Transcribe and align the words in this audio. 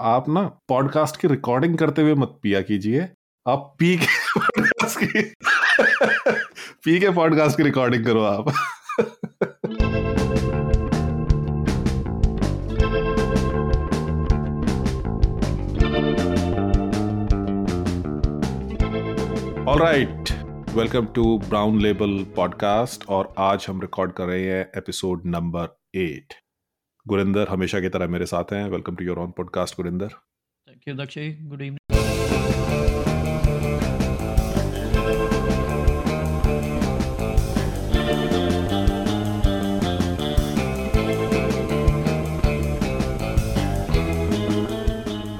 आप 0.00 0.28
ना 0.28 0.42
पॉडकास्ट 0.68 1.20
की 1.20 1.28
रिकॉर्डिंग 1.28 1.78
करते 1.78 2.02
हुए 2.02 2.14
मत 2.14 2.38
पिया 2.42 2.60
कीजिए। 2.60 3.08
आप 3.48 3.76
पी 3.78 3.96
के 3.96 4.06
पॉडकास्ट 4.38 4.98
की 5.02 5.22
पी 6.84 7.00
के 7.00 7.10
पॉडकास्ट 7.10 7.56
की 7.56 7.62
रिकॉर्डिंग 7.62 8.04
करो 8.04 8.22
आप। 8.22 8.48
All 19.68 19.78
right 19.78 20.30
welcome 20.70 21.06
to 21.06 21.38
Brown 21.38 21.80
Label 21.80 22.26
podcast 22.36 23.08
और 23.08 23.34
आज 23.38 23.66
हम 23.68 23.80
रिकॉर्ड 23.80 24.12
कर 24.12 24.24
रहे 24.24 24.44
हैं 24.44 24.70
एपिसोड 24.76 25.22
नंबर 25.26 25.78
एट 25.94 26.34
गुरिंदर 27.08 27.48
हमेशा 27.48 27.80
की 27.80 27.88
तरह 27.88 28.06
मेरे 28.08 28.26
साथ 28.26 28.52
हैं। 28.52 28.68
Welcome 28.70 28.96
to 28.96 29.04
your 29.04 29.18
on 29.18 29.30
podcast 29.30 29.76
Gurinder. 29.76 30.08
Thank 30.08 30.88
you 30.88 30.94
Dakshay 30.94 31.28
good 31.42 31.62
evening 31.62 31.78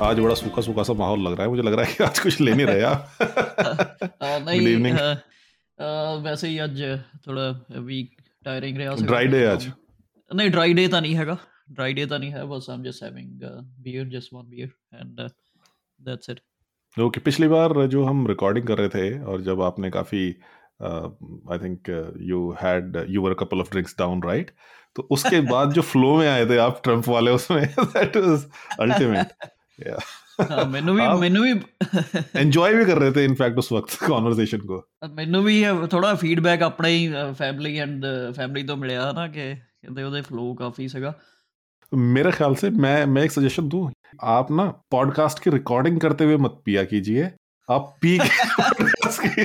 आज 0.02 0.18
बड़ा 0.20 0.34
सूखा 0.34 0.62
सूखा 0.62 0.82
सा 0.82 0.92
माहौल 0.92 1.20
लग 1.20 1.32
रहा 1.32 1.42
है। 1.42 1.48
मुझे 1.48 1.62
लग 1.62 1.72
रहा 1.72 1.84
है 1.84 1.94
कि 1.94 2.04
आज 2.04 2.18
कुछ 2.18 2.40
ले 2.40 2.54
नहीं 2.54 2.66
रहे 2.66 2.82
आप 2.82 3.10
वैसे 6.24 6.48
ही 6.48 6.58
आज 6.58 6.82
थोड़ा 7.28 7.48
वीक 7.80 8.16
टायरिंग 8.44 8.78
रहा 8.78 8.94
ड्राई 8.94 9.26
डे 9.26 9.44
आज। 9.46 9.72
नहीं 10.34 10.50
ड्राई 10.50 10.74
डे 10.74 10.88
तो 10.88 11.00
नहीं 11.00 11.14
हैगा। 11.14 11.38
ਨਹੀਂ 11.65 11.75
ਡਰਾਈ 11.75 11.93
ਡੇ 11.93 12.05
ਤਾਂ 12.05 12.19
ਨਹੀਂ 12.19 12.31
ਹੈਗਾ 12.31 12.45
ਡਰਾਈ 12.45 12.45
ਡੇ 12.45 12.45
ਤਾਂ 12.45 12.45
ਨਹੀਂ 12.45 12.45
ਹੈ 12.45 12.45
ਬਸ 12.45 12.69
I'm 12.69 12.83
just 12.83 13.03
having 13.03 13.43
beer 13.79 14.05
just 14.05 14.33
one 14.33 14.45
beer 14.45 14.69
and 14.93 15.21
that's 15.99 16.29
it 16.29 16.39
okay 16.97 17.21
पिछली 17.21 17.47
बार 17.47 17.73
जो 17.87 18.01
हम 18.05 18.21
रिकॉर्डिंग 18.27 18.65
कर 18.65 18.79
रहे 18.79 18.89
थे 18.89 19.03
और 19.25 19.41
जब 19.41 19.61
आपने 19.61 19.89
काफी 19.91 20.21
I 20.81 21.59
think 21.59 21.89
you 22.25 22.39
had 22.63 22.97
you 23.09 23.21
were 23.21 23.33
couple 23.33 23.61
of 23.61 23.69
drinks 23.71 23.95
down 23.99 24.23
right 24.23 24.49
तो 24.95 25.05
उसके 25.11 25.39
बाद 25.45 25.71
जो 25.71 25.81
फ्लो 25.81 26.09
में 26.17 26.27
आए 26.27 26.45
थे 26.45 26.57
आप 26.57 26.81
ट्रम्प 26.83 27.07
वाले 27.07 27.31
उसमें 27.31 27.61
दैट 27.77 28.17
वाज 28.17 28.45
अल्टीमेट 28.79 29.33
ਹਾਂ 30.51 30.65
ਮੈਨੂੰ 30.65 30.95
ਵੀ 30.95 31.01
ਆਪ- 31.01 31.19
ਮੈਨੂੰ 31.19 31.43
ਵੀ 31.43 31.51
एंजॉय 32.35 32.75
भी 32.75 32.85
कर 32.85 32.99
रहे 32.99 33.11
थे 33.11 33.23
इनफैक्ट 33.25 33.59
उस 33.59 33.71
वक्त 33.71 33.97
कॉन्वर्सेशन 34.05 34.65
को 34.65 34.81
ਮੈਨੂੰ 35.15 35.43
ਵੀ 35.43 35.63
ਥੋੜਾ 35.91 36.13
ਫੀਡਬੈਕ 36.15 36.63
ਆਪਣੇ 36.63 36.89
ਹੀ 36.89 37.11
ਫੈਮਿਲੀ 37.37 37.77
ਐਂਡ 37.77 38.05
ਫੈਮਿਲੀ 38.35 38.63
ਤੋਂ 38.63 38.77
ਮਿਲਿਆ 38.77 39.11
ਨਾ 39.11 39.27
ਕਿ 39.27 39.53
ਕਹਿੰਦੇ 39.55 40.03
ਉਹਦੇ 40.03 40.21
ਫਲੋ 40.21 40.53
ਕਾਫੀ 40.55 40.87
ਸੀਗਾ 40.87 41.13
मेरे 41.94 42.32
ख्याल 42.32 42.54
से 42.54 42.70
मैं 42.70 43.06
मैं 43.06 43.22
एक 43.22 43.32
सजेशन 43.32 43.68
दू 43.68 43.90
आप 44.22 44.50
ना 44.50 44.64
पॉडकास्ट 44.64 45.38
की 45.38 45.50
रिकॉर्डिंग 45.50 46.00
करते 46.00 46.24
हुए 46.24 46.36
मत 46.36 46.62
पिया 46.64 46.84
कीजिए। 46.84 47.30
आप 47.70 47.96
पी 48.02 48.18
के 48.18 49.44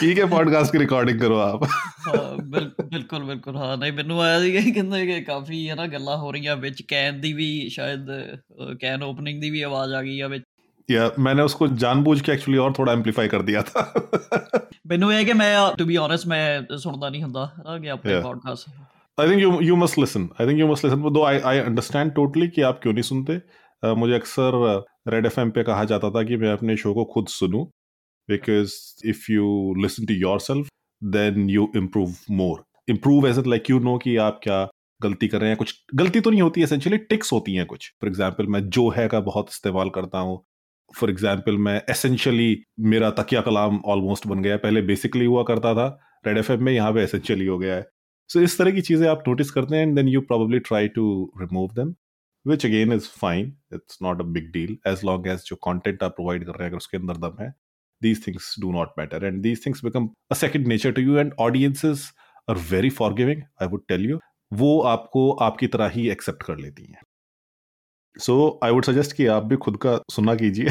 पी 0.00 0.14
के 0.14 0.24
पॉडकास्ट 0.24 0.72
की 0.72 0.78
रिकॉर्डिंग 0.78 1.20
करो 1.20 1.36
आप। 1.38 1.64
हाँ, 1.64 2.36
बिल्कुल 2.38 3.22
बिल्कुल। 3.22 3.56
हाँ 3.56 3.76
नहीं 3.76 3.92
मैं 3.92 4.20
आया 4.20 4.40
जी 4.40 4.52
कहीं 4.52 4.72
कहते 4.72 4.96
हैं 4.96 5.24
काफ़ी 5.24 5.64
है 5.64 5.74
ना 5.74 5.86
गल्ला 5.86 6.14
हो 6.14 6.30
रही 6.30 6.54
बिच 6.54 6.82
कैन 6.82 7.20
दी 7.20 7.32
भी 7.32 7.70
शायद 7.70 8.06
कैन 8.60 9.02
ओपनिंग 9.02 9.40
दी 9.40 9.50
भी 9.50 9.62
आवाज़ 9.62 9.94
आ 9.94 10.02
गई 10.02 10.16
है 10.16 10.42
या 10.90 11.06
yeah, 11.06 11.18
मैंने 11.18 11.42
उसको 11.42 11.68
जानबूझ 11.68 12.20
के 12.20 12.32
एक्चुअली 12.32 12.58
और 12.58 12.74
थोड़ा 12.78 12.92
एम्पलीफाई 12.92 13.28
कर 13.28 13.42
दिया 13.42 13.62
था। 13.62 13.92
मैंने 14.86 15.22
ये 15.22 15.34
मैं 15.34 15.74
टू 15.76 15.84
बी 15.86 15.96
सुनता 16.76 17.08
नहीं 17.08 17.22
हूँ 17.22 17.32
कि 17.80 17.88
अपने 17.88 18.12
yeah. 18.12 18.24
I 19.20 19.28
think 19.28 19.40
you 19.42 19.60
you 19.60 19.76
must 19.76 19.98
listen 19.98 20.28
I 20.40 20.46
think 20.46 20.58
you 20.60 20.66
must 20.66 20.84
listen 20.84 21.00
though 21.12 21.22
I 21.24 21.38
I 21.50 21.58
understand 21.58 22.12
totally 22.14 22.48
कि 22.48 22.62
आप 22.62 22.78
क्यों 22.82 22.92
नहीं 22.92 23.02
सुनते। 23.02 23.34
अ, 23.82 23.92
मुझे 23.94 24.14
अक्सर 24.14 24.58
रेड 25.08 25.26
एफ़ 25.26 25.40
पे 25.54 25.62
कहा 25.62 25.84
जाता 25.84 26.10
था 26.10 26.22
कि 26.22 26.36
मैं 26.36 26.52
अपने 26.52 26.76
शो 26.76 26.92
को 26.94 27.04
खुद 27.04 27.28
सुनूं। 27.28 27.64
Because 28.28 28.74
if 29.08 29.24
you 29.32 29.74
listen 29.82 30.06
to 30.06 30.14
yourself 30.40 30.68
then 31.02 31.50
you 31.50 31.66
improve 31.76 32.14
more 32.30 32.62
improve 32.88 33.26
as 33.28 33.42
like 33.46 33.70
you 33.70 33.78
know 33.80 33.96
कि 33.98 34.16
आप 34.26 34.40
क्या 34.42 34.62
गलती 35.02 35.28
कर 35.28 35.40
रहे 35.40 35.50
हैं। 35.50 35.58
कुछ 35.58 35.74
गलती 35.94 36.20
तो 36.20 36.30
नहीं 36.30 36.42
होती 36.42 36.62
एसेंशियली 36.62 36.98
टिक्स 37.10 37.32
होती 37.32 37.54
हैं 37.54 37.66
कुछ। 37.66 37.90
फॉर 38.00 38.08
एग्ज़ाम्पल 38.08 38.46
मैं 38.46 38.68
जो 38.70 38.88
है 38.90 39.08
का 39.08 39.20
बहुत 39.32 39.50
इस्तेमाल 39.50 39.90
करता 39.90 40.18
हूँ। 40.18 40.42
फॉर 40.94 41.10
एग्ज़ाम्पल 41.10 41.56
मैं 41.66 41.80
एसेंशियली 41.90 42.50
मेरा 42.94 43.10
तकिया 43.20 43.40
कलाम 43.42 43.80
ऑलमोस्ट 43.86 44.26
बन 44.26 44.42
गया 44.42 44.56
पहले 44.56 44.82
बेसिकली 44.82 45.24
हुआ 45.24 45.42
करता 45.42 45.74
था। 45.74 45.88
रेड 46.26 46.38
एफ़ 46.38 46.52
में 46.52 46.72
यहाँ 46.72 46.92
पे 46.92 47.02
एसेंशियली 47.02 47.46
हो 47.46 47.58
गया 47.58 47.74
है। 47.74 47.86
सो 48.28 48.40
इस 48.40 48.58
तरह 48.58 48.70
की 48.70 48.80
चीज़ें 48.80 49.08
आप 49.08 49.22
नोटिस 49.28 49.50
करते 49.50 49.76
हैं 49.76 49.82
and 49.82 49.94
then 49.96 50.08
you 50.08 50.20
probably 50.20 50.58
try 50.58 50.88
to 50.88 51.06
remove 51.40 51.70
them 51.74 51.94
which 52.46 52.66
again 52.66 52.92
is 52.92 53.08
fine 53.20 53.56
it's 53.74 53.98
not 54.02 54.20
a 54.20 54.24
big 54.36 54.52
deal 54.52 54.76
as 54.86 55.04
long 55.04 55.26
as 55.28 55.44
जो 55.46 55.56
कॉन्टेंट 55.62 56.02
आप 56.02 56.14
प्रोवाइड 56.16 56.44
कर 56.44 56.52
रहे 56.52 56.62
हैं 56.62 56.70
अगर 56.70 56.76
उसके 56.76 56.96
अंदर 56.96 57.16
दम 57.16 57.42
है 57.42 57.52
these 58.02 58.20
things 58.20 58.54
do 58.60 58.72
not 58.72 58.96
matter. 58.96 59.16
And 59.16 59.42
these 59.42 59.60
things 59.60 59.80
become 59.80 60.12
a 60.30 60.34
second 60.34 60.66
nature 60.66 60.92
to 60.92 61.00
you 61.00 61.18
and 61.18 61.32
audiences 61.38 62.12
are 62.48 62.54
very 62.54 62.90
forgiving 62.90 63.44
i 63.60 63.66
would 63.66 63.86
tell 63.88 64.00
you. 64.00 64.18
वो 64.52 64.80
आपको 64.80 65.30
आपकी 65.32 65.66
तरह 65.66 65.88
ही 65.88 66.08
एक्सेप्ट 66.10 66.42
कर 66.42 66.56
लेती 66.56 66.84
हैं. 66.84 67.00
सो 68.20 68.60
आई 68.64 68.70
वुड 68.70 68.84
सजेस्ट 68.84 69.12
कि 69.12 69.26
आप 69.26 69.44
भी 69.44 69.56
खुद 69.56 69.76
का 69.76 69.98
सुना 70.10 70.34
कीजिए. 70.34 70.64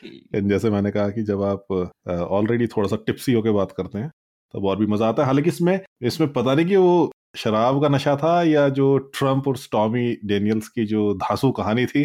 ਠੀਕ 0.00 0.36
And 0.36 0.48
जैसे 0.48 0.70
मैंने 0.70 0.90
कहा 0.90 1.10
कि 1.10 1.22
जब 1.22 1.42
आप 1.42 1.72
ऑलरेडी 2.08 2.66
uh, 2.66 2.76
थोड़ा 2.76 2.88
सा 2.88 2.96
टिप्सी 2.96 3.32
होकर 3.32 3.50
बात 3.50 3.72
करते 3.72 3.98
हैं 3.98 4.10
तब 4.53 4.65
और 4.65 4.75
भी 4.77 4.85
मजा 4.87 5.07
आता 5.07 5.23
है 5.23 5.27
हालांकि 5.27 5.49
इसमें 5.49 5.79
इसमें 6.03 6.31
पता 6.33 6.53
नहीं 6.53 6.65
कि 6.65 6.75
वो 6.77 7.11
शराब 7.35 7.81
का 7.81 7.89
नशा 7.89 8.15
था 8.15 8.33
या 8.43 8.67
जो 8.69 8.97
ट्रम्प 8.97 9.47
और 9.47 9.57
स्टॉमी 9.57 10.03
डेनियल्स 10.25 10.67
की 10.69 10.85
जो 10.85 11.13
धांसू 11.13 11.51
कहानी 11.51 11.85
थी 11.85 12.03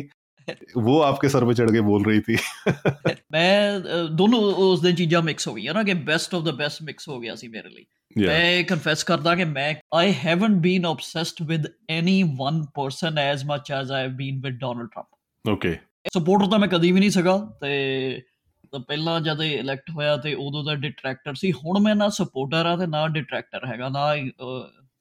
वो 0.79 0.99
आपके 1.01 1.29
सर 1.29 1.45
पे 1.45 1.55
चढ़ 1.55 1.71
के 1.71 1.81
बोल 1.81 2.05
रही 2.05 2.21
थी 2.21 2.37
ਮੈਂ 3.33 3.81
ਅ, 3.81 4.03
ਦੋਨੋਂ 4.13 4.41
ਉਸ 4.53 4.81
ਦਿਨ 4.81 4.95
ਚੀਜ਼ਾਂ 4.95 5.23
ਮਿਕਸ 5.23 5.49
ਹੋ 5.49 5.55
ਗਈਆਂ 5.55 5.75
ਨਾ 5.75 5.83
ਕਿ 5.83 5.95
best 5.95 6.35
of 6.35 6.45
the 6.45 6.53
best 6.53 6.83
mix 6.83 7.09
ਹੋ 7.09 7.19
ਗਿਆ 7.21 7.35
ਸੀ 7.35 7.49
ਮੇਰੇ 7.49 7.69
ਲਈ 7.69 7.87
Yeah. 8.21 8.29
ਮੈਂ 8.29 8.63
ਕਨਫੈਸ 8.65 9.03
ਕਰਦਾ 9.05 9.35
ਕਿ 9.35 9.45
ਮੈਂ 9.45 9.75
I 9.95 10.13
haven't 10.25 10.57
been 10.61 10.87
obsessed 10.87 11.43
with 11.51 11.67
any 11.97 12.15
one 12.39 12.61
person 12.79 13.19
as 13.25 13.45
much 13.51 13.69
as 13.81 13.91
I 13.91 14.01
have 14.05 14.15
been 14.21 14.39
with 14.47 14.57
Donald 14.63 14.91
Trump 14.95 15.53
Okay. 15.53 15.75
Supporter 16.17 16.51
ਤਾਂ 16.51 16.59
ਮੈਂ 16.59 16.69
ਕਦੀ 16.69 16.93
ਵੀ 16.93 17.01
ਨਹੀਂ 17.01 17.11
ਸੀਗਾ 17.11 17.37
ਤੇ 17.61 17.73
ਤਾਂ 18.21 18.32
ਪਹਿਲਾਂ 18.80 19.22
ਜਦ 19.22 19.42
ਇਲੈਕਟ 19.42 19.90
ਹੋਇਆ 19.90 20.18
ਤੇ 20.18 20.34
ਉਦੋਂ 20.34 20.64
ਦਾ 20.64 20.76
ਡਿਟਰੈਕਟਰ 20.76 21.34
ਸੀ 21.34 21.52
ਹੁਣ 21.52 21.80
ਮੈਂ 21.80 21.96
ਨਾ 21.96 22.10
ਸਪੋਰਟਰ 22.10 22.66
ਆ 22.66 22.76
ਤੇ 22.78 22.88
ਨਾ 22.88 23.08
ਡਿਟਰੈਕਟਰ 23.08 23.66
ਹੈਗਾ 23.68 23.90
ਨਾ 23.90 24.16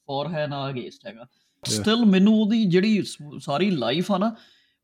ਫੋਰ 0.06 0.33
ਹੈ 0.33 0.47
ਨਾ 0.47 0.69
ਅਗੇਂਸਟ 0.71 1.06
ਹੈਗਾ. 1.06 1.27
ਸਟਿਲ 1.66 2.05
ਮੈਨੂੰ 2.05 2.41
ਉਹਦੀ 2.41 2.65
ਜਿਹੜੀ 2.65 3.03
ਸਾਰੀ 3.38 3.71
ਲਾਈਫ 3.71 4.12
ਆ 4.12 4.19
ਨਾ 4.19 4.34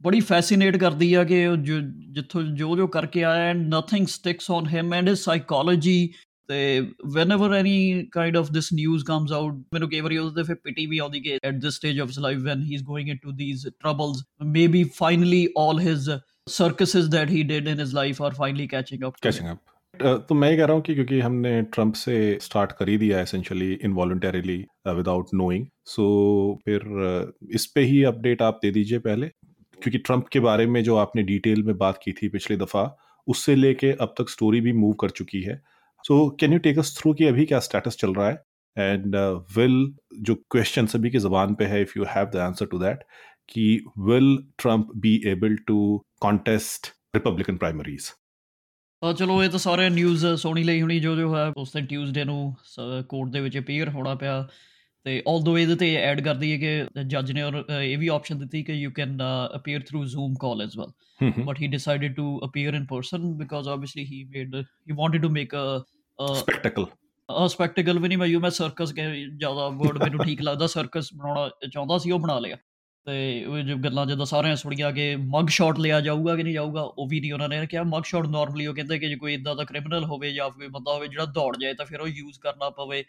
ਬੜੀ 0.02 0.20
ਫੈਸੀਨੇਟ 0.20 0.76
ਕਰਦੀ 0.76 1.14
ਆ 1.14 1.24
ਕਿ 1.24 1.46
ਜਿੱਥੋਂ 2.12 2.42
ਜੋ 2.42 2.76
ਜੋ 2.76 2.86
ਕਰਕੇ 2.86 3.24
ਆਇਆ 3.24 3.50
and 3.50 3.74
nothing 3.74 4.06
sticks 4.06 4.50
on 4.50 4.66
him 4.66 4.94
and 4.94 5.08
his 5.08 5.24
psychology 5.24 6.10
ਤੇ 6.48 6.80
whenever 7.14 7.54
any 7.54 8.06
kind 8.12 8.36
of 8.36 8.50
this 8.50 8.72
news 8.72 9.04
comes 9.04 9.32
out 9.32 9.54
ਮੈਨੂੰ 9.54 9.90
ਕਈ 9.90 10.00
ਵਾਰੀ 10.00 10.18
ਉਹਦੇ 10.18 10.42
ਫਿਰ 10.42 10.54
ਪਿਟੀ 10.54 10.86
ਵੀ 10.86 10.98
ਆਉਂਦੀ 10.98 11.20
ਕਿ 11.20 11.38
at 11.44 11.54
this 11.54 11.74
stage 11.74 12.00
of 12.00 12.08
his 12.08 12.18
life 12.18 12.38
when 12.38 12.62
he 12.62 12.74
is 12.74 12.82
going 12.82 13.08
into 13.08 13.32
these 13.32 13.66
troubles 13.66 14.24
maybe 14.44 14.84
finally 14.84 15.48
all 15.58 15.84
his 15.88 16.18
circuses 16.48 17.08
that 17.10 17.28
he 17.28 17.42
did 17.44 17.68
in 17.68 17.78
his 17.78 17.92
life 17.94 18.20
are 18.20 18.34
finally 18.34 18.68
catching 18.68 19.08
up 19.08 19.16
to 19.16 19.28
him. 19.28 19.32
Catching 19.32 19.48
up 19.48 19.58
तो 20.28 20.34
मैं 20.34 20.56
कह 20.56 20.64
रहा 20.64 20.74
हूँ 20.74 20.82
कि 20.82 20.94
क्योंकि 20.94 21.20
हमने 21.20 21.62
Trump 21.62 21.94
से 21.94 22.38
start 22.42 22.72
कर 22.72 22.88
ही 22.88 22.96
दिया 22.98 23.20
essentially 23.20 23.72
involuntarily 23.84 24.56
without 24.88 25.26
knowing 25.34 25.66
so 25.84 26.04
फिर 26.64 26.80
uh, 26.80 27.54
इस 27.54 27.66
पे 27.66 27.80
ही 27.80 28.02
अपडेट 28.04 28.42
आप 28.42 28.58
दे 28.62 28.70
दीजिए 28.70 28.98
पहले। 28.98 29.26
क्योंकि 29.82 29.98
ट्रंप 29.98 30.28
के 30.28 30.40
बारे 30.40 30.66
में 30.66 30.82
जो 30.84 30.96
आपने 30.96 31.22
डिटेल 31.22 31.62
में 31.62 31.76
बात 31.78 32.00
की 32.04 32.12
थी 32.12 32.28
पिछली 32.28 32.56
दफ़ा 32.56 32.96
उससे 33.28 33.54
लेके 33.56 33.92
अब 33.92 34.14
तक 34.18 34.28
स्टोरी 34.28 34.60
भी 34.60 34.72
मूव 34.72 34.92
कर 34.92 35.10
चुकी 35.10 35.42
है। 35.42 35.62
So 36.04 36.28
can 36.40 36.52
you 36.52 36.58
take 36.58 36.78
us 36.78 36.96
through 37.00 37.14
कि 37.14 37.24
अभी 37.24 37.44
क्या 37.44 37.58
स्टेटस 37.58 37.96
चल 38.00 38.14
रहा 38.14 38.28
है? 38.28 38.42
एंड 38.78 39.16
विल 39.56 39.86
uh, 39.86 40.24
जो 40.24 40.34
क्वेश्चन 40.34 40.86
सभी 40.86 41.10
की 41.10 41.18
ज़बान 41.18 41.54
पे 41.54 41.64
है 41.64 41.82
if 41.82 41.92
you 41.96 42.04
have 42.04 42.26
the 42.26 42.36
answer 42.36 42.66
to 42.66 42.78
that 42.78 43.04
कि 43.53 43.63
will 43.99 44.27
Trump 44.63 44.91
be 44.97 45.09
able 45.29 45.55
to 45.67 45.77
contest 46.21 46.91
Republican 47.17 47.57
primaries 47.63 48.11
ਤਾਂ 49.01 49.13
ਚਲੋ 49.13 49.43
ਇਹ 49.43 49.49
ਤਾਂ 49.49 49.59
ਸਾਰੇ 49.59 49.89
ਨਿਊਜ਼ 49.89 50.25
ਸੋਣੀ 50.35 50.63
ਲਈ 50.63 50.81
ਹੁਣੀ 50.81 50.99
ਜੋ 50.99 51.15
ਜੋ 51.15 51.35
ਹੈ 51.37 51.45
ਉਸ 51.57 51.71
ਦਿਨ 51.73 51.85
ਟਿਊਜ਼ਡੇ 51.85 52.23
ਨੂੰ 52.23 52.55
ਕੋਰਟ 53.09 53.31
ਦੇ 53.31 53.39
ਵਿੱਚ 53.39 53.57
ਅਪੀਅਰ 53.57 53.89
ਹੋਣਾ 53.89 54.15
ਪਿਆ 54.15 54.47
ਤੇ 55.05 55.23
ਆਲਦੋ 55.27 55.57
ਇਹਦੇ 55.57 55.75
ਤੇ 55.75 55.93
ਐਡ 55.95 56.21
ਕਰਦੀ 56.21 56.51
ਹੈ 56.51 56.57
ਕਿ 56.57 57.03
ਜੱਜ 57.05 57.31
ਨੇ 57.31 57.41
ਔਰ 57.41 57.61
ਅ, 57.61 57.81
ਇਹ 57.81 57.97
ਵੀ 57.97 58.07
ਆਪਸ਼ਨ 58.07 58.39
ਦਿੱਤੀ 58.39 58.63
ਕਿ 58.63 58.73
you 58.73 58.91
can 58.91 59.17
appear 59.55 59.81
through 59.81 60.05
Zoom 60.05 60.35
call 60.35 60.61
as 60.61 60.77
well 60.77 60.91
Hmm. 61.21 61.43
but 61.47 61.59
he 61.63 61.67
decided 61.67 62.15
to 62.15 62.23
appear 62.47 62.71
in 62.77 62.85
person 62.87 63.25
because 63.41 63.67
obviously 63.73 64.03
he 64.05 64.17
made 64.29 64.55
he 64.87 64.95
wanted 64.97 65.25
to 65.25 65.29
make 65.35 65.53
a, 65.59 65.65
a 66.19 66.33
spectacle 66.35 66.85
ਆ 67.29 67.47
ਸਪੈਕਟੀਕਲ 67.47 67.99
ਵੀ 67.99 68.07
ਨਹੀਂ 68.07 68.17
ਮੈਂ 68.17 68.27
ਯੂ 68.27 68.39
ਮੈਂ 68.39 68.49
ਸਰਕਸ 68.49 68.93
ਜਿਆਦਾ 68.93 69.67
ਵਰਡ 69.67 70.03
ਮੈਨੂੰ 70.03 70.25
ਠੀਕ 70.25 70.41
ਲੱਗਦਾ 70.41 70.67
ਸਰਕਸ 70.67 71.09
ਬਣਾਉਣਾ 71.13 71.49
ਚਾਹੁੰਦਾ 71.71 71.97
ਸੀ 71.97 72.11
ਉਹ 72.11 72.19
ਬਣਾ 72.19 72.39
ਲਿਆ 72.39 72.57
ਤੇ 73.07 73.45
ਉਹ 73.45 73.59
ਜੋ 73.59 73.75
ਗੱਲਾਂ 73.77 74.05
ਜਦੋਂ 74.05 74.25
ਸਾਰਿਆਂ 74.25 74.55
ਸੁਣੀਆਂ 74.55 74.91
ਕਿ 74.91 75.15
ਮਗ 75.15 75.47
ਸ਼ਾਟ 75.47 75.79
ਲਿਆ 75.79 75.99
ਜਾਊਗਾ 76.01 76.35
ਕਿ 76.35 76.43
ਨਹੀਂ 76.43 76.53
ਜਾਊਗਾ 76.53 76.81
ਉਹ 76.81 77.07
ਵੀ 77.07 77.19
ਨਹੀਂ 77.19 77.33
ਉਹਨਾਂ 77.33 77.49
ਨੇ 77.49 77.65
ਕਿਹਾ 77.65 77.83
ਮਗ 77.83 78.03
ਸ਼ਾਟ 78.03 78.27
ਨਾਰਮਲੀ 78.27 78.65
ਉਹ 78.65 78.75
ਕਹਿੰਦੇ 78.75 78.99
ਕਿ 78.99 79.09
ਜੇ 79.09 79.15
ਕੋਈ 79.15 79.33
ਇਦਾਂ 79.33 79.55
ਦਾ 79.55 79.63
ਕ੍ਰਿਮੀਨਲ 79.63 80.03
ਹੋਵੇ 80.03 80.31
ਜਾਂ 80.33 80.49
ਕੋਈ 80.49 80.67
ਬੰਦਾ 80.67 80.93
ਹੋਵੇ 80.93 81.07
ਜਿਹੜਾ 81.07 81.25
ਦੌੜ 81.25 81.55
ਜਾਏ 81.57 81.73
ਤਾਂ 81.73 81.85
ਫਿਰ 81.85 82.01
ਉਹ 82.01 82.07
ਯੂਜ਼ 82.07 82.39
ਕਰਨਾ 82.39 82.69
ਪਵੇ 82.69 83.03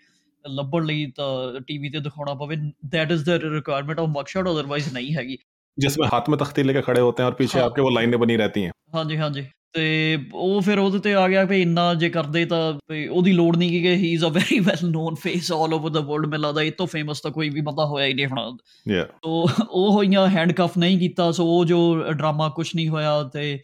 ਲੱਭਣ 0.44 0.84
ਲਈ 0.84 1.06
ਤਾਂ 1.16 1.60
ਟੀਵੀ 1.60 1.88
ਤੇ 1.88 2.00
ਦਿਖਾਉਣਾ 2.00 2.34
ਪਵੇ 2.34 2.56
that 2.86 3.12
is 3.12 3.24
the 3.24 3.38
requirement 3.44 4.00
of 4.00 4.08
ਮਕਸ਼ਟ 4.08 4.48
otherwise 4.50 4.92
ਨਹੀਂ 4.94 5.14
ਹੈਗੀ 5.14 5.38
जिसमें 5.78 6.08
हाथ 6.08 6.28
में 6.28 6.36
तख्ती 6.38 6.62
लेके 6.62 6.80
खड़े 6.82 7.00
होते 7.00 7.22
हैं 7.22 7.28
और 7.28 7.34
पीछे 7.34 7.58
हाँ। 7.58 7.66
आपके 7.66 7.82
वो 7.82 7.88
लाइनें 7.90 8.18
बनी 8.20 8.34
रहती 8.36 8.62
हैं 8.62 8.72
ਹਾਂਜੀ 8.94 9.16
ਹਾਂਜੀ 9.18 9.42
ਤੇ 9.73 10.17
ਉਹ 10.33 10.61
ਫਿਰ 10.61 10.79
ਉਹਦੇ 10.79 10.99
ਤੇ 10.99 11.13
ਆ 11.13 11.27
ਗਿਆ 11.27 11.45
ਕਿ 11.45 11.61
ਇੰਨਾ 11.61 11.93
ਜੇ 11.93 12.09
ਕਰਦੇ 12.09 12.45
ਤਾਂ 12.45 12.73
ਉਹਦੀ 13.11 13.31
ਲੋੜ 13.31 13.57
ਨਹੀਂ 13.57 13.81
ਕਿ 13.81 13.95
he 13.95 14.13
is 14.13 14.25
a 14.25 14.27
very 14.27 14.59
well 14.59 14.89
known 14.89 15.15
face 15.15 15.51
all 15.51 15.73
over 15.73 15.89
the 15.89 15.99
world 15.99 16.25
ਮੈਨੂੰ 16.25 16.47
ਲੱਗਦਾ 16.47 16.61
ਇਹ 16.61 16.71
ਤੋਂ 16.71 16.87
ਫੇਮਸ 16.87 17.21
ਤਾਂ 17.21 17.31
ਕੋਈ 17.31 17.49
ਵੀ 17.49 17.61
ਬੰਦਾ 17.61 17.85
ਹੋਇਆ 17.85 18.05
ਹੀ 18.05 18.13
ਨਹੀਂ 18.13 18.25
ਹੁਣ। 18.25 18.57
ਯਾ 18.87 19.03
ਤੋ 19.03 19.49
ਉਹ 19.69 19.91
ਹੋਈਆਂ 19.91 20.27
ਹੈਂਡਕਫ 20.27 20.77
ਨਹੀਂ 20.77 20.99
ਕੀਤਾ 20.99 21.31
ਸੋ 21.31 21.45
ਉਹ 21.45 21.65
ਜੋ 21.65 22.03
ਡਰਾਮਾ 22.11 22.49
ਕੁਝ 22.49 22.71
ਨਹੀਂ 22.75 22.89
ਹੋਇਆ 22.89 23.23
ਤੇ 23.23 23.59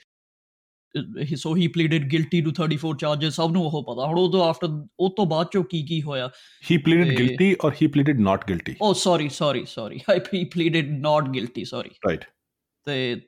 so 1.35 1.55
he 1.55 1.67
pleaded 1.67 2.03
guilty 2.09 2.41
to 2.41 2.51
34 2.61 2.93
charges 2.99 3.31
ਸਭ 3.31 3.49
ਨੂੰ 3.51 3.65
ਉਹ 3.65 3.83
ਪਤਾ। 3.83 4.07
ਹੁਣ 4.07 4.19
ਉਹ 4.19 4.31
ਤੋਂ 4.31 4.43
ਆਫਟਰ 4.43 4.67
ਉਹ 4.99 5.09
ਤੋਂ 5.09 5.25
ਬਾਅਦ 5.25 5.47
ਚੋ 5.53 5.63
ਕੀ 5.63 5.85
ਕੀ 5.85 6.01
ਹੋਇਆ? 6.01 6.29
He 6.71 6.77
pleaded 6.77 7.17
guilty 7.17 7.55
or 7.65 7.71
he 7.81 7.87
pleaded 7.87 8.19
not 8.19 8.47
guilty 8.47 8.75
oh 8.81 8.93
sorry 8.93 9.29
sorry 9.29 9.65
sorry 9.67 9.99
I 10.11 10.43
pleaded 10.43 10.91
not 10.99 11.29
guilty 11.29 11.65
sorry 11.65 11.89
right 11.89 12.25
ਤੇ 12.85 13.21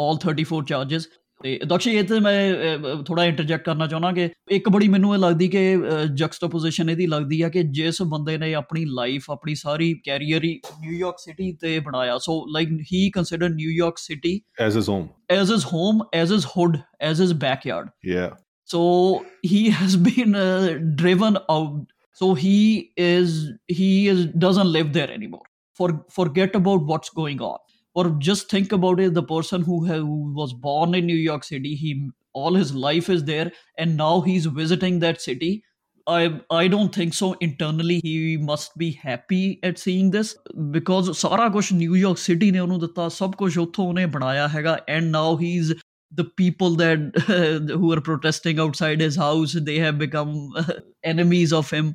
ਆਲ 0.00 0.18
34 0.28 0.62
ਚਾਰजेस 0.68 1.02
ਤੇ 1.43 1.59
ਦਕਸ਼ 1.67 1.87
ਇਹ 1.87 2.03
ਤੇ 2.03 2.19
ਮੈਂ 2.19 3.03
ਥੋੜਾ 3.03 3.25
ਇੰਟਰਜੈਕਟ 3.25 3.65
ਕਰਨਾ 3.65 3.87
ਚਾਹੁੰਦਾ 3.87 4.11
ਕਿ 4.11 4.29
ਇੱਕ 4.51 4.69
ਬੜੀ 4.69 4.87
ਮੈਨੂੰ 4.87 5.13
ਇਹ 5.15 5.19
ਲੱਗਦੀ 5.19 5.47
ਕਿ 5.47 5.77
ਜਕਸਟਾਪੋਜੀਸ਼ਨ 6.15 6.89
ਇਹਦੀ 6.89 7.07
ਲੱਗਦੀ 7.07 7.41
ਆ 7.41 7.49
ਕਿ 7.49 7.63
ਜਿਸ 7.63 8.01
ਬੰਦੇ 8.01 8.37
ਨੇ 8.37 8.53
ਆਪਣੀ 8.53 8.85
ਲਾਈਫ 8.85 9.29
ਆਪਣੀ 9.31 9.55
ਸਾਰੀ 9.55 9.93
ਕੈਰੀਅਰ 10.03 10.43
ਹੀ 10.43 10.59
ਨਿਊਯਾਰਕ 10.81 11.19
ਸਿਟੀ 11.19 11.51
ਤੇ 11.53 11.79
ਬਣਾਇਆ 11.79 12.17
so 12.17 12.45
like 12.53 12.69
he 12.93 13.09
consider 13.09 13.49
New York 13.49 13.97
city 13.97 14.39
as 14.65 14.77
his 14.77 14.89
home 14.89 15.05
as 15.35 15.49
his 15.49 15.63
home, 15.63 16.03
as 16.13 16.29
his 16.29 16.45
hood, 16.45 16.75
as 17.01 17.19
his 17.19 17.33
backyard. 17.45 17.89
या 18.07 18.27
So 18.69 19.25
he 19.43 19.69
has 19.71 19.95
been 19.97 20.35
uh, 20.35 20.77
driven 20.95 21.37
out. 21.49 21.85
So 22.17 22.33
he 22.35 22.91
is 22.97 23.51
he 23.69 24.07
is 24.07 24.25
doesn't 24.37 24.67
live 24.67 24.91
there 24.93 25.09
anymore. 25.09 25.45
For 25.79 25.89
forget 26.11 26.55
about 26.55 26.83
what's 26.83 27.09
going 27.11 27.39
on. 27.41 27.59
Or 27.95 28.09
just 28.19 28.49
think 28.49 28.71
about 28.71 28.99
it. 28.99 29.13
The 29.13 29.23
person 29.23 29.63
who 29.63 29.85
ha- 29.87 30.03
who 30.09 30.33
was 30.33 30.53
born 30.53 30.93
in 30.95 31.07
New 31.07 31.21
York 31.21 31.43
City, 31.43 31.75
he 31.75 32.11
all 32.33 32.53
his 32.53 32.73
life 32.75 33.09
is 33.09 33.23
there, 33.23 33.51
and 33.77 33.97
now 33.97 34.21
he's 34.21 34.45
visiting 34.45 34.99
that 34.99 35.21
city. 35.21 35.63
I 36.07 36.39
I 36.49 36.67
don't 36.67 36.93
think 36.93 37.13
so. 37.13 37.35
Internally, 37.47 37.99
he 38.03 38.37
must 38.37 38.77
be 38.77 38.91
happy 38.91 39.59
at 39.63 39.81
seeing 39.85 40.11
this 40.11 40.35
because 40.71 41.09
ਸਾਰਾ 41.21 41.47
ਕੁਝ 41.49 41.65
New York 41.73 42.17
city 42.17 42.51
ਨੇ 42.51 42.59
ਉਹਨੂੰ 42.59 42.79
ਦਿੱਤਾ 42.79 43.07
ਸਭ 43.09 43.31
ਕੁਝ 43.37 43.57
ਉੱਥੋਂ 43.57 43.87
ਉਹਨੇ 43.87 44.05
ਬਣਾਇਆ 44.17 44.47
ਹੈਗਾ 44.47 44.77
and 44.97 45.11
now 45.17 45.29
he's 45.43 45.73
the 46.11 46.25
people 46.41 46.77
that 46.83 47.17
who 47.79 47.91
are 47.95 48.03
protesting 48.09 48.61
outside 48.65 49.01
his 49.05 49.17
house 49.23 49.55
they 49.69 49.79
have 49.85 49.97
become 50.03 50.35
enemies 51.13 51.57
of 51.61 51.73
him 51.77 51.93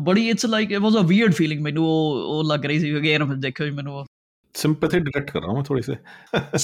ਬੜੀ 0.00 0.28
it's 0.30 0.46
like 0.46 0.72
it 0.72 0.80
was 0.80 0.96
a 0.96 1.06
weird 1.06 1.34
feeling 1.34 1.60
ਮੈਨੂੰ 1.62 1.86
ਉਹ 1.88 2.22
ਉਹ 2.34 2.44
ਲੱਗ 2.44 2.64
ਰਹੀ 2.66 2.78
ਸੀ 2.78 2.96
ਅਗੇਨ 2.96 3.40
ਦੇਖੋ 3.40 3.64
ਜੀ 3.64 3.70
ਮੈਨੂੰ 3.70 4.04
सिंपैथी 4.54 4.98
डिटेक्ट 5.00 5.30
कर 5.30 5.40
रहा 5.40 5.50
हूँ 5.50 5.56
मैं 5.56 5.64
थोड़ी 5.70 5.82
से 5.82 5.96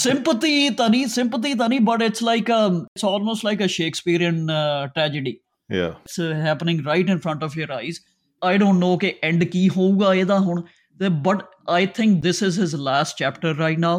sympathy 0.02 0.54
ਤਾਂ 0.78 0.88
ਨਹੀਂ 0.90 1.06
sympathy 1.14 1.56
ਤਾਂ 1.58 1.68
ਨਹੀਂ 1.68 1.80
but 1.88 2.04
it's 2.08 2.22
like 2.28 2.52
a, 2.56 2.60
it's 2.96 3.06
almost 3.12 3.46
like 3.48 3.64
a 3.66 3.68
shakespearean 3.76 4.38
uh, 4.58 4.82
tragedy 4.96 5.34
या 5.70 5.88
it's 6.04 6.18
uh, 6.18 6.30
happening 6.46 6.84
right 6.90 7.12
in 7.14 7.22
front 7.26 7.46
of 7.48 7.58
your 7.60 7.70
eyes 7.78 8.00
i 8.42 8.54
don't 8.64 8.84
know 8.84 8.96
ਕਿ 8.98 9.12
end 9.30 9.48
ਕੀ 9.52 9.68
ਹੋਊਗਾ 9.76 10.14
ਇਹਦਾ 10.14 10.38
ਹੁਣ 10.38 10.62
ਤੇ 11.00 11.12
but 11.28 11.44
i 11.80 11.82
think 11.98 12.22
this 12.28 12.42
is 12.48 12.62
his 12.64 12.78
last 12.90 13.20
chapter 13.22 13.54
right 13.60 13.84
now 13.88 13.98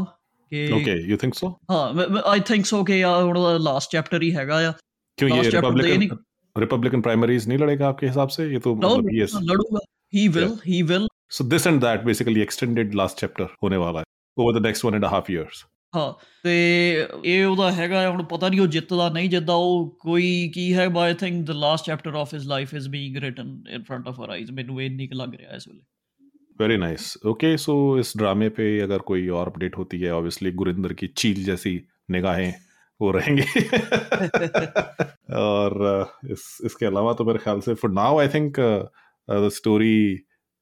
ਕਿ 0.52 0.68
okay 0.74 0.98
you 1.12 1.18
think 1.18 1.38
so 1.42 1.54
ਹਾਂ 1.72 2.24
I 2.32 2.40
think 2.48 2.66
so 2.66 2.84
ਕਿ 2.84 3.04
ਆ 3.04 3.16
ਹੁਣ 3.22 3.40
ਲਾਸਟ 3.64 3.96
चैप्टर 3.96 4.24
ही 4.24 4.32
हैगा 4.40 4.62
या 4.62 4.74
क्यों 5.18 5.30
ये 5.30 5.42
Last 5.42 5.56
chapter 5.56 5.72
तो 5.72 5.88
ये 5.88 5.96
रिपब्लिकन 5.96 6.62
रिपब्लिकन 6.64 7.02
प्राइमरीज 7.08 7.48
नहीं 7.48 7.58
लड़ेगा 7.60 7.88
आपके 7.88 8.08
हिसाब 8.08 8.30
से 8.36 8.46
ये 8.54 8.60
तो 8.66 8.74
no 8.76 8.92
मतलब 8.92 9.12
ये 9.18 9.28
लड़ूगा 9.50 9.82
he 10.14 10.24
will 10.36 10.54
he 10.70 10.80
will 10.92 11.08
so 11.30 11.44
this 11.48 11.68
and 11.68 11.82
that 11.82 12.04
basically 12.04 12.42
extended 12.42 12.96
last 12.96 13.20
chapter 13.20 13.48
होने 13.64 13.78
वाला 13.78 14.00
है 14.00 14.06
over 14.38 14.60
the 14.60 14.66
next 14.66 14.86
one 14.86 14.96
and 14.96 15.06
half 15.08 15.30
years 15.32 15.66
ਹਾਂ 15.96 16.14
ਤੇ 16.44 16.52
ਇਹ 17.26 17.46
ਉਹਦਾ 17.46 17.72
ਹੈਗਾ 17.72 18.02
ਆ, 18.02 18.10
ਹੁਣ 18.10 18.24
ਪਤਾ 18.24 18.50
ਨਹੀਂ 18.50 18.60
ਉਹ 18.62 18.68
ਜਿੱਤਦਾ 18.68 19.08
ਨਹੀਂ 19.10 19.30
ਜਿੱਤਦਾ 19.30 19.54
ਉਹ 19.54 19.90
ਕੋਈ 20.02 20.28
ਕੀ 20.54 20.74
ਹੈ 20.74 20.88
but 20.90 20.98
I 20.98 21.14
think 21.14 21.46
the 21.46 21.52
last 21.56 21.86
chapter 21.86 22.14
of 22.16 22.34
his 22.34 22.46
life 22.48 22.74
is 22.74 22.88
being 22.90 23.18
written 23.18 23.50
in 23.70 23.84
front 23.84 24.08
of 24.08 24.20
our 24.20 24.30
eyes 24.30 24.52
ਮੈਨੂੰ 24.52 24.82
ਇਹ 24.82 24.90
ਨਹੀਂ 24.92 25.08
ਲੱਗ 25.14 25.34
ਰਿਹਾ 25.36 25.56
ਇਸ 25.56 25.68
ਵੇਲੇ 25.68 25.82
वेरी 26.60 26.76
नाइस 26.78 27.04
ओके 27.30 27.50
सो 27.62 27.74
इस 28.00 28.10
ड्रामे 28.18 28.48
पे 28.58 28.66
अगर 28.82 29.04
कोई 29.06 29.22
और 29.36 29.50
अपडेट 29.52 29.78
होती 29.78 30.00
है 30.02 30.10
ऑब्वियसली 30.14 30.52
गुरिंदर 30.56 30.94
की 30.94 31.08
चील 31.16 31.40
जैसी 31.44 31.72
निगाहें 32.12 32.52
वो 33.00 33.12
रहेंगी 33.12 33.46
और 35.38 35.76
uh, 35.86 36.04
इस 36.30 36.44
इसके 36.64 36.86
अलावा 36.86 37.14
तो 37.14 37.26
मेरे 37.26 37.40
ख्याल 37.40 37.62
से 37.62 37.74
for 37.76 37.92
now 37.94 38.20
I 38.20 38.28
think 38.30 38.60
the 38.60 39.50
story 39.54 39.96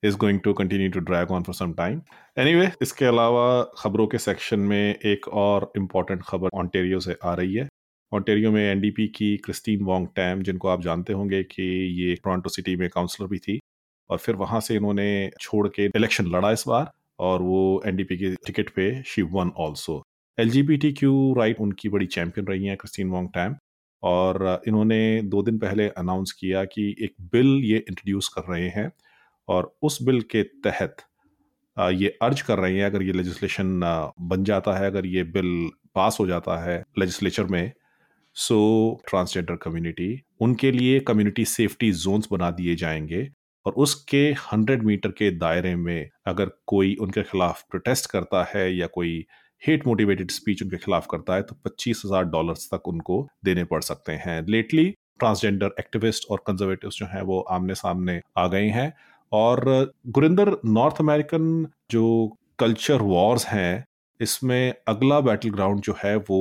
is 0.04 0.16
going 0.16 0.40
to 0.40 0.52
continue 0.52 0.90
to 0.90 1.00
drag 1.02 1.30
on 1.30 1.42
for 1.42 1.54
some 1.54 1.72
time 1.72 2.00
anyway 2.36 2.70
इसके 2.82 3.04
अलावा 3.04 3.44
खबरों 3.78 4.06
के 4.06 4.18
सेक्शन 4.20 4.60
में 4.62 4.94
एक 5.06 5.28
और 5.40 5.70
इंपॉर्टेंट 5.76 6.22
खबर 6.22 6.58
ऑन्टेरियो 6.58 7.00
से 7.00 7.16
आ 7.24 7.34
रही 7.34 7.54
है 7.54 7.68
ऑन्टेरियो 8.12 8.50
में 8.52 8.62
एनडीपी 8.62 9.06
की 9.16 9.36
क्रिस्टीन 9.44 9.84
वोंग 9.84 10.06
टैम 10.16 10.42
जिनको 10.42 10.68
आप 10.68 10.82
जानते 10.82 11.12
होंगे 11.12 11.42
कि 11.44 11.62
ये 12.00 12.14
टोरंटो 12.14 12.48
सिटी 12.48 12.76
में 12.76 12.88
काउंसलर 12.88 13.28
भी 13.28 13.38
थी 13.38 13.58
और 14.10 14.18
फिर 14.18 14.34
वहाँ 14.36 14.60
से 14.60 14.74
इन्होंने 14.74 15.08
छोड़ 15.40 15.66
के 15.68 15.86
इलेक्शन 15.86 16.26
लड़ा 16.26 16.50
इस 16.50 16.64
बार 16.68 16.90
और 17.20 17.42
वो 17.42 17.60
एनडीपी 17.86 18.16
की 18.16 18.34
टिकट 18.46 18.70
पे 18.70 18.90
she 19.04 19.22
won 19.32 19.50
also 19.58 20.02
all 20.38 20.50
right 21.38 21.60
उनकी 21.60 21.88
बड़ी 21.88 22.06
चैंपियन 22.08 22.46
रही 22.46 22.66
हैं 22.66 22.76
क्रिस्टीन 22.76 23.10
वोंग 23.10 23.28
टैम 23.28 23.56
और 24.02 24.62
इन्होंने 24.68 25.00
दो 25.26 25.42
दिन 25.42 25.58
पहले 25.58 25.88
अनाउंस 25.98 26.32
किया 26.32 26.64
कि 26.66 26.88
एक 27.02 27.14
बिल 27.32 27.60
ये 27.64 27.76
इंट्रोड्यूस 27.78 28.28
कर 28.28 28.52
रहे 28.52 28.68
हैं 28.68 28.90
और 29.48 29.74
उस 29.82 30.02
बिल 30.02 30.20
के 30.30 30.42
तहत 30.42 30.96
ये 31.76 32.08
अर्ज़ 32.22 32.42
कर 32.44 32.58
रहे 32.58 32.74
हैं, 32.74 32.84
अगर 32.84 33.02
ये 33.02 33.12
लेजिस्लेशन 33.12 33.80
बन 34.22 34.44
जाता 34.44 34.76
है, 34.78 34.86
अगर 34.86 35.06
ये 35.06 35.22
बिल 35.32 35.70
पास 35.94 36.16
हो 36.20 36.26
जाता 36.26 36.58
है 36.64 36.82
लेजिस्लेचर 36.98 37.44
में 37.46 37.72
सो 38.36 38.58
ट्रांसजेंडर 39.08 39.56
कम्युनिटी 39.56 40.20
उनके 40.40 40.70
लिए 40.72 41.00
कम्युनिटी 41.02 41.44
सेफ्टी 41.46 41.90
जोन्स 41.94 42.28
बना 42.32 42.50
दिए 42.52 42.74
जाएँगे 42.76 43.28
और 43.66 43.72
उसके 43.74 44.22
100 44.34 44.82
मीटर 44.84 45.10
के 45.10 45.30
दायरे 45.32 45.74
में 45.76 46.08
अगर 46.26 46.50
कोई 46.66 46.94
उनके 47.00 47.22
खिलाफ 47.22 47.62
प्रोटेस्ट 47.70 48.10
करता 48.10 48.42
है 48.54 48.66
या 48.76 48.86
कोई 48.94 49.24
हेट 49.62 49.86
मोटिवेटेड 49.86 50.30
स्पीच 50.30 50.62
उनके 50.62 50.76
खिलाफ 50.76 51.06
करता 51.10 51.34
है 51.34 51.42
तो 51.42 51.56
पच्चीस 51.64 52.02
हज़ार 52.06 52.24
डॉलर्स 52.26 52.68
तक 52.74 52.88
उनको 52.88 53.26
देने 53.44 53.64
पड़ 53.64 53.80
सकते 53.82 54.12
हैं। 54.24 54.42
लेटली 54.46 54.84
ट्रांसजेंडर 55.20 55.74
एक्टिविस्ट 55.80 56.26
और 56.30 56.42
कंजर्वेटिव 56.46 56.90
जो 56.90 57.06
हैं, 57.06 57.22
वो 57.22 57.40
आमने 57.50 57.74
सामने 57.74 58.20
आ 58.38 58.46
गए 58.48 58.68
हैं। 58.68 58.92
और 59.34 59.92
गुरिंदर, 60.08 60.56
नॉर्थ 60.66 61.00
अमेरिकन 61.00 61.66
जो 61.90 62.04
कल्चर 62.58 63.02
वॉर्स 63.02 63.46
हैं, 63.46 63.84
इसमें 64.20 64.74
अगला 64.88 65.20
बैटल 65.20 65.50
ग्राउंड 65.50 65.80
जो 65.80 65.94
है 66.04 66.16
वो 66.30 66.40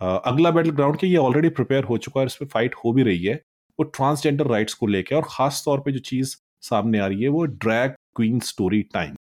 अगला 0.00 0.50
बैटल 0.50 0.70
ग्राउंड 0.72 0.96
के 0.98 1.06
ये 1.06 1.16
ऑलरेडी 1.16 1.48
प्रिपेयर 1.50 1.84
हो 1.84 1.98
चुका 1.98 2.20
है 2.20 2.26
इस 2.26 2.36
पर 2.36 2.46
फाइट 2.46 2.74
हो 2.74 2.92
भी 2.92 3.02
रही 3.02 3.24
है, 3.24 3.34
वो 3.78 3.84
ट्रांसजेंडर 3.86 4.46
राइट्स 4.46 4.74
को 4.74 4.86
लेकर 4.86 5.16
और 5.16 5.26
खास 5.28 5.62
तौर 5.64 5.80
पे 5.80 5.92
जो 5.92 5.98
चीज़ 6.04 6.36
सामने 6.62 6.98
आ 6.98 7.06
रही 7.06 7.22
है 7.22 7.28
वो 7.28 7.44
ड्रैग 7.44 7.90
क्वीन 8.16 8.38
स्टोरी 8.42 8.82
टाइम 8.94 9.14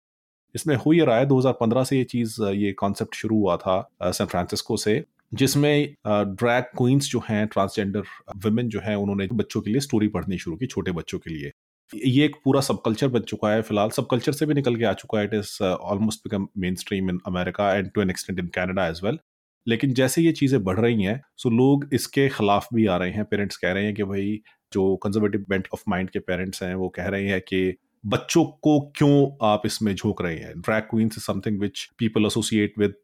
इसमें 0.55 0.75
हो 0.77 0.93
ये 0.93 1.05
रहा 1.05 1.17
है 1.19 1.27
2015 1.27 1.85
से 1.85 1.97
ये 1.99 2.05
चीज़, 2.05 2.43
ये 2.45 2.73
कॉन्सेप्ट 2.73 3.15
शुरू 3.15 3.37
हुआ 3.37 3.57
था 3.57 4.11
सैन 4.11 4.27
फ्रांसिस्को 4.27 4.77
से, 4.77 5.03
जिसमें 5.35 5.95
ड्रैग 6.07 6.65
क्वींस 6.79 7.11
जो 7.11 7.23
हैं 7.29 7.47
ट्रांसजेंडर 7.47 8.03
वुमेन 8.45 8.69
जो 8.69 8.81
हैं, 8.81 8.97
उन्होंने 8.97 9.29
बच्चों 9.35 9.61
के 9.61 9.71
लिए 9.71 9.81
स्टोरी 9.81 10.09
पढ़नी 10.09 10.39
शुरू 10.39 10.57
की, 10.57 10.67
छोटे 10.67 10.93
बच्चों 10.93 11.19
के 11.19 11.31
लिए। 11.31 11.51
ये 11.95 12.25
एक 12.25 12.37
पूरा 12.45 12.61
सब 12.61 12.81
कल्चर 12.85 13.09
बन 13.09 13.21
चुका 13.23 13.51
है 13.51 13.63
फ़िलहाल। 13.63 13.91
सब 13.91 14.07
कल्चर 14.11 14.33
से 14.33 14.47
भी 14.47 14.55
निकल 14.55 14.77
के 14.77 14.85
आ 14.85 14.93
चुका 14.95 15.19
है। 15.19 15.25
It 15.25 15.35
is 15.35 15.63
almost 15.63 16.21
become 16.25 16.49
mainstream 16.77 17.11
in 17.11 17.19
America 17.27 17.73
and 17.75 17.91
to 17.95 18.03
an 18.03 18.11
extent 18.11 18.39
in 18.39 18.47
Canada 18.55 18.87
as 18.89 19.01
well 19.05 19.19
लेकिन 19.67 19.93
जैसे 19.95 20.23
ये 20.23 20.33
चीज़ें 20.33 20.63
बढ़ 20.65 20.79
रही 20.81 21.03
हैं 21.05 21.21
सो 21.39 21.51
लोग 21.51 21.89
इसके 21.95 22.29
खिलाफ 22.29 22.67
भी 22.75 22.87
आ 22.87 22.97
रहे 22.97 23.11
हैं। 23.11 23.25
पेरेंट्स 23.25 23.57
कह 23.57 23.73
रहे 23.73 23.85
हैं 23.85 23.95
कि 23.95 24.05
भाई, 24.05 24.41
जो 24.73 24.95
कंजर्वेटिव 24.97 25.45
बेंट 25.49 25.69
ऑफ़ 25.75 25.83
माइंड 25.89 26.11
के 26.11 26.19
पेरेंट्स 26.21 26.63
हैं, 26.63 26.75
वो 26.75 26.89
कह 26.89 27.07
रहे 27.07 27.29
हैं 27.29 27.41
कि 27.41 27.75
बच्चों 28.05 28.45
को 28.63 28.79
क्यों 28.97 29.47
आप 29.49 29.63
इसमें 29.67 29.95
झोंक 29.95 30.23
रहे 30.23 30.37
हैं? 30.37 30.53
Drag 30.61 30.85
queens 30.85 31.15
is 31.19 31.25
something 31.25 31.61
which 31.61 31.85
people 31.99 32.27
associate 32.27 32.79
with 32.79 32.95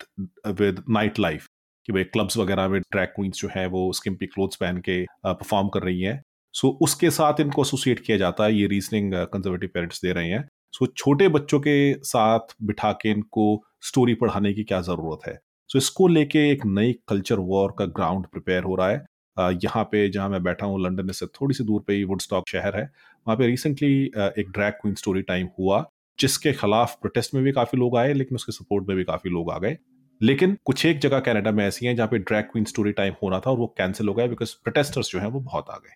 with 0.61 0.83
night 0.91 1.19
life 1.19 1.47
कि 1.89 1.93
भाई 1.93 2.05
क्लब्स 2.05 2.37
वगैरह 2.37 2.69
में 2.69 2.81
ड्रैग 2.81 3.09
क्वींस 3.09 3.41
जो 3.41 3.49
है, 3.57 3.67
वो 3.67 3.93
स्किम्पी 3.93 4.27
क्लोथ्स 4.27 4.57
पहन 4.57 4.79
के 4.79 5.03
परफॉर्म 5.27 5.69
कर 5.69 5.83
रही 5.83 6.01
हैं। 6.03 6.23
सो 6.59 6.69
उसके 6.83 7.11
साथ 7.11 7.41
इनको 7.41 7.63
एसोसिएट 7.63 8.01
किया 8.01 8.17
जाता 8.17 8.45
है 8.45 8.55
ये 8.55 8.67
रीजनिंग 8.67 9.13
कंजर्वेटिव 9.33 9.71
पेरेंट्स 9.75 10.03
दे 10.03 10.13
रहे 10.13 10.29
हैं। 10.29 10.49
सो 10.73 10.87
छोटे 10.87 11.29
बच्चों 11.29 11.61
के 11.61 11.95
साथ 12.05 12.55
बिठा 12.63 12.93
के 13.03 13.11
इनको 13.11 13.45
स्टोरी 13.83 14.15
पढ़ाने 14.15 14.53
की 14.55 14.65
क्या 14.65 14.81
ज़रूरत 14.83 15.29
है? 15.29 15.39
सो 15.71 15.79
इसको 15.79 16.09
लेके 16.09 16.51
एक 16.51 16.67
नई 16.67 16.93
कल्चर 17.09 17.39
वॉर 17.49 17.75
का 17.79 17.85
ग्राउंड 17.87 18.27
प्रिपेयर 18.27 18.63
हो 18.65 18.75
रहा 18.75 18.89
है। 18.89 19.07
Uh, 19.37 19.53
यहाँ 19.65 19.83
पे 19.85 20.09
जहाँ 20.11 20.29
मैं 20.29 20.43
बैठा 20.43 20.67
हूँ 20.67 20.81
लंदन 20.83 21.13
से 21.13 21.27
थोड़ी 21.27 21.55
सी 21.55 21.65
दूर 21.65 21.83
पे 21.87 21.95
ही 21.95 22.05
वुडस्टॉक 22.05 22.49
शहर 22.49 22.77
है। 22.77 22.83
वहाँ 22.83 23.37
पे 23.37 23.47
रिसेंटली 23.47 24.05
एक 24.05 24.51
ड्रैग 24.51 24.73
क्वीन 24.73 24.95
स्टोरी 24.95 25.23
टाइम 25.23 25.49
हुआ 25.59 25.85
जिसके 26.19 26.53
खिलाफ 26.53 26.97
प्रोटेस्ट 27.01 27.35
में 27.35 27.43
भी 27.45 27.53
काफ़ी 27.53 27.79
लोग 27.79 27.97
आए 27.97 28.13
लेकिन 28.15 28.37
उसके 28.37 28.53
सपोर्ट 28.53 28.89
में 28.89 28.97
भी 28.97 29.05
काफ़ी 29.05 29.31
लोग 29.31 29.51
आ 29.53 29.59
गए। 29.59 29.77
लेकिन 30.21 30.57
कुछ 30.65 30.85
एक 30.87 30.99
जगह 30.99 31.21
कनाडा 31.21 31.51
में 31.53 31.65
ऐसी 31.67 31.87
हैं 31.87 31.95
जहाँ 31.97 32.09
पे 32.09 32.19
ड्रैग 32.21 32.45
क्वीन 32.45 32.65
स्टोरी 32.65 32.93
टाइम 32.93 33.15
होना 33.23 33.41
था 33.41 33.51
और 33.51 33.59
वो 33.59 33.67
कैंसिल 33.79 34.09
हो 34.09 34.15
गया 34.15 34.27
बिकॉज़ 34.27 34.55
प्रोटेस्टर्स 34.65 35.11
जो 35.13 35.19
हैं 35.19 35.27
वो 35.29 35.41
बहुत 35.41 35.71
आ 35.71 35.77
गए। 35.77 35.95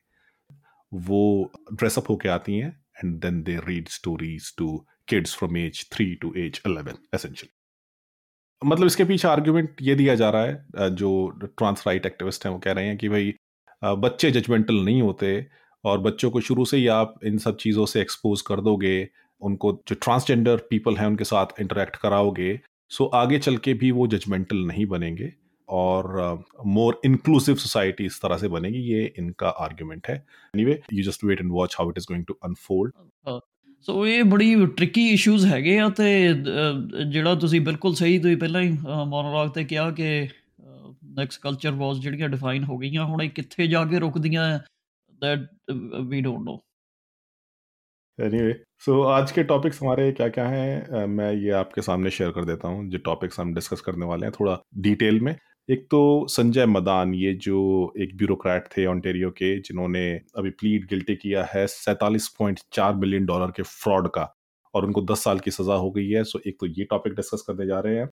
वो 0.92 1.50
ड्रेसअप 1.72 2.10
होके 2.10 2.28
आती 2.28 2.58
हैं 2.58 2.70
and 3.04 3.20
then 3.20 3.42
they 3.42 3.56
read 3.66 3.88
stories 3.88 4.54
to 4.58 4.76
kids 5.08 5.36
from 5.36 5.56
age 5.58 5.78
3 5.92 6.12
to 6.22 6.28
age 6.38 6.58
11 6.66 6.98
essentially. 7.14 7.48
मतलब 8.62 8.86
इसके 8.86 9.04
पीछे 9.04 9.28
आर्ग्यूमेंट 9.28 9.76
ये 9.82 9.94
दिया 9.94 10.14
जा 10.14 10.28
रहा 10.30 10.42
है 10.42 10.90
जो 10.94 11.28
ट्रांस 11.42 11.84
राइट 11.86 12.06
एक्टिविस्ट 12.06 12.44
हैं, 12.46 12.52
वो 12.52 12.58
कह 12.58 12.72
रहे 12.72 12.86
हैं 12.86 12.96
कि 12.98 13.08
भाई 13.08 13.34
बच्चे 13.82 14.30
जजमेंटल 14.30 14.74
नहीं 14.74 15.02
होते 15.02 15.46
और 15.84 15.98
बच्चों 16.00 16.30
को 16.30 16.40
शुरू 16.40 16.64
से 16.64 16.76
ही 16.76 16.86
आप 16.86 17.14
इन 17.24 17.38
सब 17.38 17.56
चीज़ों 17.56 17.86
से 17.86 18.00
एक्सपोज 18.00 18.40
कर 18.40 18.60
दोगे, 18.60 19.08
उनको 19.40 19.72
जो 19.88 19.94
ट्रांसजेंडर 19.94 20.56
पीपल 20.70 20.96
हैं 20.96 21.06
उनके 21.06 21.24
साथ 21.24 21.60
इंटरेक्ट 21.60 21.96
कराओगे 21.96 22.60
सो 22.90 23.04
आगे 23.14 23.38
चल 23.38 23.56
के 23.56 23.74
भी 23.74 23.90
वो 23.90 24.06
जजमेंटल 24.06 24.56
नहीं 24.66 24.86
बनेंगे। 24.86 25.32
और 25.71 26.07
मोर 26.65 26.99
इंक्लूसिव 27.05 27.55
सोसाइटी 27.57 28.05
इस 28.05 28.21
तरह 28.21 28.37
से 28.37 28.47
बनेगी 28.47 28.81
ये 28.83 29.03
इनका 29.17 29.49
आर्ग्यूमेंट 29.59 30.07
है 30.07 30.15
anyway 30.53 30.79
you 30.93 31.03
just 31.03 31.23
wait 31.23 31.41
and 31.41 31.51
watch 31.51 31.75
how 31.79 31.89
it 31.89 31.97
is 31.97 32.05
going 32.07 32.25
to 32.25 32.37
unfold 32.43 32.91
so 33.85 34.05
ਇਹ 34.07 34.23
ਬੜੀ 34.23 34.55
ਟ੍ਰਿਕੀ 34.77 35.07
ਇਸ਼ੂਜ਼ 35.09 35.45
ਹੈਗੇ 35.45 35.77
ਆ 35.79 35.87
ਤੇ 35.89 36.07
ਜਿਹੜਾ 37.11 37.33
ਤੁਸੀਂ 37.35 37.59
ਬਿਲਕੁਲ 37.61 37.93
ਸਹੀ 37.95 38.17
ਤੁਸੀਂ 38.19 38.37
ਪਹਿਲਾਂ 38.37 38.61
ਹੀ 38.61 38.69
ਮੋਨੋਲੌਗ 39.07 39.49
ਤੇ 39.49 39.63
ਕਿਹਾ 39.63 39.89
ਕਿ 39.91 40.27
ਨੈਕਸਟ 41.17 41.41
ਕਲਚਰ 41.41 41.71
ਵਾਸ 41.73 41.97
ਜਿਹੜੀਆਂ 41.97 42.29
ਡਿਫਾਈਨ 42.29 42.63
ਹੋ 42.63 42.77
ਗਈਆਂ 42.77 43.05
ਹੁਣ 43.05 43.21
ਇਹ 43.21 43.29
ਕਿੱਥੇ 43.29 43.67
ਜਾ 43.67 43.83
ਕੇ 43.85 43.99
ਰੁਕਦੀਆਂ 43.99 44.59
that 45.21 45.45
we 46.09 46.19
don't 46.21 46.41
know 46.47 46.55
anyway 48.19 48.51
so 48.83 48.93
आज 49.05 49.31
के 49.31 49.43
टॉपिक्स 49.43 49.81
हमारे 49.81 50.03
क्या 50.11 50.27
क्या 50.29 50.45
हैं 50.47 51.05
मैं 51.09 51.29
ये 51.35 51.51
आपके 51.53 51.81
सामने 51.81 52.11
शेयर 52.11 52.31
कर 52.31 52.45
देता 52.45 52.67
हूँ 52.67 52.83
जो 52.89 52.99
टॉपिक्स 53.05 53.39
हम 53.39 53.53
डिस्कस 53.53 53.81
करने 53.81 54.05
वाले 54.05 54.25
हैं 54.25 54.33
थोड़ा 54.33 54.55
डिटेल 54.83 55.19
में 55.21 55.31
एक 55.68 55.86
तो 55.90 56.26
संजय 56.28 56.66
मदान, 56.66 57.14
ये 57.14 57.32
जो 57.34 57.92
एक 57.98 58.16
ब्यूरोक्रेट 58.16 58.64
थे 58.76 58.84
ऑन्टेरियो 58.86 59.30
के, 59.30 59.58
जिन्होंने 59.60 60.02
अभी 60.36 60.50
प्लीड 60.50 60.88
गिल्टी 60.88 61.14
किया 61.16 61.44
है 61.44 61.66
सैतालीस 61.66 62.26
पॉइंट 62.38 62.60
चार 62.72 62.94
मिलियन 62.94 63.26
डॉलर 63.26 63.50
के 63.50 63.62
फ्रॉड 63.62 64.08
का, 64.08 64.26
और 64.74 64.84
उनको 64.84 65.02
दस 65.02 65.22
साल 65.24 65.38
की 65.38 65.50
सजा 65.50 65.74
हो 65.74 65.90
गई 65.90 66.08
है, 66.08 66.24
सो 66.24 66.40
एक 66.46 66.56
तो 66.60 66.66
ये 66.68 66.84
टॉपिक 66.84 67.14
डिस्कस 67.14 67.44
करने 67.46 67.66
जा 67.66 67.78
रहे 67.80 67.98
हैं। 67.98 68.08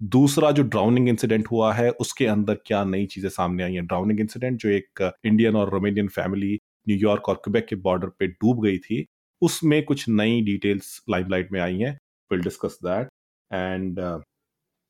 दूसरा 0.00 0.50
जो 0.50 0.62
ड्राउनिंग 0.64 1.08
इंसिडेंट 1.08 1.46
हुआ 1.50 1.72
है, 1.74 1.90
उसके 1.90 2.26
अंदर 2.26 2.58
क्या 2.66 2.82
नई 2.84 3.06
चीज़ें 3.06 3.28
सामने 3.30 3.62
आई 3.64 3.74
हैं? 3.74 3.86
ड्राउनिंग 3.86 4.20
इंसिडेंट 4.20 4.58
जो 4.60 4.68
एक 4.70 5.10
इंडियन 5.24 5.56
और 5.56 5.70
रोमेनियन 5.70 6.08
फैमिली 6.08 6.58
न्यूयॉर्क 6.88 7.28
और 7.28 7.40
क्यूबेक 7.44 7.66
के 7.66 7.76
बॉर्डर 7.78 8.08
पे 8.18 8.26
डूब 8.26 8.64
गई 8.64 8.78
थी, 8.78 9.04
उसमें 9.42 9.82
कुछ 9.84 10.08
नई 10.08 10.40
डिटेल्स 10.42 11.00
लाइमलाइट 11.10 11.52
में 11.52 11.60
आई 11.60 11.78
हैं। 11.78 11.96
विल 12.30 12.42
डिस्कस 12.42 12.78
दैट 12.84 13.08
एंड 13.50 14.00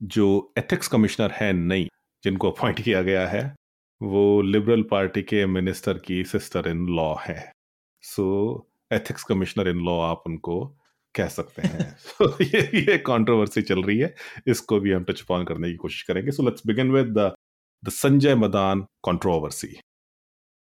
जो 0.01 0.53
एथिक्स 0.59 0.89
कमिश्नर 0.89 1.31
है, 1.33 1.53
नई 1.53 1.89
जिनको 2.25 2.51
अपॉइंट 2.51 2.81
किया 2.81 3.03
गया 3.03 3.29
है 3.29 3.55
वो 4.03 4.43
लिबरल 4.43 4.83
पार्टी 4.83 5.23
के 5.23 5.47
मिनिस्टर 5.47 5.99
की 5.99 6.25
सिस्टर 6.25 6.69
इन 6.69 6.87
लॉ 6.87 7.15
है। 7.21 7.53
So 8.03 8.67
ethics 8.93 9.25
commissioner 9.25 9.69
in 9.69 9.77
law 9.77 10.01
आप 10.01 10.23
उनको 10.27 10.77
कह 11.15 11.29
सकते 11.29 11.63
हैं। 11.63 11.97
So, 12.09 12.43
ये 12.43 12.81
ये 12.81 12.99
कंट्रोवर्सी 12.99 13.63
चल 13.63 13.83
रही 13.83 13.99
है। 13.99 14.15
इसको 14.47 14.81
भी 14.81 14.93
हम 14.93 15.05
टच 15.05 15.23
अपॉन 15.23 15.45
करने 15.45 15.71
की 15.71 15.77
कोशिश 15.77 16.03
करेंगे। 16.03 16.31
So 16.31 16.43
let's 16.43 16.67
begin 16.67 16.93
with 16.93 17.07
the 17.07 17.35
the 17.85 17.89
Sanjay 17.89 18.35
Madan 18.35 18.83
controversy 18.83 19.81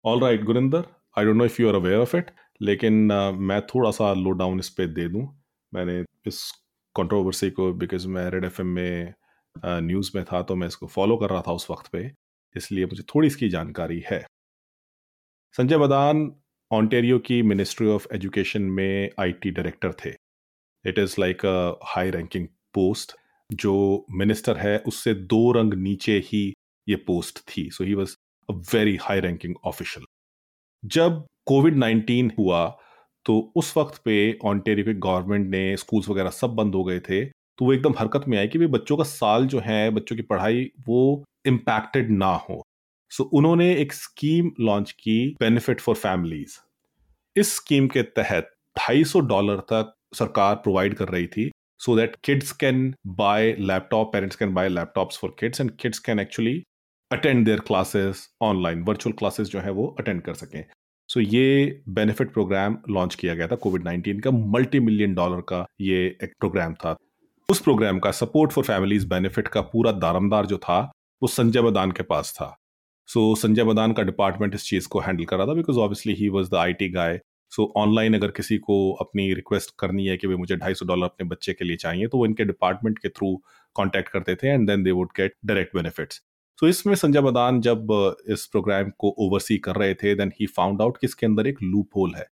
all 0.04 0.20
right 0.20 0.44
Gurinder 0.44 0.84
I 1.18 1.24
don't 1.24 1.36
know 1.36 1.44
if 1.44 1.62
you 1.62 1.68
are 1.68 1.74
aware 1.74 1.98
of 1.98 2.16
it 2.16 2.30
लेकिन 2.62 3.12
uh, 3.12 3.38
मैं 3.38 3.60
थोड़ा 3.66 3.90
सा 3.90 4.14
लो 4.14 4.30
डाउन 4.30 4.58
इस 4.58 4.68
पे 4.68 4.86
दे 4.86 5.08
दूँ। 5.08 5.42
मैंने 5.74 6.04
इस 6.26 6.52
कंट्रोवर्सी 6.96 7.50
को 7.50 7.72
बिकॉज़ 7.72 8.08
मैं 8.08 8.30
रेड 8.30 8.44
एफएम 8.44 8.66
में 8.66 9.14
न्यूज़ 9.66 10.10
में 10.14 10.24
था 10.24 10.42
तो 10.42 10.56
मैं 10.56 10.66
इसको 10.66 10.86
फॉलो 10.86 11.16
कर 11.16 11.30
रहा 11.30 11.42
था 11.46 11.52
उस 11.52 11.70
वक्त 11.70 11.86
पे, 11.92 12.10
इसलिए 12.54 12.86
मुझे 12.86 13.02
थोड़ी 13.14 13.26
इसकी 13.28 13.48
जानकारी 13.48 14.02
है। 14.06 14.24
संजय 15.54 15.78
मदान 15.78 16.30
ऑन्टेरियो 16.70 17.18
की 17.20 17.40
मिनिस्ट्री 17.44 17.86
ऑफ़ 17.88 18.06
एजुकेशन 18.14 18.62
में 18.62 19.10
आईटी 19.20 19.50
डायरेक्टर 19.50 19.92
थे। 20.04 20.10
It 20.84 20.98
is 20.98 21.14
like 21.20 21.44
a 21.46 21.78
high 21.86 22.10
ranking 22.10 22.46
post, 22.74 23.12
जो 23.50 24.06
मिनिस्टर 24.12 24.56
है, 24.56 24.78
उससे 24.78 25.14
दो 25.14 25.50
रंग 25.52 25.74
नीचे 25.76 26.18
ही 26.24 26.52
ये 26.86 26.96
पोस्ट 27.06 27.38
थी। 27.48 27.68
So 27.70 27.84
he 27.84 27.94
was 27.94 28.16
a 28.48 28.54
very 28.74 28.96
high 29.02 29.20
ranking 29.20 29.54
official. 29.64 30.06
जब 30.82 31.24
कोविड 31.46 31.76
नाइन्टीन 31.76 32.30
हुआ 32.38 32.66
तो 33.26 33.38
उस 33.56 33.76
वक्त 33.76 34.00
पे 34.04 34.38
ऑन्टेरियो 34.44 34.84
के 34.84 34.92
गवर्नमेंट 34.96 35.50
ने, 35.50 35.76
स्कूल्स 35.76 36.08
वगैरह 36.08 36.30
सब 36.32 36.50
बंद 36.56 36.74
हो 36.74 36.84
गए 36.84 37.00
थे। 37.00 37.24
तो 37.58 37.64
वो 37.64 37.72
एकदम 37.72 37.94
हरकत 37.98 38.24
में 38.28 38.38
आई 38.38 38.48
कि 38.48 38.58
भाई 38.58 38.66
बच्चों 38.66 38.96
का 38.96 39.04
साल 39.04 39.46
जो 39.46 39.60
है 39.60 39.90
बच्चों 39.90 40.16
की 40.16 40.22
पढ़ाई 40.22 40.70
वो 40.86 41.24
इम्पैक्टेड 41.46 42.10
ना 42.10 42.26
हो। 42.26 42.62
सो 43.10 43.24
so, 43.24 43.30
उन्होंने 43.30 43.74
एक 43.76 43.92
स्कीम 43.92 44.50
लॉन्च 44.60 44.92
की 44.92 45.36
बेनिफिट 45.40 45.80
फॉर 45.80 45.94
फैमिलीज़ 45.94 46.58
इस 47.36 47.56
स्कीम 47.56 47.88
के 47.88 48.02
तहत 48.02 48.54
250 48.76 49.20
डॉलर 49.20 49.56
तक 49.56 49.94
सरकार 50.14 50.54
प्रोवाइड 50.54 50.94
कर 50.94 51.08
रही 51.08 51.26
थी 51.26 51.50
so 51.78 51.96
that 51.96 52.16
kids 52.24 52.52
can 52.52 52.94
buy 53.06 53.56
laptop 53.58 54.12
parents 54.12 54.36
can 54.36 54.54
buy 54.54 54.68
laptops 54.68 55.18
for 55.18 55.36
kids 55.38 55.60
and 55.60 55.70
kids 55.70 55.98
can 55.98 56.18
actually 56.18 56.64
attend 57.12 57.44
their 57.44 57.60
classes 57.60 58.28
online 58.42 58.82
virtual 58.82 59.16
classes 59.18 59.48
जो 59.48 59.60
है 59.60 59.70
वो 59.70 59.96
अटेंड 59.98 60.22
कर 60.22 60.34
सकें। 60.34 60.64
सो 61.08 61.20
so, 61.20 61.26
ये 61.34 61.82
बेनिफिट 61.88 62.32
प्रोग्राम 62.32 62.78
लॉन्च 62.90 63.14
किया 63.14 63.34
गया 63.34 63.48
था 63.48 63.56
कोविड 63.56 63.82
19 63.82 64.20
का 64.20 64.30
मल्टी 64.30 64.80
मिलियन 64.80 65.14
डॉलर 65.14 65.40
का 65.40 65.66
ये 65.80 66.18
एक 66.24 66.32
प्रोग्राम 66.38 66.74
था। 66.74 66.96
उस 67.48 67.60
प्रोग्राम 67.60 67.98
का 67.98 68.10
सपोर्ट 68.10 68.52
फॉर 68.52 68.64
फैमिलीज़ 68.64 69.06
बेनिफिट 69.06 69.46
का 69.48 69.60
पूरा 69.60 69.92
दारमदार 69.92 70.46
जो 70.46 70.56
था 70.58 70.80
वो 71.22 71.28
संजय 71.28 71.62
मदान 71.62 71.92
के 71.92 72.02
पास 72.02 72.32
था। 72.32 72.56
सो 73.08 73.20
so, 73.34 73.38
संजय 73.42 73.64
मदान 73.64 73.92
का 73.92 74.02
डिपार्टमेंट 74.02 74.54
इस 74.54 74.64
चीज़ 74.64 74.88
को 74.88 75.00
हैंडल 75.00 75.24
कर 75.24 75.36
रहा 75.36 75.46
था 75.46 75.52
because 75.52 75.78
obviously 75.78 76.14
he 76.14 76.28
was 76.28 76.50
the 76.50 76.54
I 76.54 76.72
T 76.72 76.88
guy 76.88 77.20
so 77.52 77.72
online 77.76 78.14
अगर 78.14 78.30
किसी 78.30 78.58
को 78.58 78.76
अपनी 78.92 79.32
रिक्वेस्ट 79.34 79.74
करनी 79.78 80.06
है 80.06 80.16
कि 80.16 80.26
भाई 80.26 80.36
मुझे 80.36 80.56
ढाई 80.56 80.74
सौ 80.74 80.86
डॉलर 80.86 81.04
अपने 81.04 81.28
बच्चे 81.28 81.52
के 81.52 81.64
लिए 81.64 81.76
चाहिए 81.76 82.06
तो 82.06 82.18
वो 82.18 82.26
इनके 82.26 82.44
डिपार्टमेंट 82.44 82.98
के 82.98 83.08
थ्रू 83.08 83.34
कॉन्टैक्ट 83.74 84.08
करते 84.08 84.34
थे 84.34 84.48
and 84.48 84.66
then 84.66 84.82
they 84.82 84.90
would 84.90 85.08
get 85.16 85.34
direct 85.44 85.76
benefits 85.76 86.20
so 86.58 86.68
इसमें 86.68 86.94
संजय 86.94 87.20
मदान 87.20 87.60
जब 87.60 87.86
इस 88.28 88.46
प्रोग्राम 88.46 88.90
को 88.98 89.14
ओवरसी 89.18 89.58
कर 89.58 89.76
रहे 89.76 89.94
थे 89.94 90.14
देन 90.14 90.32
ही 90.40 90.46
फाउंड 90.46 90.82
आउट 90.82 90.96
कि 90.96 91.06
इसके 91.06 91.26
अंदर 91.26 91.46
एक 91.46 91.62
लूप 91.62 91.96
होल 91.96 92.14
है। 92.14 92.26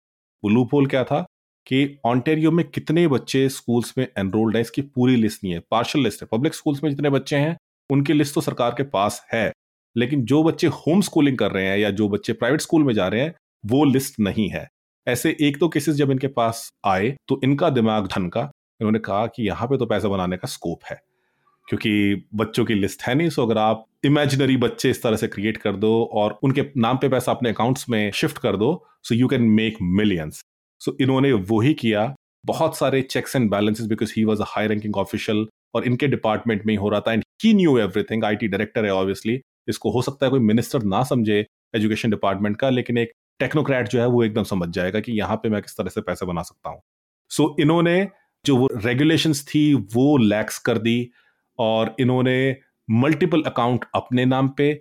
वो 0.43 0.49
लूप 0.49 0.73
होल 0.73 0.87
क्या 0.87 1.03
था? 1.03 1.25
कि 1.67 1.97
ऑन्टेरियो 2.05 2.51
में 2.51 2.65
कितने 2.67 3.07
बच्चे 3.07 3.49
स्कूल्स 3.49 3.93
में 3.97 4.07
एनरोल्ड 4.17 4.55
है, 4.55 4.61
इसकी 4.61 4.81
पूरी 4.81 5.15
लिस्ट 5.15 5.43
नहीं 5.43 5.53
है। 5.53 5.61
पार्शल 5.71 5.99
लिस्ट 5.99 6.21
है। 6.23 6.27
पब्लिक 6.31 6.53
स्कूल्स 6.53 6.83
में 6.83 6.89
जितने 6.89 7.09
बच्चे 7.09 7.35
हैं, 7.35 7.57
उनकी 7.89 8.13
लिस्ट 8.13 8.35
तो 8.35 8.41
सरकार 8.41 8.71
के 8.71 8.83
पास 8.83 9.25
है। 9.33 9.51
लेकिन 9.97 10.25
जो 10.25 10.43
बच्चे 10.43 10.67
होम 10.67 11.01
स्कूलिंग 11.01 11.37
कर 11.37 11.51
रहे 11.51 11.65
हैं 11.65 11.77
या 11.77 11.89
जो 11.89 12.09
बच्चे 12.09 12.33
प्राइवेट 12.33 12.61
स्कूल 12.61 12.83
में 12.83 12.93
जा 12.93 13.07
रहे 13.07 13.21
हैं, 13.21 13.33
वो 13.65 13.85
लिस्ट 13.85 14.19
नहीं 14.19 14.49
है। 14.49 14.69
ऐसे 15.07 15.37
एक 15.41 15.57
दो 15.57 15.69
केसेस 15.69 15.95
जब 15.95 16.11
इनके 16.11 16.27
पास 16.27 16.71
आए 16.85 17.15
तो 17.27 17.41
इनका 17.43 17.69
दिमाग 17.69 18.07
ढनका 18.07 18.41
इन्होंने 18.81 18.99
कहा 18.99 19.25
कि 19.25 19.47
यहाँ 19.47 19.67
पे 19.67 19.77
तो 19.77 19.85
पैसा 19.85 20.07
बनाने 20.07 20.37
का 20.37 20.47
स्कोप 20.47 20.79
है। 20.89 20.99
क्योंकि 21.69 22.23
बच्चों 22.35 22.65
की 22.65 22.73
लिस्ट 22.73 23.03
है 23.03 23.15
नहीं 23.15 23.29
सो 23.29 23.45
अगर 23.45 23.57
आप 23.57 23.85
इमेजिनरी 24.05 24.57
बच्चे 24.57 24.89
इस 24.89 25.03
तरह 25.03 25.15
से 25.15 25.27
क्रिएट 25.27 25.57
कर 25.57 25.75
दो 25.75 26.09
और 26.13 26.39
उनके 26.43 26.61
नाम 26.77 26.97
पे 26.97 27.09
पैसा 27.09 27.31
अपने 27.31 27.49
अकाउंट्स 27.49 27.89
में 27.89 28.11
शिफ्ट 28.11 28.37
कर 28.37 28.57
दो 28.57 28.85
so 29.03 29.15
you 29.15 29.27
can 29.27 29.41
make 29.41 29.77
millions 29.81 30.43
so 30.83 30.95
इन्होंने 31.01 31.31
वही 31.49 31.73
किया। 31.73 32.13
बहुत 32.45 32.77
सारे 32.77 33.01
checks 33.01 33.35
and 33.35 33.49
balances 33.51 33.85
because 33.87 34.13
he 34.17 34.23
was 34.25 34.41
a 34.41 34.45
high 34.47 34.67
ranking 34.67 34.97
official 34.97 35.45
और 35.75 35.85
इनके 35.85 36.07
डिपार्टमेंट 36.07 36.65
में 36.65 36.73
ही 36.73 36.77
हो 36.77 36.89
रहा 36.89 36.99
था 36.99 37.13
and 37.13 37.23
he 37.43 37.53
knew 37.53 37.77
everything 37.77 38.23
IT 38.23 38.47
director 38.47 38.85
है 38.85 38.91
ऑब्वियसली 38.91 39.39
इसको 39.69 39.91
हो 39.91 40.01
सकता 40.01 40.25
है 40.25 40.29
कोई 40.29 40.39
मिनिस्टर 40.39 40.83
ना 40.83 41.03
समझे 41.03 41.45
एजुकेशन 41.75 42.09
डिपार्टमेंट 42.09 42.57
का 42.57 42.69
लेकिन 42.69 42.97
एक 42.97 43.11
टेक्नोक्रेट 43.39 43.87
जो 43.87 43.99
है 43.99 44.07
वो 44.07 44.23
एकदम 44.23 44.43
समझ 44.43 44.69
जाएगा 44.69 44.99
कि 44.99 45.11
यहाँ 45.11 45.35
पे 45.35 45.49
मैं 45.49 45.61
किस 45.61 45.77
तरह 45.77 45.89
से 45.89 46.01
पैसे 46.01 46.25
बना 46.25 46.41
सकता 46.41 46.69
हूँ। 46.69 46.81
सो 47.31 47.43
so, 47.43 47.61
इन्होंने 47.61 48.07
जो 48.45 48.57
वो 48.57 48.69
रेगुलेशंस 48.75 49.45
थी 49.47 49.73
वो 49.93 50.17
लैक्स 50.17 50.57
कर 50.59 50.77
दी 50.77 51.09
और 51.59 51.95
इन्होंने 51.99 52.35
मल्टीपल 52.91 53.41
अकाउंट 53.41 53.85
अपने 53.95 54.25
नाम 54.25 54.49
पे 54.57 54.73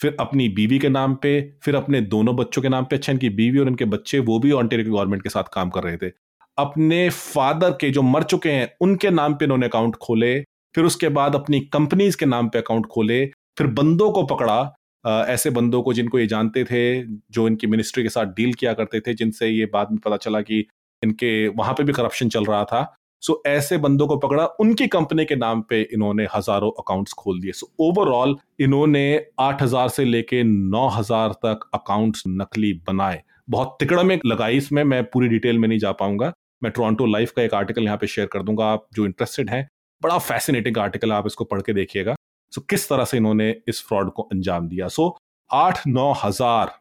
फिर 0.00 0.16
अपनी 0.20 0.48
बीवी 0.48 0.78
के 0.78 0.88
नाम 0.88 1.14
पे, 1.14 1.40
फिर 1.62 1.74
अपने 1.74 2.00
दोनों 2.00 2.36
बच्चों 2.36 2.62
के 2.62 2.68
नाम 2.68 2.84
पे 2.84 2.96
अच्छा 2.96 3.12
इनकी 3.12 3.28
बीवी 3.30 3.58
और 3.58 3.68
इनके 3.68 3.84
बच्चे, 3.84 4.18
वो 4.18 4.38
भी 4.38 4.52
ऑन्टेरियो 4.52 4.94
गवर्नमेंट 4.94 5.22
के 5.22 5.28
साथ 5.28 5.44
काम 5.52 5.70
कर 5.70 5.82
रहे 5.82 5.96
थे। 5.96 6.10
अपने 6.58 7.08
फादर 7.10 7.70
के 7.70 7.90
जो 7.90 8.02
मर 8.02 8.22
चुके 8.22 8.50
हैं, 8.50 8.72
उनके 8.80 9.10
नाम 9.10 9.34
पे 9.34 9.44
इन्होंने 9.44 9.66
अकाउंट 9.66 9.96
खोले, 9.96 10.40
फिर 10.74 10.84
उसके 10.84 11.08
बाद 11.08 11.34
अपनी 11.34 11.60
कंपनीज़ 11.72 12.16
के 12.16 12.26
नाम 12.26 12.48
पे 12.48 12.58
अकाउंट 12.58 12.86
खोले, 12.86 13.24
फिर 13.58 13.66
बंदों 13.66 14.10
को 14.12 14.22
पकड़ा। 14.26 14.74
ऐसे 15.04 15.50
बंदों 15.50 15.82
को 15.82 15.92
जिनको 15.92 16.18
ये 16.18 16.26
जानते 16.26 16.64
थे, 16.64 17.02
जो 17.04 17.46
इनकी 17.48 17.66
मिनिस्ट्री 17.66 18.02
के 18.02 18.08
साथ 18.08 18.26
डील 18.26 18.52
किया 18.54 18.72
करते 18.72 19.00
थे, 19.00 19.14
जिनसे 19.14 19.48
ये 19.48 19.66
बाद 19.66 19.90
में 19.90 19.98
पता 20.04 20.16
चला 20.16 20.40
कि 20.40 20.58
इनके 21.02 21.48
वहाँ 21.48 21.74
पे 21.74 21.84
भी 21.84 21.92
करप्शन 21.92 22.28
चल 22.28 22.44
रहा 22.44 22.64
था। 22.64 22.97
सो 23.22 23.42
ऐसे 23.46 23.78
बंदों 23.78 24.06
को 24.06 24.16
पकड़ा। 24.16 24.44
उनकी 24.60 24.86
कंपनी 24.86 25.24
के 25.24 25.36
नाम 25.36 25.62
पे 25.62 25.80
इन्होंने 25.82 26.26
हज़ारों 26.34 26.70
अकाउंट्स 26.78 27.12
खोल 27.12 27.40
दिए। 27.40 27.52
सो 27.52 27.70
ओवरऑल 27.80 28.36
इन्होंने 28.60 29.04
8000 29.40 29.88
से 29.88 30.04
लेके 30.04 30.42
9000 30.44 31.32
तक 31.44 31.68
अकाउंट्स 31.74 32.22
नकली 32.28 32.72
बनाए। 32.86 33.22
बहुत 33.50 33.76
तिकड़ 33.80 34.02
में 34.02 34.18
लगाई 34.26 34.56
इसमें। 34.56 34.82
मैं 34.84 35.02
पूरी 35.04 35.28
डिटेल 35.28 35.58
में 35.58 35.68
नहीं 35.68 35.78
जा 35.78 35.92
पाऊँगा। 35.94 36.32
मैं 36.62 36.72
टोरंटो 36.72 37.06
लाइफ 37.06 37.30
का 37.30 37.42
एक 37.42 37.54
आर्टिकल 37.54 37.84
यहाँ 37.84 37.96
पे 37.96 38.06
शेयर 38.06 38.26
कर 38.26 38.42
दूँगा। 38.42 38.64
आप 38.64 38.86
जो 38.94 39.04
इंटरेस्टेड 39.06 39.50
हैं, 39.50 39.68
बड़ा 40.02 40.18
फैसिनेटिंग 40.18 40.78
आर्टिकल 40.78 41.12
आप 41.12 41.26
इसको 41.26 41.44
पढ़ 41.44 41.60
के 41.60 41.72
देखिएगा। 41.72 42.14
सो 42.52 42.60
किस 42.60 42.88
तरह 42.88 43.04
से 43.04 43.16
इन्होंने 43.16 43.54
इस 43.68 43.84
फ्रॉड 43.88 44.10
को 44.12 44.22
अंजाम 44.22 44.68
दिया? 44.68 44.88
सो 44.88 45.16
आठ 45.50 45.86
नौ 45.86 46.12
हज़ार 46.24 46.72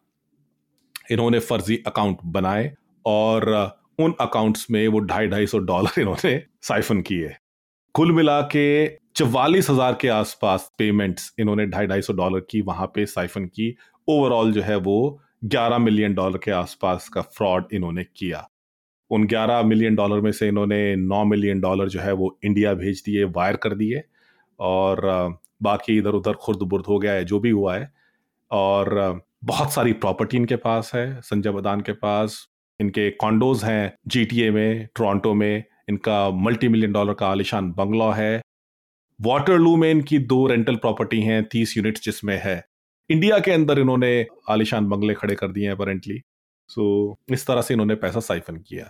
इन्होंने 1.12 1.40
फर्जी 1.40 1.84
अकाउंट 1.88 2.18
बनाए 2.26 2.72
और 3.06 3.46
उन 4.00 4.14
अकाउंट्स 4.22 4.70
में 4.72 4.88
वो 4.88 5.00
ढाई 5.02 5.28
ढाई 5.28 5.48
सौ 5.48 5.60
डॉलर 5.60 6.02
इन्होंने 6.02 6.42
साइफन 6.64 7.02
किए। 7.02 7.34
कुल 7.96 8.12
मिला 8.12 8.42
के 8.56 8.88
चवालीस 9.16 9.70
हज़ार 9.70 9.98
के 10.02 10.08
आसपास 10.10 10.70
पेमेंट्स 10.78 11.34
इन्होंने 11.40 11.66
ढाई 11.68 11.88
ढाई 11.88 12.02
सौ 12.02 12.14
डॉलर 12.14 12.40
की 12.50 12.62
वहाँ 12.62 12.88
पे 12.96 13.06
साइफन 13.06 13.46
की। 13.46 13.76
ओवरऑल 14.08 14.52
जो 14.52 14.62
है 14.62 14.76
वो 14.78 14.98
11 15.46 15.78
मिलियन 15.78 16.14
डॉलर 16.14 16.38
के 16.38 16.52
आसपास 16.52 17.08
का 17.10 17.22
फ्रॉड 17.22 17.74
इन्होंने 17.74 18.04
किया। 18.18 18.48
उन 19.12 19.26
11 19.28 19.64
मिलियन 19.64 19.96
डॉलर 19.96 20.22
में 20.22 20.32
से 20.32 20.48
इन्होंने 20.48 20.96
नौ 20.96 21.24
मिलियन 21.26 21.60
डॉलर 21.60 21.90
जो 21.90 22.00
है 22.00 22.14
वो 22.14 22.38
इंडिया 22.46 22.74
भेज 22.74 23.02
दिए 23.06 23.24
वायर 23.26 23.56
कर 23.56 23.74
दिए 23.76 24.04
और 24.60 25.02
बाकी 25.64 25.98
इधर 25.98 26.12
उधर 26.12 26.34
खुर्द 26.36 26.60
बुर्द 26.60 26.86
हो 26.86 26.98
गया 27.00 27.14
है, 27.14 27.26
जो 27.26 27.40
भी 27.40 27.50
हुआ 27.50 27.76
है 27.76 27.92
और 28.52 29.22
बहुत 29.44 29.72
सारी 29.74 29.94
प्रॉपर्टी 29.96 30.38
इनके 30.38 30.56
पास 30.58 30.92
है, 30.96 31.22
संजय 31.22 31.52
बदान 31.52 31.82
के 31.82 31.92
पास 31.94 32.48
इनके 32.80 33.10
कॉन्डोज 33.12 33.64
हैं 33.64 33.94
जीटीए 34.08 34.52
में 34.52 34.88
टोरंटो 34.96 35.34
में 35.34 35.64
इनका 35.90 36.30
मल्टी 36.30 36.68
मिलियन 36.68 36.92
डॉलर 36.92 37.14
का 37.14 37.28
आलिशान 37.28 37.72
बंगला 37.72 38.14
है। 38.14 38.42
वाटरलू 39.22 39.76
में 39.76 39.92
इनकी 39.92 40.20
दो 40.20 40.48
रेंटल 40.48 40.76
प्रॉपर्टी 40.76 41.22
हैं 41.22 41.44
तीस 41.44 41.78
यूनिट्स 41.78 42.04
जिसमें 42.04 42.42
है। 42.44 42.64
इंडिया 43.10 43.40
के 43.40 43.52
अंदर 43.52 43.80
इन्होंने 43.80 44.26
आलिशान 44.50 44.90
बंगले 44.90 45.14
खड़े 45.14 45.36
कर 45.36 45.48
दिए 45.48 45.66
हैं 45.66 45.72
अपेरेंटली 45.72 46.22
सो 46.70 47.18
so, 47.28 47.34
इस 47.34 47.48
तरह 47.48 47.62
से 47.62 47.74
इन्होंने 47.74 47.96
पैसा 47.96 48.20
साइफन 48.20 48.58
किया। 48.58 48.90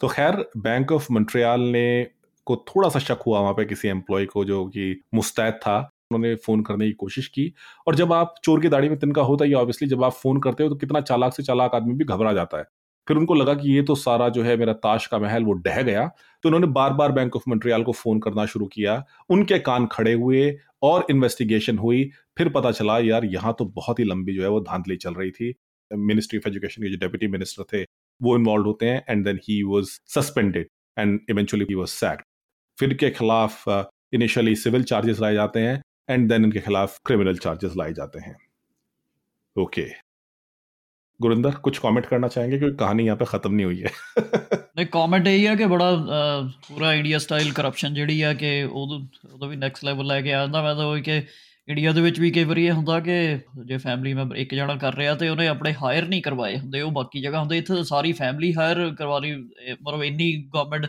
तो 0.00 0.08
खैर 0.08 0.50
बैंक 0.56 0.92
ऑफ़ 0.92 1.12
मंट्रियाल 1.12 1.60
ने 1.60 2.06
को 2.46 2.56
थोड़ा 2.56 2.88
सा 2.88 2.98
शक 2.98 3.18
हुआ 3.26 3.40
वहाँ 3.40 3.52
पे 3.52 3.64
किसी 3.64 3.88
एम्प्लॉय 3.88 4.26
को 4.26 4.44
जो 4.44 4.66
कि 4.66 5.02
मुस्तैद 5.14 5.54
था। 5.54 5.90
उन्होंने 6.12 6.34
फ़ोन 6.34 6.62
करने 6.62 6.86
की 6.86 6.92
कोशिश 6.92 7.26
की। 7.28 7.54
और 7.86 7.94
जब 7.94 8.12
आप 8.12 8.34
चोर 8.44 8.60
की 8.60 8.68
दाढ़ी 8.68 8.88
में 8.88 8.98
तिनका 8.98 9.22
होता 9.22 9.44
है 9.44 9.54
ऑब्वियसली 9.54 9.88
जब 9.88 10.04
आप 10.04 10.12
फ़ोन 10.12 10.40
करते 10.40 10.62
हो 10.62 10.68
तो 10.68 10.76
कितना 10.76 11.00
चालाक 11.00 11.34
से 11.34 11.42
चालाक 11.42 11.74
आदमी 11.74 11.94
भी 11.94 12.04
घबरा 12.04 12.32
जाता 12.32 12.58
है। 12.58 12.64
फिर 13.08 13.16
उनको 13.16 13.34
लगा 13.34 13.54
कि 13.54 13.70
ये 13.70 13.82
तो 13.82 13.94
सारा 13.94 14.28
जो 14.28 14.42
है 14.42 14.56
मेरा 14.56 14.72
ताश 14.74 15.06
का 15.06 15.18
महल, 15.18 15.44
वो 15.44 15.52
डह 15.52 15.82
गया। 15.82 16.06
तो 16.44 16.48
उन्होंने 16.48 16.66
बार 16.66 16.92
बार 16.92 17.12
बैंक 17.12 17.36
ऑफ़ 17.36 17.44
मंट्रियाल 17.48 17.82
को 17.82 17.92
फ़ोन 17.92 18.18
करना 18.20 18.44
शुरू 18.46 18.66
किया। 18.66 19.02
उनके 19.30 19.58
कान 19.58 19.86
खड़े 19.86 20.12
हुए 20.12 20.42
और 20.82 21.06
इन्वेस्टिगेशन 21.10 21.78
हुई। 21.78 22.04
फिर 22.38 22.48
पता 22.48 22.70
चला, 22.70 22.98
यार, 22.98 23.24
यहाँ 23.24 23.54
तो 23.58 23.64
बहुत 23.76 23.98
ही 23.98 24.04
लंबी 24.04 24.34
जो 24.34 24.42
है 24.42 24.48
वो 24.48 24.60
धांधली 24.60 24.96
चल 24.96 25.14
रही 25.14 25.30
थी। 25.30 25.54
मिनिस्ट्री 25.90 26.38
ऑफ़ 26.38 26.48
एजुकेशन 26.48 26.82
के 26.82 26.90
जो 26.90 26.96
डेप्यूटी 26.96 27.26
मिनिस्टर 27.28 27.64
थे, 27.72 27.82
वो 28.20 28.36
इन्वॉल्व 28.36 28.66
होते 28.66 28.86
हैं 28.86 29.04
and 29.08 29.24
then 29.24 29.38
he 29.44 29.62
was 29.62 29.98
suspended 30.14 30.68
and 30.96 31.20
eventually 31.30 31.66
he 31.68 31.74
was 31.74 31.90
sacked 31.90 32.22
फिर 32.78 32.94
के 32.94 33.10
खिलाफ 33.10 33.68
इनिशियली 34.14 34.54
सिविल 34.56 34.82
चार्जेस 34.84 35.20
लाए 35.20 35.34
जाते 35.34 35.60
हैं 35.60 35.80
एंड 36.10 36.28
देन 36.28 36.44
इनके 36.44 36.60
खिलाफ 36.60 36.98
क्रिमिनल 37.06 37.36
चार्जेस 37.38 37.72
लाए 37.76 37.92
जाते 37.92 38.18
हैं। 38.18 38.36
Okay 39.56 39.82
okay. 39.82 40.07
गुरिंदर 41.19 41.51
कुछ 41.63 41.77
कमेंट 41.77 42.05
करना 42.05 42.27
चाहेंगे 42.27 42.57
क्योंकि 42.59 42.75
कहानी 42.77 43.05
यहाँ 43.05 43.17
पे 43.17 43.25
खत्म 43.25 43.53
नहीं 43.53 43.65
हुई 43.65 43.79
है 43.79 43.91
नहीं 44.77 44.85
कमेंट 44.85 45.27
यही 45.27 45.43
है 45.43 45.55
कि 45.55 45.65
बड़ा 45.65 45.91
पूरा 46.67 46.93
इंडिया 46.93 47.19
ਸਟਾਈਲ 47.19 47.51
ਕਰਪਸ਼ਨ 47.53 47.93
ਜਿਹੜੀ 47.93 48.21
ਆ 48.21 48.33
ਕਿ 48.33 48.63
ਉਹ 48.63 48.93
ਉਹਦਾ 49.33 49.47
ਵੀ 49.47 49.55
ਨੈਕਸਟ 49.55 49.85
ਲੈਵਲ 49.85 50.07
ਲੈ 50.07 50.21
ਕੇ 50.21 50.33
ਆਉਂਦਾ 50.33 50.61
ਮੈਂ 50.61 50.75
ਤਾਂ 50.75 50.85
ਉਹ 50.85 50.99
ਕਿ 50.99 51.21
ਇੰਡੀਆ 51.67 51.91
ਦੇ 51.91 52.01
ਵਿੱਚ 52.01 52.19
ਵੀ 52.19 52.31
ਕਈ 52.31 52.43
ਵਾਰੀ 52.43 52.65
ਇਹ 52.65 52.71
ਹੁੰਦਾ 52.71 52.99
ਕਿ 52.99 53.39
ਜੇ 53.65 53.77
ਫੈਮਿਲੀ 53.77 54.13
ਮੈਂਬਰ 54.13 54.35
ਇੱਕ 54.35 54.55
ਜਣਾ 54.55 54.75
ਕਰ 54.75 54.95
ਰਿਹਾ 54.95 55.13
ਤੇ 55.15 55.29
ਉਹਨੇ 55.29 55.47
ਆਪਣੇ 55.47 55.73
ਹਾਇਰ 55.73 56.07
ਨਹੀਂ 56.07 56.21
ਕਰਵਾਏ 56.21 56.57
ਹੁੰਦੇ 56.57 56.81
ਉਹ 56.81 56.91
ਬਾਕੀ 56.91 57.21
ਜਗ੍ਹਾ 57.21 57.39
ਹੁੰਦੇ 57.39 57.57
ਇੱਥੇ 57.57 57.83
ਸਾਰੀ 57.83 58.11
ਫੈਮਿਲੀ 58.13 58.53
ਹਾਇਰ 58.53 58.95
ਕਰਵਾ 58.95 59.19
ਲਈ 59.19 59.35
ਮਤਲਬ 59.35 60.03
ਇੰਨੀ 60.03 60.31
ਗਵਰਨਮੈਂਟ 60.55 60.85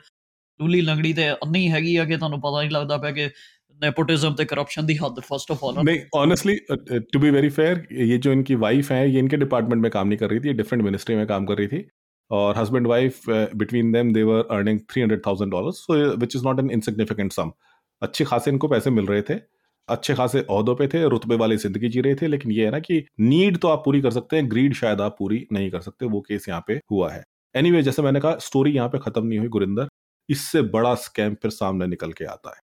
ਟੂਲੀ 0.60 0.80
ਲੰਗੜੀ 0.80 1.12
ਤੇ 1.12 1.30
ਅੰਨੀ 1.32 1.70
ਹੈਗੀ 1.70 1.96
ਆ 1.96 2.04
ਕਿ 2.04 2.16
ਤੁਹਾਨੂੰ 2.16 2.40
ਪਤਾ 2.40 2.60
ਨਹੀਂ 2.60 2.70
ਲੱਗਦਾ 2.70 2.96
ਪਿਆ 2.96 3.10
ਕਿ 3.10 3.28
नेपोटिज्म 3.79 4.33
ਤੇ 4.35 4.45
करप्शन 4.45 4.85
ਦੀ 4.85 4.95
हद 4.97 5.19
फ़र्स्ट 5.25 5.51
ऑफ़ 5.51 5.63
ऑल 5.65 5.77
नहीं 5.81 5.99
honestly 6.17 6.55
to 7.11 7.19
be 7.19 7.29
very 7.31 7.49
fair 7.51 7.85
ये 8.03 8.17
जो 8.17 8.31
इनकी 8.33 8.55
वाइफ 8.63 8.91
है 8.91 8.99
ये 9.09 9.19
इनके 9.19 9.37
डिपार्टमेंट 9.37 9.81
में 9.83 9.91
काम 9.91 10.07
नहीं 10.07 10.17
कर 10.19 10.29
रही 10.29 10.39
थी 10.39 10.53
डिफरेंट 10.55 10.83
मिनिस्ट्री 10.85 11.15
में 11.15 11.25
काम 11.27 11.45
कर 11.45 11.57
रही 11.57 11.67
थी। 11.69 11.81
और 12.31 12.57
husband 12.57 12.87
wife 12.87 13.29
between 13.29 13.91
them 13.91 14.11
they 14.13 14.23
were 14.23 14.47
earning 14.51 14.79
three 14.89 15.01
hundred 15.01 15.21
thousand 15.27 15.51
dollar 15.51 15.71
so 15.73 15.97
which 16.17 16.35
is 16.35 16.43
not 16.45 16.59
an 16.59 16.71
insignificant 16.71 17.31
sum 17.33 17.51
अच्छे 18.01 18.25
खासे 18.25 18.51
इनको 18.51 18.67
पैसे 18.69 18.89
मिल 18.91 19.05
रहे 19.07 19.21
थे 19.29 19.39
अच्छे 19.89 20.15
खासे 20.15 20.39
अहदों 20.41 20.75
पे 20.75 20.87
थे 20.87 21.07
रुतबे 21.09 21.35
वाली 21.37 21.57
ज़िंदगी 21.59 21.89
जी 21.89 22.01
रहे 22.01 22.15
थे 22.15 22.27
लेकिन 22.27 22.51
ये 22.51 22.65
है 22.65 22.71
ना 22.71 22.79
कि 22.81 23.01
नीड 23.23 23.57
तो 23.57 23.67
आप 23.67 23.81
पूरी 23.85 24.01
कर 24.01 24.11
सकते 24.11 24.37
हैं 24.37 24.49
ग्रीड 24.51 24.73
शायद 24.75 25.01
आप 25.01 25.15
पूरी 25.19 25.45
नहीं 25.53 25.69
कर 25.71 25.81
सकते 25.81 26.05
वो 26.07 26.21
केस 26.21 26.49
यहाँ 26.49 26.63
पे 26.67 26.79
हुआ 26.91 27.11
है। 27.11 27.23
एनीवे 27.55 27.69
anyway, 27.69 27.85
जैसे 27.85 28.01
मैंने 28.01 28.19
कहा 28.19 28.37
स्टोरी 28.41 28.71
यहाँ 28.71 28.89
पे 28.89 28.97
खत्म 28.99 29.25
नहीं 29.25 29.39
हुई 29.39 29.47
गुरिंदर। 29.49 29.87
इससे 30.29 30.61
बड़ा 30.73 30.93
स्कैम 31.03 31.35
फिर 31.41 31.51
सामने 31.53 31.87
निकल 31.87 32.11
के 32.13 32.25
आता 32.27 32.49
है। 32.49 32.61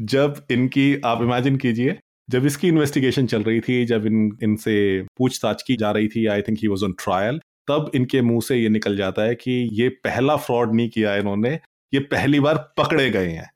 जब 0.00 0.46
इनकी 0.50 1.00
आप 1.04 1.22
इमेजिन 1.22 1.56
कीजिए 1.56 1.98
जब 2.30 2.46
इसकी 2.46 2.68
इन्वेस्टिगेशन 2.68 3.26
चल 3.26 3.42
रही 3.42 3.60
थी 3.60 3.84
जब 3.84 4.06
इन 4.06 4.38
इनसे 4.42 5.02
पूछताछ 5.18 5.62
की 5.62 5.76
जा 5.76 5.90
रही 5.90 6.08
थी 6.08 6.26
I 6.26 6.42
think 6.42 6.58
he 6.62 6.68
was 6.68 6.84
on 6.84 6.92
trial 6.92 7.38
तब 7.68 7.90
इनके 7.94 8.22
मुँह 8.22 8.40
से 8.40 8.56
ये 8.56 8.68
निकल 8.68 8.96
जाता 8.96 9.22
है 9.22 9.34
कि 9.34 9.68
ये 9.72 9.88
पहला 9.88 10.36
फ्रॉड 10.36 10.74
नहीं 10.74 10.88
किया 10.88 11.16
इन्होंने 11.16 11.58
ये 11.92 12.00
पहली 12.00 12.40
बार 12.40 12.56
पकड़े 12.78 13.10
गए 13.10 13.30
हैं। 13.30 13.50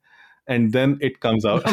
And 0.49 0.71
then 0.71 0.99
it 1.03 1.17
comes 1.17 1.45
out 1.45 1.67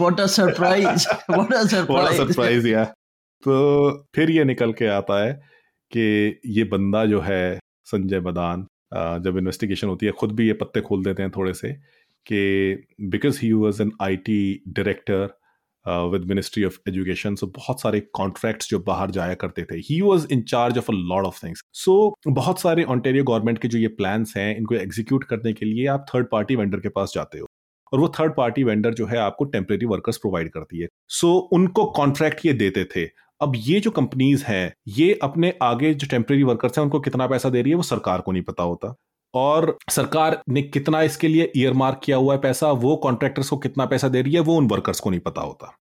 what 0.00 0.20
a 0.20 0.26
surprise 0.26 1.08
what 1.30 1.52
a 1.52 1.62
surprise 1.66 2.16
surprise 2.16 2.68
या 2.68 2.84
तो 3.42 4.08
फिर 4.14 4.30
ये 4.30 4.44
निकल 4.44 4.72
के 4.72 4.86
आता 4.86 5.22
है 5.24 5.32
कि 5.92 6.40
ये 6.46 6.64
बंदा 6.64 7.04
जो 7.04 7.20
है 7.20 7.58
संजय 7.84 8.20
बदान 8.20 8.66
जब 8.94 9.38
इन्वेस्टिगेशन 9.38 9.88
होती 9.88 10.06
है 10.06 10.12
खुद 10.12 10.32
भी 10.32 10.46
ये 10.46 10.52
पत्ते 10.52 10.80
खोल 10.80 11.04
देते 11.04 11.22
हैं 11.22 11.30
थोड़े 11.36 11.54
से 11.54 11.72
कि 12.26 12.86
because 13.10 13.38
he 13.42 13.52
was 13.52 13.82
an 13.82 13.92
I 14.02 14.16
T 14.18 14.62
director 14.68 15.28
with 15.86 16.24
ministry 16.28 16.64
of 16.64 16.76
education 16.88 17.34
so 17.34 17.46
बहुत 17.56 17.80
सारे 17.80 18.00
कॉन्ट्रैक्ट्स 18.14 18.68
जो 18.70 18.78
बाहर 18.80 19.10
जाया 19.10 19.34
करते 19.34 19.62
थे। 19.64 19.76
He 19.88 20.00
was 20.00 20.26
in 20.32 20.42
charge 20.48 20.78
of 20.78 20.90
a 20.90 20.94
lot 20.94 21.24
of 21.26 21.44
things 21.44 21.62
so 21.74 21.94
बहुत 22.28 22.60
सारे 22.60 22.84
ऑन्टेरियो 22.94 23.24
गवर्नमेंट 23.24 23.58
के 23.58 23.68
जो 23.68 23.78
ये 23.78 23.88
प्लान्स 24.00 24.36
हैं 24.36 24.56
इनको 24.56 24.74
एग्जीक्यूट 24.74 25.24
करने 25.24 25.52
के 25.52 25.66
लिए 25.66 25.86
आप 25.86 26.06
थर्ड 26.14 26.26
पार्टी 26.32 26.56
वेंडर 26.56 26.80
के 26.80 26.88
पास 26.90 27.12
जाते 27.14 27.38
हो। 27.38 27.46
और 27.92 28.00
वो 28.00 28.08
थर्ड 28.18 28.34
पार्टी 28.36 28.64
वेंडर 28.64 28.94
जो 28.94 29.06
है 29.06 29.18
आपको 29.18 29.44
टेम्परेरी 29.46 29.86
वर्कर्स 29.86 30.16
प्रोवाइड 30.16 30.50
करती 30.52 30.80
है। 30.80 30.88
सो 31.08 31.26
so, 31.28 31.48
उनको 31.52 31.84
कॉन्ट्रैक्ट 31.92 32.46
ये 32.46 32.52
देते 32.54 32.84
थे। 32.96 33.04
अब 33.40 33.52
ये 33.56 33.80
जो 33.80 33.90
कंपनीज़ 33.90 34.44
हैं 34.44 34.72
ये 34.88 35.18
अपने 35.22 35.52
आगे 35.62 35.92
जो 35.94 36.06
टेम्परेरी 36.10 36.42
वर्कर्स 36.42 36.78
हैं 36.78 36.84
उनको 36.84 37.00
कितना 37.00 37.26
पैसा 37.26 37.48
दे 37.50 37.62
रही 37.62 37.70
है 37.70 37.76
वो 37.76 37.82
सरकार 37.82 38.20
को 38.20 38.32
नहीं 38.32 38.42
पता 38.42 38.62
होता। 38.62 38.94
और 39.34 39.76
सरकार 39.90 40.40
ने 40.48 40.62
कितना 40.62 41.02
इसके 41.02 41.28
लिए 41.28 41.50
ईयर 41.56 41.72
मार्क 41.72 42.00
किया 42.04 42.16
हुआ 42.16 42.34
है 42.34 42.40
पैसा 42.40 42.70
वो 42.72 42.96
कॉन्ट्रैक्टर्स 42.96 43.48
को 43.48 43.56
कितना 43.56 43.86
पैसा 43.86 44.08
दे 44.08 44.22
रही 44.22 44.34
है 44.34 44.40
वो 44.40 44.56
उन 44.56 44.66
वर्कर्स 44.68 45.00
को 45.00 45.10
नहीं 45.10 45.20
पता 45.20 45.40
होता। 45.40 45.76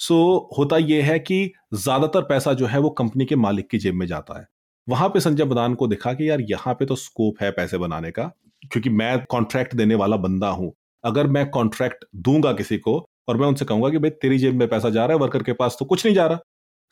सो 0.00 0.14
so, 0.14 0.58
होता 0.58 0.76
यह 0.76 1.04
है 1.04 1.18
कि 1.18 1.52
ज़्यादातर 1.74 2.22
पैसा 2.22 2.52
जो 2.52 2.66
है 2.66 2.78
वो 2.78 2.90
कंपनी 2.92 3.24
के 3.24 3.36
मालिक 3.36 3.68
की 3.70 3.78
जेब 3.78 3.94
में 3.94 4.06
जाता 4.06 4.38
है। 4.40 4.46
वहाँ 4.88 5.08
पे 5.08 5.20
संजय 5.20 5.44
बदान 5.44 5.74
को 5.74 5.86
दिखा 5.88 6.12
कि 6.12 6.28
यार 6.30 6.40
यहाँ 6.40 6.74
पे 6.74 6.86
तो 6.86 6.94
स्कोप 6.96 7.42
है 7.42 7.50
पैसे 7.50 7.78
बनाने 7.78 8.10
का 8.10 8.30
क्योंकि 8.62 8.90
मैं 8.90 9.18
कॉन्ट्रैक्ट 9.26 9.74
देने 9.74 9.94
वाला 9.94 10.16
बंदा 10.18 10.48
हूँ। 10.50 10.72
अगर 11.04 11.26
मैं 11.26 11.48
कॉन्ट्रैक्ट 11.50 12.04
दूँगा 12.16 12.52
किसी 12.52 12.78
को 12.78 12.98
और 13.28 13.36
मैं 13.36 13.46
उनसे 13.46 13.64
कहूँगा 13.64 13.88
कि 13.90 13.98
भाई 13.98 14.10
तेरी 14.12 14.38
जेब 14.38 14.54
में 14.54 14.68
पैसा 14.68 14.90
जा 14.90 15.04
रहा 15.06 15.16
है 15.16 15.20
वर्कर 15.20 15.42
के 15.42 15.52
पास 15.52 15.76
तो 15.78 15.84
कुछ 15.84 16.04
नहीं 16.06 16.14
जा 16.14 16.26
रहा। 16.26 16.38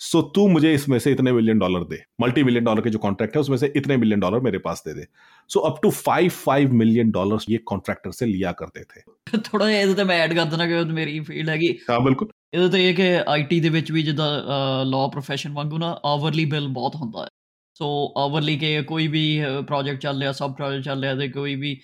सो 0.02 0.22
तू 0.36 0.48
मुझे 0.48 0.74
इसमें 0.74 0.98
से 1.00 1.12
इतने 1.12 1.32
मिलियन 1.32 1.60
डॉलर 1.60 1.84
दे 1.84 1.98
मल्टी 2.22 2.44
मिलियन 2.44 2.64
डॉलर 2.64 2.82
के 2.82 2.90
जो 2.90 3.00
कॉन्ट्रैक्ट 3.00 3.36
है 3.36 3.42
उसमें 3.42 3.58
से 3.58 3.72
इतने 3.76 3.98
मिलियन 3.98 4.20
डॉलर 4.20 4.40
मेरे 4.40 4.58
पास 4.58 4.84
दे 4.88 4.94
दे 4.94 5.06
so 5.50 5.60
up 5.60 5.80
to 5.84 5.92
five 5.92 6.30
five 6.30 6.74
million 6.74 7.12
dollar 7.12 7.46
ये 7.50 7.58
कॉन्ट्रैक्टर 7.66 8.12
से 8.12 8.26
लिया 8.26 8.52
करते 8.54 8.84
थे 8.86 9.04
ਥੋੜਾ 9.40 9.70
ਜਿਹਾ 9.70 9.80
ਇਹਦੇ 9.80 9.94
ਤੇ 9.94 10.04
ਮੈਂ 10.04 10.20
ਐਡ 10.20 10.34
ਕਰ 10.34 10.46
ਦਿੰਦਾ 10.46 10.66
ਕਿ 10.68 10.84
ਮੇਰੀ 10.94 11.20
ਫੀਲਡ 11.20 11.50
ਹੈਗੀ 11.50 11.72
ਹਾਂ 11.90 12.00
ਬਿਲਕੁਲ 12.00 12.28
ਇਹਦੇ 12.54 12.70
ਤੇ 12.70 12.90
ਇਹ 12.90 12.94
ਕਿ 12.96 13.08
ਆਈਟੀ 13.28 13.60
ਦੇ 13.60 13.70
ਵਿੱਚ 13.70 13.92
ਵੀ 13.92 14.04
ਜਿੱਦਾਂ 14.04 14.28
ਲਾਅ 14.86 15.10
ਪ੍ਰੋਫੈਸ਼ਨ 15.10 15.54
ਵਾਂਗੂ 15.54 15.78
ਨਾ 15.78 16.00
ਆਵਰਲੀ 16.06 16.46
ਬਿੱਲ 16.46 16.68
ਬਹੁਤ 16.68 16.96
ਹੁੰਦਾ 16.96 17.24
ਹੈ 17.24 17.30
ਸੋ 17.76 17.88
ਆਵਰਲੀ 18.18 18.58
ਕੇ 18.58 18.82
ਕੋਈ 18.82 19.08
ਵੀ 19.08 19.24
ਪ੍ਰੋਜੈਕਟ 19.68 20.02
ਚੱਲ 20.02 20.20
ਰਿਹਾ 20.20 20.32
ਸਬ 20.32 20.56
ਪ੍ਰੋਜੈਕਟ 20.56 20.84
ਚੱਲ 20.84 21.02
ਰਿਹਾ 21.02 21.16
ਤੇ 21.16 21.28
ਕੋਈ 21.28 21.56
ਵੀ 21.56 21.78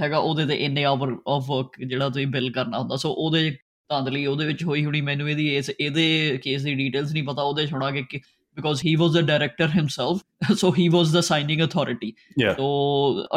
ਹੈਗਾ 0.00 0.18
ਉਹਦੇ 0.18 0.46
ਤੇ 0.46 0.54
ਇੰਨੇ 0.56 0.84
ਆਵਰ 0.84 1.16
ਆਫ 1.28 1.50
ਵਰਕ 1.50 1.80
ਜਿਹੜਾ 1.80 2.08
ਤੁਸੀਂ 2.08 2.26
ਬਿੱਲ 2.26 2.50
ਕਰਨਾ 2.52 2.78
ਹੁੰਦਾ 2.78 2.96
ਸੋ 2.96 3.10
ਉਹਦੇ 3.10 3.50
ਧਾਂਦਲੀ 3.93 4.25
ਉਹਦੇ 4.25 4.45
ਵਿੱਚ 4.45 4.63
ਹੋਈ 4.63 4.85
ਹੁਣੀ 4.85 5.01
ਮੈਨੂੰ 5.01 5.29
ਇਹਦੀ 5.29 5.55
ਇਸ 5.55 5.71
ਇਹਦੇ 5.79 6.39
ਕੇਸ 6.43 6.63
ਦੀ 6.63 6.73
ਡਿਟੇਲਸ 6.73 7.11
ਨਹੀਂ 7.11 7.23
ਪਤਾ 7.23 7.41
ਉਹਦੇ 7.41 7.67
ਛੋੜਾ 7.67 7.91
ਕਿ 7.91 8.21
because 8.57 8.81
he 8.85 8.91
was 9.01 9.13
the 9.13 9.21
director 9.27 9.67
himself 9.75 10.19
so 10.59 10.69
he 10.71 10.83
was 10.95 11.13
the 11.13 11.21
signing 11.27 11.61
authority. 11.65 12.09
Yeah. 12.41 12.57
so 12.57 12.67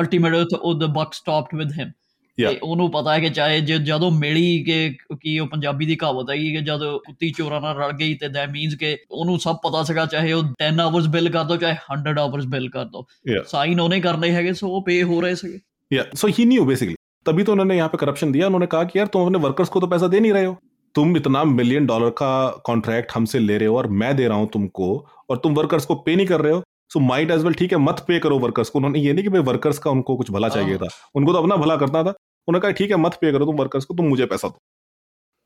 ultimately 0.01 0.75
the 0.83 0.89
buck 0.99 1.15
stopped 1.19 1.55
with 1.61 1.73
him. 1.79 1.95
ਤੇ 2.39 2.59
ਉਹਨੂੰ 2.63 2.91
ਪਤਾ 2.91 3.13
ਹੈ 3.15 3.21
ਕਿ 3.21 3.29
ਚਾਹੇ 3.29 3.61
ਜਦੋਂ 3.61 4.11
ਮਿਲੀ 4.11 4.65
ਕਿ 4.65 4.97
ਕੀ 5.21 5.39
ਉਹ 5.39 5.47
ਪੰਜਾਬੀ 5.47 5.87
ਦੀ 5.87 5.95
ਕਹਾਵਤ 5.97 6.31
ਹੈਗੀ 6.31 6.51
ਕਿ 6.57 6.61
ਜਦੋਂ 6.61 6.99
ਕੁੱਤੀ 6.99 7.31
ਚੋਰਾਂ 7.31 7.61
ਨਾਲ 7.61 7.77
ਰਲ 7.77 7.93
ਗਈ 7.93 8.15
ਤੇ 8.15 8.29
ਦੈਟ 8.29 8.51
ਮੀਨਸ 8.51 8.75
ਕਿ 8.75 8.97
ਉਹਨੂੰ 9.11 9.39
ਸਭ 9.39 9.57
ਪਤਾ 9.57 9.83
ਸੀਗਾ 9.83 10.05
ਚਾਹੇ 10.07 10.33
ਉਹ 10.33 10.43
10 10.65 10.83
ਆਵਰਸ 10.83 11.07
ਬਿੱਲ 11.07 11.29
ਕਰ 11.29 11.45
ਦੋ 11.45 11.57
ਚਾਹੇ 11.57 11.77
100 11.95 12.19
ਆਵਰਸ 12.19 12.47
ਬਿੱਲ 12.47 12.69
ਕਰ 12.71 12.85
ਦੋ। 12.85 13.07
ਸਾਈਨ 13.47 13.81
ਉਹਨੇ 13.81 14.01
ਕਰਨੇ 14.01 14.31
ਹੈਗੇ 14.31 14.53
ਸੋ 14.53 14.69
ਉਹ 14.69 14.85
ਪੇ 14.85 15.03
ਹੋ 15.03 15.21
ਰਹੇ 15.21 15.35
ਸੀਗੇ। 15.35 15.59
Yeah, 15.91 16.07
so 16.21 16.33
he 16.37 16.47
knew 16.51 16.69
basically. 16.69 16.96
तभी 17.27 17.43
तो 17.43 17.53
उन्होंने 17.53 17.77
यहाँ 17.77 17.89
पे 17.89 17.99
करप्शन 17.99 18.33
दिया। 18.33 18.47
उन्होंने 18.47 18.67
कहा 18.67 18.85
कि 18.85 18.99
यार 18.99 19.07
तुम 19.07 19.27
अपने 19.27 19.39
वर्कर्स 19.39 19.69
को 19.69 19.81
तो 19.81 19.87
पैसा 19.87 20.09
दे 20.09 20.21
नहीं 20.21 20.33
रहे 20.33 20.45
हो। 20.45 20.57
तुम 20.95 21.17
इतना 21.17 21.43
मिलियन 21.45 21.87
डॉलर 21.87 22.11
का 22.11 22.47
कॉन्ट्रैक्ट 22.67 23.13
हमसे 23.15 23.39
ले 23.39 23.57
रहे 23.59 23.69
हो 23.69 23.77
और 23.77 23.87
मैं 23.93 24.15
दे 24.17 24.29
रहा 24.29 24.39
हूँ 24.39 24.49
तुमको 24.53 24.95
और 25.31 25.37
तुम 25.37 25.55
वर्कर्स 25.55 25.85
को 25.85 25.95
पे 25.97 26.17
नहीं 26.17 26.27
कर 26.27 26.41
रहे 26.41 26.53
हो। 26.53 26.63
सो 26.93 27.01
माइट 27.01 27.31
एज 27.31 27.45
वेल 27.45 27.55
ठीक 27.55 27.73
है 27.73 27.79
मत 27.79 28.05
पे 28.09 28.19
करो 28.19 28.39
वर्कर्स 28.39 28.69
को। 28.71 28.79
उन्होंने 28.79 28.99
ये 28.99 29.13
नहीं 29.13 29.25
कि 29.25 29.31
भाई 29.31 29.43
वर्कर्स 29.43 29.79
का 29.79 29.91
उनको 29.91 30.17
कुछ 30.17 30.31
भला 30.31 30.49
चाहिए 30.49 30.77
था। 30.79 30.89
उनको 31.15 31.33
तो 31.33 31.39
अपना 31.39 31.57
भला 31.57 31.77
करना 31.77 32.03
था। 32.03 32.11
उन्होंने 32.49 32.61
कहा 32.61 32.71
ठीक 32.71 32.91
है 32.91 32.97
मत 32.97 33.19
पे 33.21 33.33
करो 33.33 33.47
तुम 33.47 33.57
वर्कर्स 33.57 33.85
को 33.85 33.95
तुम 33.95 34.07
मुझे 34.07 34.27
पैसा 34.27 34.49
दो। 34.49 34.59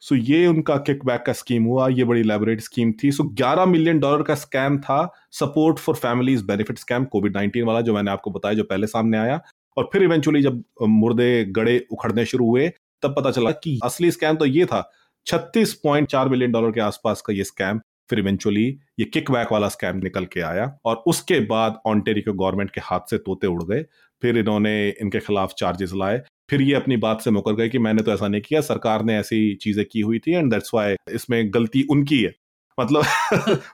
सो 0.03 0.15
ये 0.15 0.47
उनका 0.47 0.77
किक 0.79 1.05
बैक 1.05 1.23
का 1.23 1.33
स्कीम 1.33 1.65
हुआ। 1.65 1.89
ये 1.89 2.05
बड़ी 2.05 2.23
लेबोरेट 2.23 2.61
स्कीम 2.61 2.93
थी। 3.03 3.11
सो 3.13 3.25
11 3.35 3.67
मिलियन 3.67 3.99
डॉलर 4.01 4.23
का 4.23 4.35
स्कैम 4.35 4.79
था। 4.79 5.03
Support 5.33 5.79
for 5.79 5.95
families 5.97 6.45
benefit 6.47 6.79
scam 6.79 7.05
COVID 7.05 7.37
19 7.37 7.65
वाला 7.65 7.81
जो 7.81 7.95
मैंने 7.95 8.11
आपको 8.11 8.31
बताया 8.31 8.55
जो 8.55 8.65
पहले 8.65 8.87
सामने 8.87 9.19
आया। 9.19 9.41
और 9.77 9.89
फिर 9.93 10.03
इवेंचुअली 10.03 10.43
जब 10.43 10.63
मुर्दे 10.83 11.45
गड़े 11.51 11.79
उखड़ने 11.93 12.25
शुरू 12.25 12.47
हुए, 12.47 12.69
तब 13.03 13.15
पता 13.17 13.31
चला 13.31 13.51
कि 13.51 13.79
असली 13.85 14.11
स्कैम 14.11 14.37
तो 14.37 14.47
ये 14.47 14.65
था 14.67 14.91
36.4 15.27 16.29
मिलियन 16.29 16.53
डॉलर 16.53 16.71
के 16.71 16.81
आसपास 16.81 17.23
का 17.27 17.33
ये 17.33 17.45
स्कैम 17.45 17.81
फिर 18.11 18.19
इवेंचुअली 18.19 18.65
ये 18.99 19.05
किकबैक 19.05 19.53
वाला 19.53 19.69
स्कैम 19.69 19.97
निकल 19.97 20.25
के 20.25 20.41
आया 20.41 20.65
और 20.85 21.03
उसके 21.07 21.39
बाद 21.47 21.79
ऑन्टेरिको 21.87 22.33
गवर्नमेंट 22.33 22.71
के 22.71 22.81
हाथ 22.81 23.11
से 23.11 23.19
तोते 23.19 23.47
उड़ 23.47 23.63
गए। 23.65 23.83
फिर 24.23 24.39
इन्होंने 24.39 24.73
इनके 24.91 25.21
खिलाफ 25.21 25.55
चार्जेस 25.59 25.93
लाए। 25.95 26.21
फिर 26.51 26.63
ये 26.63 26.75
अपनी 26.75 26.97
बात 26.97 27.21
से 27.21 27.31
मुकर 27.31 27.55
गए 27.55 27.69
कि 27.69 27.79
मैंने 27.79 28.03
तो 28.03 28.13
ऐसा 28.13 28.29
नहीं 28.29 28.41
किया, 28.41 28.61
सरकार 28.61 29.05
ने 29.05 29.17
ऐसी 29.19 29.55
चीज़ें 29.55 29.85
की 29.93 30.01
हुई 30.01 30.19
थी 30.19 30.33
एंड 30.33 30.51
दैट्स 30.53 30.71
वाई 30.75 30.97
इसमें 31.15 31.55
गलती 31.55 31.83
उनकी 31.91 32.23
है। 32.23 32.33
मतलब 32.78 33.04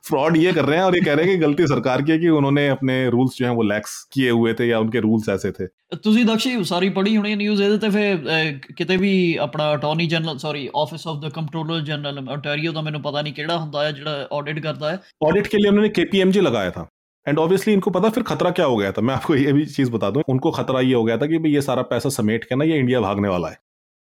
फ्रॉड 0.05 0.35
ये 0.37 0.51
कर 0.53 0.65
रहे 0.65 0.77
हैं 0.77 0.83
और 0.83 0.95
ये 0.95 1.01
कह 1.01 1.13
रहे 1.13 1.25
हैं 1.25 1.33
कि 1.33 1.45
गलती 1.45 1.67
सरकार 1.67 2.01
की 2.01 2.11
है 2.11 2.17
कि 2.19 2.29
उन्होंने 2.31 2.67
अपने 2.69 2.97
रूल्स 3.09 3.37
जो 3.37 3.45
हैं 3.45 3.53
वो 3.55 3.63
लैक्स 3.63 4.01
किए 4.13 4.29
हुए 4.31 4.53
थे 4.53 4.67
या 4.67 4.79
उनके 4.79 4.99
रूल्स 5.01 5.29
ऐसे 5.29 5.51
थे 5.51 5.67
ਤੁਸੀਂ 5.95 6.25
ਦਕਸ਼ੀ 6.25 6.63
ਸਾਰੀ 6.63 6.89
ਪੜ੍ਹੀ 6.89 7.15
ਹੋਣੀ 7.17 7.33
ਨਿਊਜ਼ 7.35 7.61
ਇਹਦੇ 7.61 7.77
ਤੇ 7.77 7.89
ਫਿਰ 7.89 8.59
ਕਿਤੇ 8.75 8.97
ਵੀ 8.97 9.11
ਆਪਣਾ 9.37 9.73
attorney 9.73 10.05
general 10.07 10.37
sorry 10.37 10.69
office 10.75 11.07
of 11.07 11.19
the 11.21 11.29
controller 11.29 11.79
general 11.81 12.19
ontario 12.29 12.73
ਦਾ 12.73 12.81
ਮੈਨੂੰ 12.81 13.01
ਪਤਾ 13.01 13.21
ਨਹੀਂ 13.21 13.33
ਕਿਹੜਾ 13.33 13.57
ਹੁੰਦਾ 13.57 13.83
ਹੈ 13.83 13.91
ਜਿਹੜਾ 13.91 14.27
ਆਡਿਟ 14.33 14.59
ਕਰਦਾ 14.59 14.91
ਹੈ 14.91 14.99
ऑडिट 15.21 15.47
के 15.47 15.57
लिए 15.57 15.71
उन्होंने 15.71 15.89
केपीएमजी 15.97 16.41
लगाया 16.41 16.71
था 16.71 16.85
एंड 17.25 17.39
ऑब्वियसली 17.39 17.73
इनको 17.73 17.91
पता 17.91 18.09
फिर 18.11 18.23
खतरा 18.25 18.51
क्या 18.51 18.65
हो 18.65 18.77
गया 18.77 18.91
था 18.91 19.01
मैं 19.01 19.15
आपको 19.15 19.35
ये 19.37 19.51
भी 19.53 19.65
चीज 19.71 19.91
बता 19.91 20.09
दूं 20.11 20.23
उनको 20.29 20.51
खतरा 20.53 20.81
ये 20.83 20.93
हो 20.93 21.03
गया 21.03 21.17
था 21.17 21.27
कि 21.27 21.39
भाई 21.39 21.51
ये 21.51 21.61
सारा 21.63 21.83
पैसा 21.89 22.13
समेट 22.13 22.45
के 22.45 22.55
ना 22.55 22.65
ये 22.65 22.79
इंडिया 22.79 23.01
भागने 23.01 23.29
वाला 23.29 23.53
है 23.53 23.59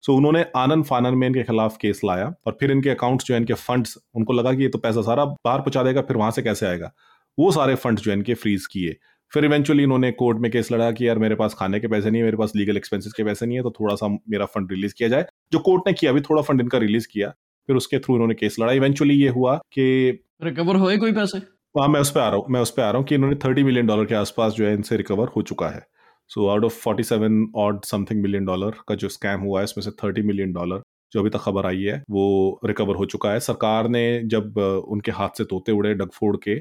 सो 0.05 0.15
उन्होंने 0.17 0.45
आनंद 0.57 0.85
फानन 0.85 1.15
में 1.15 1.27
इनके 1.27 1.43
खिलाफ 1.43 1.77
केस 1.77 2.01
लाया 2.05 2.33
और 2.47 2.57
फिर 2.61 2.71
इनके 2.71 2.91
अकाउंट्स 2.91 3.27
जो 3.27 3.35
है 3.35 3.41
इनके 3.41 3.55
फंड्स 3.55 3.97
उनको 4.15 4.33
लगा 4.33 4.53
कि 4.53 4.63
ये 4.63 4.69
तो 4.69 4.79
पैसा 4.79 5.03
सारा 5.03 5.25
बाहर 5.25 5.61
पहुँचा 5.61 5.83
देगा 5.83 6.03
फिर 6.03 6.17
वहाँ 6.17 6.31
से 6.31 6.43
कैसे 6.43 6.67
आएगा? 6.67 6.93
वो 7.39 7.51
सारे 7.53 7.75
फंड्स 7.77 8.03
जो 8.03 8.11
है 8.11 8.17
इनके 8.17 8.35
फ्रीज 8.35 8.67
किए। 8.67 8.97
फिर 9.33 9.45
इवेंचुअली 9.45 9.83
इन्होंने 9.83 10.11
कोर्ट 10.13 10.39
में 10.39 10.51
केस 10.51 10.71
लड़ा 10.73 10.91
कि 10.93 11.07
यार 11.09 11.19
मेरे 11.19 11.35
पास 11.35 11.55
खाने 11.55 11.81
के 11.81 11.89
पैसे 11.89 12.11
नहीं 12.11 12.21
है 12.21 12.25
मेरे 12.25 12.37
पास 12.37 12.53
लीगल 12.57 12.77
एक्सपेंसेस 12.77 13.13
के 13.13 13.25
पैसे 13.25 13.47
नहीं 13.47 13.57
है 13.57 13.63
तो 13.63 13.71
थोड़ा 13.71 13.95
सा 13.95 14.09
मेरा 14.09 14.47
फंड 14.47 14.73
रिलीज़ 14.73 14.95
किया 14.99 15.09
जाए। 15.09 15.27
जो 15.53 15.59
कोर्ट 15.61 15.83
ने 15.87 15.93
किया 15.93 16.11
अभी 16.11 16.21
थोड़ा 16.21 16.43
फंड 16.43 16.61
इनका 16.61 16.79
रिलीज़ 16.79 17.07
किया 17.13 17.29
फिर 17.69 17.77
उसके 17.77 17.99
थ्रू 17.99 18.15
इन्होंने 18.15 18.35
केस 18.35 18.57
लड़ा। 18.61 18.73
इवेंचुअली 18.73 19.15
ये 19.15 19.29
हुआ 19.29 19.57
कि 19.73 19.87
रिकवर 20.43 20.77
हुए 20.77 20.97
कोई 20.97 21.13
पैसे? 21.13 21.39
हाँ 21.75 21.89
मैं 21.89 22.01
उस 22.01 22.11
पर 22.11 22.21
आ 22.21 22.29
रहा 22.29 22.37
हूँ 22.37 22.47
मैं 22.51 22.61
उस 22.61 22.71
पर 22.71 22.83
आ 22.83 22.91
रहा 22.91 22.99
हूँ 22.99 23.07
कि 23.07 23.15
इन्होंने 23.15 23.37
थर्टी 23.45 23.63
मिलियन 23.65 23.87
डॉलर 23.87 24.05
के 24.05 24.15
आसपास 24.15 24.53
जो 24.53 24.67
है 24.67 24.73
इनसे 24.75 24.97
रिकवर 24.97 25.29
हो 25.37 25.43
चुका 25.43 25.69
है। 25.69 25.83
So 26.31 26.47
out 26.49 26.64
of 26.64 26.75
forty 26.75 27.03
seven 27.03 27.47
odd 27.57 27.85
something 27.85 28.23
million 28.23 28.45
dollar 28.45 28.75
का 28.88 28.95
जो 28.95 29.09
स्कैम 29.09 29.40
हुआ 29.40 29.61
है 29.61 29.64
इसमें 29.64 29.83
से 29.85 29.90
थर्टी 30.05 30.23
मिलियन 30.23 30.53
डॉलर 30.53 30.83
जो 31.12 31.21
अभी 31.21 31.31
तक 31.31 31.38
खबर 31.38 31.66
आई 31.66 31.83
है, 31.83 32.03
वो 32.11 32.61
रिकवर 32.64 32.97
हो 32.97 33.05
चुका 33.07 33.33
है। 33.33 33.40
सरकार 33.40 33.88
ने 33.88 34.03
जब 34.25 34.59
उनके 34.88 35.12
हाथ 35.12 35.38
से 35.38 35.45
तोते 35.45 35.73
उड़े 35.73 35.95
डगफोड़ 35.95 36.37
के 36.37 36.59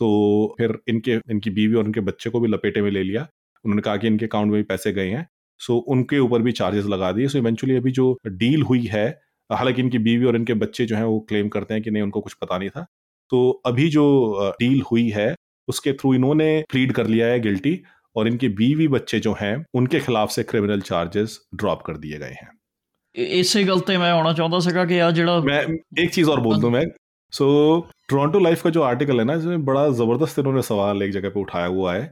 तो 0.00 0.54
फिर 0.58 0.78
इनके, 0.88 1.14
इनकी 1.30 1.50
बीवी 1.50 1.74
और 1.74 1.84
उनके 1.84 2.00
बच्चे 2.00 2.30
को 2.30 2.40
भी 2.40 2.48
लपेटे 2.48 2.82
में 2.82 2.90
ले 2.90 3.02
लिया। 3.02 3.26
उन्होंने 3.64 3.82
कहा 3.82 3.96
कि 3.96 4.06
इनके 4.06 4.26
अकाउंट 4.26 4.50
में 4.52 4.56
भी 4.56 4.62
पैसे 4.64 4.92
गए 4.92 5.08
हैं। 5.08 5.26
सो 5.60 5.76
उनके 5.88 6.18
ऊपर 6.18 6.42
भी 6.42 6.52
चार्जेस 6.52 6.86
लगा 6.86 7.10
दिए। 7.12 7.28
सो 7.28 7.38
इवेंचुअली 7.38 7.76
अभी 7.76 7.90
जो 7.90 8.16
डील 8.26 8.62
हुई 8.62 8.84
है, 8.86 9.06
हालाँकि 9.50 9.82
इनकी 9.82 9.98
बीवी 9.98 10.26
और 10.26 10.36
इनके 10.36 10.54
बच्चे 10.54 10.86
जो 10.86 10.96
हैं, 10.96 11.04
वो 11.04 11.20
क्लेम 11.20 11.48
करते 11.48 11.74
हैं 11.74 11.82
कि 11.82 11.90
नहीं, 11.90 12.02
उनको 12.02 12.20
कुछ 12.20 12.34
पता 12.34 12.58
नहीं 12.58 12.70
था। 12.70 12.86
तो 13.30 13.50
अभी 13.66 13.88
जो 13.88 14.52
डील 14.60 14.82
हुई 14.92 15.08
है, 15.08 15.34
उसके 15.68 15.92
थ्रू 15.92 16.14
इन्होंने 16.14 16.64
प्लीड 16.70 16.92
कर 16.92 17.06
लिया 17.06 17.26
है 17.26 17.40
गिल्टी 17.40 17.80
और 18.15 18.27
इनके 18.27 18.49
बीवी 18.57 18.87
बच्चे 18.89 19.19
जो 19.19 19.35
हैं 19.39 19.55
उनके 19.75 19.99
खिलाफ 20.01 20.29
से 20.31 20.43
क्रिमिनल 20.43 20.81
चार्जेस 20.83 21.39
ड्रॉप 21.55 21.81
कर 21.81 21.97
दिए 21.97 22.19
गए 22.19 22.37
हैं 22.41 22.53
ਇਸੇ 23.15 23.63
ਗੱਲ 23.63 23.79
ਤੇ 23.79 23.97
ਮੈਂ 23.97 24.11
ਆਉਣਾ 24.11 24.31
ਚਾਹੁੰਦਾ 24.33 24.59
ਸੀਗਾ 24.59 24.85
ਕਿ 24.85 25.01
ਆ 25.01 25.09
ਜਿਹੜਾ 25.11 25.39
मैं 25.41 25.59
एक 26.03 26.09
चीज 26.13 26.29
और 26.29 26.39
बोल 26.45 26.57
दूं 26.61 26.71
मैं 26.71 26.85
सो 27.33 27.45
टोरंटो 28.07 28.39
लाइफ 28.39 28.63
का 28.63 28.69
जो 28.69 28.81
आर्टिकल 28.83 29.19
है 29.19 29.25
ना 29.25 29.33
इसमें 29.35 29.63
बड़ा 29.65 29.83
जबरदस्त 29.99 30.39
इन्होंने 30.39 30.63
सवाल 30.67 31.03
एक 31.03 31.11
जगह 31.11 31.29
पे 31.29 31.39
उठाया 31.41 31.69
हुआ 31.75 31.93
है 31.93 32.03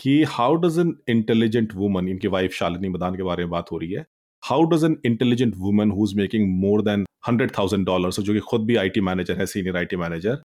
कि 0.00 0.14
how 0.30 0.54
does 0.58 0.78
an 0.78 0.92
intelligent 1.08 1.74
woman 1.76 2.08
इनकी 2.08 2.28
वाइफ 2.28 2.54
शालिनी 2.54 2.88
मदान 2.90 3.16
के 3.16 3.22
बारे 3.22 3.44
में 3.44 3.50
बात 3.50 3.72
हो 3.72 3.78
रही 3.78 3.90
है 3.92 4.04
how 4.42 4.64
does 4.70 4.84
an 4.84 4.96
intelligent 5.06 5.54
woman 5.58 5.90
who 5.90 6.06
is 6.06 6.14
making 6.16 6.48
more 6.60 6.82
than 6.84 7.06
hundred 7.28 7.56
thousand 7.58 7.86
dollar 7.86 8.18
जो 8.20 8.32
कि 8.32 8.44
खुद 8.48 8.66
भी 8.66 8.76
आईटी 8.76 9.00
मैनेजर 9.02 9.38
है 9.38 9.46
senior 9.48 9.76
IT 9.76 9.96
manager 9.98 10.42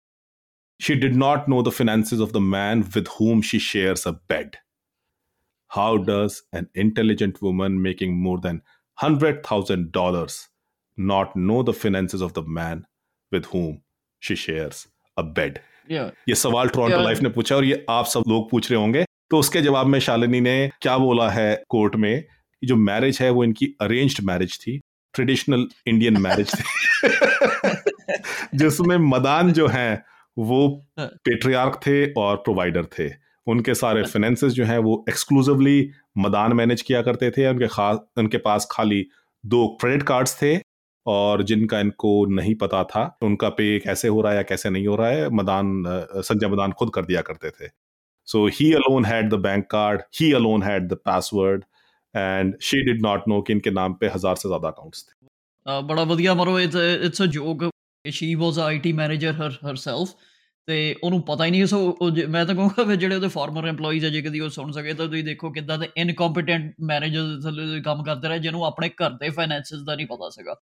she 0.81 0.95
did 1.05 1.17
not 1.19 1.49
know 1.49 1.63
the 1.63 1.75
finances 1.75 2.21
of 2.21 2.33
the 2.33 2.45
man 2.49 2.85
with 2.97 3.15
whom 3.15 3.45
she 3.51 3.63
shares 3.65 4.07
a 4.07 4.15
bed 4.27 4.59
how 5.74 5.98
does 5.98 6.42
an 6.54 6.68
intelligent 6.76 7.42
woman 7.42 7.82
making 7.82 8.16
more 8.16 8.40
than 8.40 8.62
$100,000 8.98 10.48
not 10.98 11.36
know 11.36 11.64
the 11.64 11.74
finances 11.74 12.22
of 12.22 12.34
the 12.34 12.44
man 12.58 12.86
with 13.32 13.46
whom 13.46 13.82
she 14.22 14.36
shares 14.36 14.88
a 15.18 15.24
bed 15.24 15.60
yeah. 15.90 16.12
ये 16.30 16.36
सवाल 16.36 16.70
Toronto 16.70 16.96
Yeah. 16.96 17.06
Life 17.06 17.22
ने 17.22 17.30
पूछा 17.30 17.56
और 17.56 17.66
ये 17.66 17.86
आप 17.90 18.06
सब 18.06 18.24
लोग 18.28 18.50
पूछ 18.52 18.72
रहे 18.72 18.80
होंगे 18.80 19.06
तो 19.32 19.40
उसके 19.40 19.62
जवाब 19.62 19.88
में 19.88 20.00
शालिनी 20.00 20.42
ने 20.42 20.56
क्या 20.82 20.98
बोला 20.98 21.30
है 21.30 21.64
कोर्ट 21.70 21.96
में 21.96 22.24
जो 22.62 22.76
मैरिज 22.76 23.20
है 23.22 23.30
वो 23.30 23.44
इनकी 23.44 23.66
अरेंज्ड 23.82 24.24
मैरिज 24.26 24.60
थी 24.62 24.80
ट्रेडिशनल 25.14 25.68
इंडियन 25.88 26.18
मैरिज 26.22 26.54
थी 26.54 26.64
जिसमें 28.58 28.98
मदान 29.10 29.52
जो 29.54 29.68
हैं 29.68 30.04
वो 30.38 30.62
हाँ। 31.00 31.08
पेट्रियार्क 31.26 31.80
थे 31.88 31.98
और 32.22 32.36
प्रोवाइडर 32.36 32.86
थे 33.00 33.10
उनके 33.48 33.74
सारे 33.76 34.04
फाइनेंस 34.14 34.44
जो 34.46 34.66
हैं 34.66 34.78
वो 34.80 35.04
एक्सक्लूसिवली 35.10 35.90
मदान 36.20 36.54
मैनेज 36.54 36.82
किया 36.82 37.02
करते 37.02 37.32
थे। 37.32 37.48
उनके 37.50 37.68
खास 37.70 38.00
उनके 38.18 38.38
पास 38.40 38.68
खाली 38.72 39.06
दो 39.44 39.66
क्रेडिट 39.82 40.04
कार्ड्स 40.08 40.42
थे 40.42 40.58
और 41.06 41.44
जिनका 41.44 41.80
इनको 41.80 42.14
नहीं 42.36 42.56
पता 42.58 42.84
था। 42.86 43.04
उनका 43.24 43.50
पे 43.52 43.78
कैसे 43.80 44.08
हो 44.08 44.22
रहा 44.22 44.32
है 44.32 44.38
या 44.38 44.44
कैसे 44.46 44.70
नहीं 44.70 44.88
हो 44.88 44.96
रहा 44.96 45.10
है 45.10 45.30
मदान 45.32 45.84
संजय 45.88 46.48
मदान 46.48 46.72
खुद 46.72 46.92
कर 46.96 47.06
दिया 47.06 47.22
करते 47.24 47.50
थे। 47.52 47.70
So 48.28 48.46
he 48.54 48.72
alone 48.74 49.06
had 49.06 49.30
the 49.30 49.40
bank 49.42 49.66
card 49.72 50.02
he 50.20 50.32
alone 50.34 50.64
had 50.64 50.88
the 50.88 50.98
password 51.06 51.64
and 52.14 52.56
she 52.62 52.82
did 52.84 53.02
not 53.02 53.28
know 53.28 53.42
कि 53.42 53.54
इनके 53.54 53.72
नाम 53.72 53.94
पे 53.94 54.08
हज़ार 54.10 54.36
से 54.36 54.50
ज़्यादा 54.50 54.68
अकाउंट्स 54.68 55.04
थे। 55.04 55.82
बड़ा 55.88 56.04
बढ़िया 56.06 56.34
मरो 56.36 56.60
it's 56.60 56.76
it's 56.76 57.22
a 57.22 57.26
joke 57.34 57.70
she 58.06 58.34
was 58.36 58.60
a 58.60 58.64
IT 58.64 58.94
manager 58.94 59.36
her 59.36 59.58
herself 59.64 60.16
ਤੇ 60.68 60.96
ਉਹਨੂੰ 61.04 61.22
ਪਤਾ 61.22 61.46
ਹੀ 61.46 61.52
ਨਹੀਂ 61.52 61.66
ਸੋ 61.66 61.98
ਮੈਂ 62.30 62.46
ਤਾਂ 62.46 62.56
ਕਹੂੰਗਾ 62.56 62.84
ਵੀ 62.84 62.96
ਜਿਹੜੇ 62.98 63.16
ਉਹਦੇ 63.16 63.28
ਫਾਰਮਰ 63.28 63.70
EMPLOYEES 63.70 64.04
ਹੈ 64.04 64.10
ਜੇ 64.10 64.22
ਕਦੀ 64.22 64.40
ਉਹ 64.40 64.50
ਸੁਣ 64.50 64.72
ਸਕੇ 64.72 64.94
ਤਾਂ 64.94 65.08
ਤੁਸੀਂ 65.08 65.24
ਦੇਖੋ 65.24 65.52
ਕਿੱਦਾਂ 65.52 65.78
ਦੇ 65.78 65.90
ਇਨਕੰਪੀਟੈਂਟ 65.98 66.74
ਮੈਨੇਜਰ 66.82 67.42
ਥੱਲੇ 67.44 67.82
ਕੰਮ 67.82 68.04
ਕਰਦੇ 68.04 68.28
ਰਹੇ, 68.28 68.40
ਜਿਹਨੂੰ 68.40 68.66
ਆਪਣੇ 68.66 68.90
ਘਰ 68.90 69.10
ਦੇ 69.10 69.30
ਫਾਈਨੈਂਸਸ 69.30 69.84
ਦਾ 69.84 69.96
ਨਹੀਂ 69.96 70.08
ਪਤਾ 70.08 70.30
ਸੀਗਾ। 70.30 70.56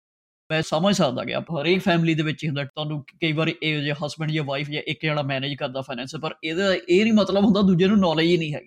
ਮੈਂ 0.49 0.61
ਸਮਝ 0.61 0.95
ਸਕਦਾ 0.95 1.23
ਕਿ 1.25 1.33
ਆਪ 1.33 1.51
ਹਰੇਕ 1.51 1.81
ਫੈਮਿਲੀ 1.81 2.13
ਦੇ 2.15 2.23
ਵਿੱਚ 2.23 2.45
ਹੁੰਦਾ, 2.45 2.63
ਤੁਹਾਨੂੰ 2.63 3.03
ਕਈ 3.21 3.31
ਵਾਰ 3.31 3.51
ਇਹ 3.63 3.81
ਜੇ 3.83 3.93
ਹਸਬੰਡ 4.05 4.31
ਜਾਂ 4.31 4.43
ਵਾਈਫ 4.43 4.69
ਜਾਂ 4.69 4.81
ਇੱਕ 4.87 5.01
ਜਿਹੜਾ 5.01 5.21
ਮੈਨੇਜ 5.21 5.53
ਕਰਦਾ 5.55 5.81
ਫਾਈਨੈਂਸ 5.81 6.15
ਪਰ 6.15 6.35
ਇਹਦਾ 6.43 6.73
ਇਹ 6.73 7.03
ਨਹੀਂ 7.03 7.13
ਮਤਲਬ 7.13 7.45
ਹੁੰਦਾ, 7.45 7.61
ਦੂਜੇ 7.61 7.87
ਨੂੰ 7.87 7.97
ਨੌਲੇਜ 7.99 8.29
ਹੀ 8.29 8.37
ਨਹੀਂ 8.37 8.53
ਹੈ। 8.53 8.61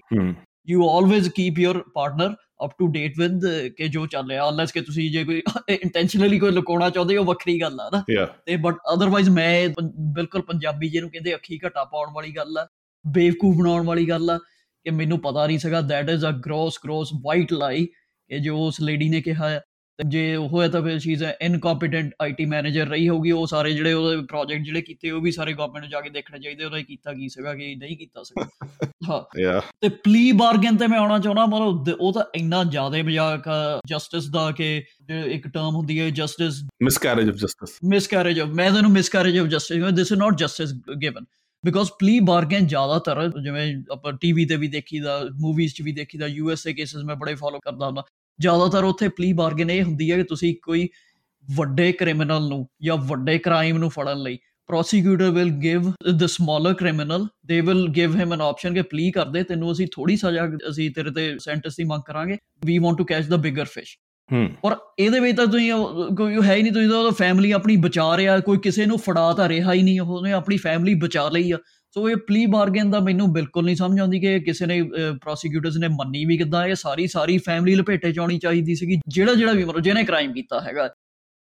You 0.68 0.88
always 0.88 1.28
keep 1.28 1.58
your 1.58 1.82
partner 1.94 2.34
up 2.64 2.70
to 2.78 2.86
date 2.86 3.18
with 3.18 3.46
ਕਿ 3.76 3.88
ਜੋ 3.88 4.06
ਚੱਲ 4.06 4.28
ਰਿਹਾ 4.30 4.48
ਅਨਲੈਸ 4.48 4.72
ਕਿ 4.72 4.80
ਤੁਸੀਂ 4.80 5.10
ਜੇ 5.12 5.24
ਕੋਈ 5.24 5.42
ਇੰਟੈਂਸ਼ਨਲੀ 5.70 6.38
ਕੋਈ 6.38 6.50
ਲੁਕਾਉਣਾ 6.50 6.90
ਚਾਹੁੰਦੇ 6.90 7.16
ਹੋ 7.16 7.24
ਵੱਖਰੀ 7.24 7.60
ਗੱਲ 7.60 7.80
ਆ 7.80 7.90
ਨਾ। 7.92 8.02
ਤੇ 8.46 8.56
ਬਟ 8.56 8.76
ਅਦਰਵਾਈਜ਼ 8.94 9.30
ਮੈਂ 9.30 9.68
ਬਿਲਕੁਲ 10.14 10.42
ਪੰਜਾਬੀ 10.42 10.88
ਜਿਹਨੂੰ 10.88 11.10
ਕਹਿੰਦੇ 11.10 11.34
ਅੱਖੀ 11.34 11.58
ਘਟਾ 11.66 11.84
ਪਾਉਣ 11.84 12.12
ਵਾਲੀ 12.14 12.36
ਗੱਲ 12.36 12.58
ਆ 12.58 12.66
ਬੇਵਕੂਫ 13.04 13.56
ਬਣਾਉਣ 13.56 13.86
ਵਾਲੀ 13.86 14.08
ਗੱਲ 14.08 14.30
ਆ 14.30 14.38
ਕਿ 14.86 14.90
ਮੈਨੂੰ 14.90 15.18
ਪਤਾ 15.20 15.46
ਨਹੀਂ 15.46 15.58
ਸੀਗਾ 15.58 15.80
that 15.80 16.10
is 16.10 16.26
a 16.26 16.30
gross 16.30 16.78
gross 16.84 17.10
white 17.24 17.52
lie 17.52 17.86
ਕਿ 17.86 18.38
ਜੋ 18.38 18.58
ਉਸ 18.66 18.80
ਲੇਡੀ 18.80 19.08
ਨੇ 19.08 19.20
ਕਿਹਾ 19.20 19.60
ਜੇ 20.08 20.36
ਉਹ 20.36 20.62
ਹੈ 20.62 20.68
ਤਾਂ 20.68 20.82
ਫਿਰ 20.82 20.98
she 20.98 21.12
is 21.12 21.24
incompetent 21.40 22.14
IT 22.22 22.44
manager 22.44 22.86
ਰਹੀ 22.86 23.08
ਹੋਊਗੀ 23.08 23.30
ਉਹ 23.30 23.46
ਸਾਰੇ 23.46 23.72
ਜਿਹੜੇ 23.72 23.92
ਉਹਦੇ 23.92 24.16
ਪ੍ਰੋਜੈਕਟ 24.16 24.62
ਜਿਹੜੇ 24.62 24.82
ਕੀਤੇ 24.82 25.10
ਉਹ 25.10 25.20
ਵੀ 25.20 25.30
ਸਾਰੇ 25.30 25.52
ਗਵਰਨਮੈਂਟ 25.52 25.82
ਨੂੰ 25.82 25.90
ਜਾ 25.90 26.00
ਕੇ 26.00 26.10
ਦੇਖਣੇ 26.10 26.38
ਚਾਹੀਦੇ 26.38 26.64
ਉਹਨੇ 26.64 26.82
ਕੀਤਾ 26.82 27.12
ਕੀ 27.12 27.28
ਸੀਗਾ 27.28 27.54
ਕਿ 27.54 27.74
ਨਹੀਂ 27.74 27.96
ਕੀਤਾ 27.96 28.22
ਸੀਗਾ। 28.22 28.48
ਹਾਂ। 29.10 29.60
ਤੇ 29.80 29.88
ਪਲੀ 29.88 30.32
ਬਾਰਗੇਨ 30.32 30.76
ਤੇ 30.76 30.86
ਮੈਂ 30.86 30.98
ਆਉਣਾ 30.98 31.18
ਚਾਹੁੰਦਾ 31.18 31.46
ਮਤਲਬ 31.46 31.96
ਉਹ 32.00 32.12
ਤਾਂ 32.12 32.24
ਇੰਨਾ 32.34 32.64
ਜ਼ਿਆਦਾ 32.64 33.02
ਮਜ਼ਾਕ 33.02 33.44
ਜਸਟਿਸ 33.86 34.26
ਦਾ 34.26 34.50
ਕਿ 34.50 34.84
ਇੱਕ 35.26 35.48
ਟਰਮ 35.48 35.76
ਹੁੰਦੀ 35.76 36.00
ਹੈ 36.00 36.10
justice 36.10 36.62
miscarriage 36.62 37.28
of 37.28 37.34
justice. 37.34 37.74
Miscarriage 37.84 38.40
of 38.40 38.48
ਮੈਂ 38.48 38.70
ਤੁਹਾਨੂੰ 38.70 38.90
miscarriage 38.90 39.38
of 39.38 39.46
justice 39.46 39.84
this 39.84 40.12
is 40.12 40.20
not 40.20 40.36
justice 40.36 40.72
given 41.02 41.24
because 41.66 41.90
plea 41.90 42.20
bargain 42.20 42.66
ਜ਼ਿਆਦਾਤਰ 42.66 43.30
ਜਿਵੇਂ 43.42 43.74
ਆਪਾਂ 43.92 44.12
ਟੀਵੀ 44.12 44.44
ਤੇ 44.44 44.56
ਵੀ 44.56 44.68
ਦੇਖੀਦਾ 44.68 45.20
ਮੂਵੀਜ਼ 45.40 45.74
'ਚ 45.74 45.82
ਵੀ 45.82 45.92
ਦੇਖੀਦਾ 45.92 46.26
ਯੂਐਸਏ 46.26 46.72
ਕੇਸਸ 46.72 47.04
ਮੈਂ 47.04 47.16
ਬੜੇ 47.16 47.34
ਫਾਲੋ 47.34 47.58
ਕਰਦਾ 47.58 47.86
ਹੁੰਦਾ। 47.86 48.04
ਜ਼ਿਆਦਾਤਰ 48.40 48.84
ਉੱਥੇ 48.84 49.08
ਪਲੀ 49.08 49.32
ਬਾਰਗੇਨ 49.32 49.70
ਇਹ 49.70 49.82
ਹੁੰਦੀ 49.82 50.10
ਹੈ 50.10 50.16
ਕਿ 50.16 50.22
ਤੁਸੀਂ 50.22 50.54
ਕੋਈ 50.62 50.88
ਵੱਡੇ 51.56 51.92
ਕ੍ਰਿਮੀਨਲ 51.92 52.48
ਨੂੰ 52.48 52.68
ਜਾਂ 52.82 52.96
ਵੱਡੇ 52.96 53.38
ਕ੍ਰਾਈਮ 53.38 53.78
ਨੂੰ 53.78 53.90
ਫੜਨ 53.90 54.18
ਲਈ 54.18 54.38
prosecutor 54.72 55.34
will 55.36 55.50
give 55.64 55.86
the 56.18 56.28
smaller 56.28 56.72
criminal 56.82 57.22
they 57.50 57.68
will 57.68 57.86
give 57.88 58.14
him 58.20 58.26
an 58.26 58.40
option 58.40 58.74
ਕਿ 58.74 58.82
ਪਲੀ 58.82 59.10
ਕਰ 59.10 59.26
ਦੇ 59.26 59.42
ਤੈਨੂੰ 59.42 59.72
ਅਸੀਂ 59.72 59.86
ਥੋੜੀ 59.92 60.16
ਸਜ਼ਾ 60.16 60.48
ਅਸੀਂ 60.70 60.90
ਤੇਰੇ 60.90 61.10
ਤੇ 61.10 61.38
ਸੈਂਟੈਂਸ 61.38 61.76
ਦੀ 61.76 61.84
ਮੰਗ 61.84 62.02
ਕਰਾਂਗੇ 62.06 62.34
we 62.70 62.84
want 62.84 62.94
to 62.94 63.04
catch 63.04 63.30
the 63.34 63.40
bigger 63.42 63.64
fish. 63.64 63.90
hmm 64.34 64.56
ਪਰ 64.62 64.76
ਇਹਦੇ 64.98 65.20
ਵਿੱਚ 65.20 65.36
ਤਾਂ 65.36 65.46
ਤੁਸੀਂ 65.46 65.72
ਕੋਈ 66.16 66.36
ਹੈ 66.42 66.54
ਹੀ 66.54 66.62
ਨਹੀਂ 66.62 66.72
ਤੁਸੀਂ 66.72 66.88
ਤਾਂ 66.88 67.10
ਫੈਮਿਲੀ 67.10 67.50
ਆਪਣੀ 67.50 67.76
ਬਚਾ 67.76 68.16
ਰਿਹਾ 68.16 68.38
ਕੋਈ 68.40 68.58
ਕਿਸੇ 68.58 68.86
ਨੂੰ 68.86 68.98
ਫੜਾ 68.98 69.32
ਤਾਂ 69.32 69.48
ਰਿਹਾ 69.48 69.72
ਹੀ 69.72 69.82
ਨਹੀਂ 69.82 70.00
ਉਹਨੇ 70.00 70.32
ਆਪਣੀ 70.32 70.56
ਫੈਮਿਲੀ 70.56 70.94
ਬਚਾ 70.94 71.28
ਲਈ 71.28 71.52
ਆ। 71.52 71.58
ਸੋ 71.94 72.08
ਇਹ 72.10 72.16
ਪਲੀ 72.16 72.46
ਬਾਰਗੇਨ 72.46 72.90
ਦਾ 72.90 73.00
ਮੈਨੂੰ 73.00 73.32
ਬਿਲਕੁਲ 73.32 73.64
ਨਹੀਂ 73.64 73.76
ਸਮਝ 73.76 74.00
ਆਉਂਦੀ 74.00 74.20
ਕਿ 74.20 74.40
ਕਿਸੇ 74.40 74.66
ਨੇ 74.66 74.82
ਪ੍ਰੋਸੀਕਿਊਟਰਸ 75.22 75.76
ਨੇ 75.76 75.88
ਮੰਨੀ 75.88 76.24
ਵੀ 76.24 76.36
ਕਿੱਦਾਂ 76.38 76.66
ਇਹ 76.66 76.74
ਸਾਰੀ 76.74 77.06
ਸਾਰੀ 77.06 77.38
ਫੈਮਿਲੀ 77.38 77.74
ਲਪੇਟੇ 77.74 78.12
ਚ 78.12 78.18
ਆਉਣੀ 78.18 78.38
ਚਾਹੀਦੀ 78.38 78.74
ਸੀਗੀ। 78.74 79.00
ਜਿਹੜਾ 79.08 79.34
ਜਿਹੜਾ 79.34 79.52
ਵੀ 79.52 79.64
ਮਤਲਬ 79.64 79.80
ਜਿਹਨੇ 79.80 80.04
ਕ੍ਰਾਈਮ 80.04 80.32
ਕੀਤਾ 80.32 80.60
ਹੈਗਾ। 80.60 80.88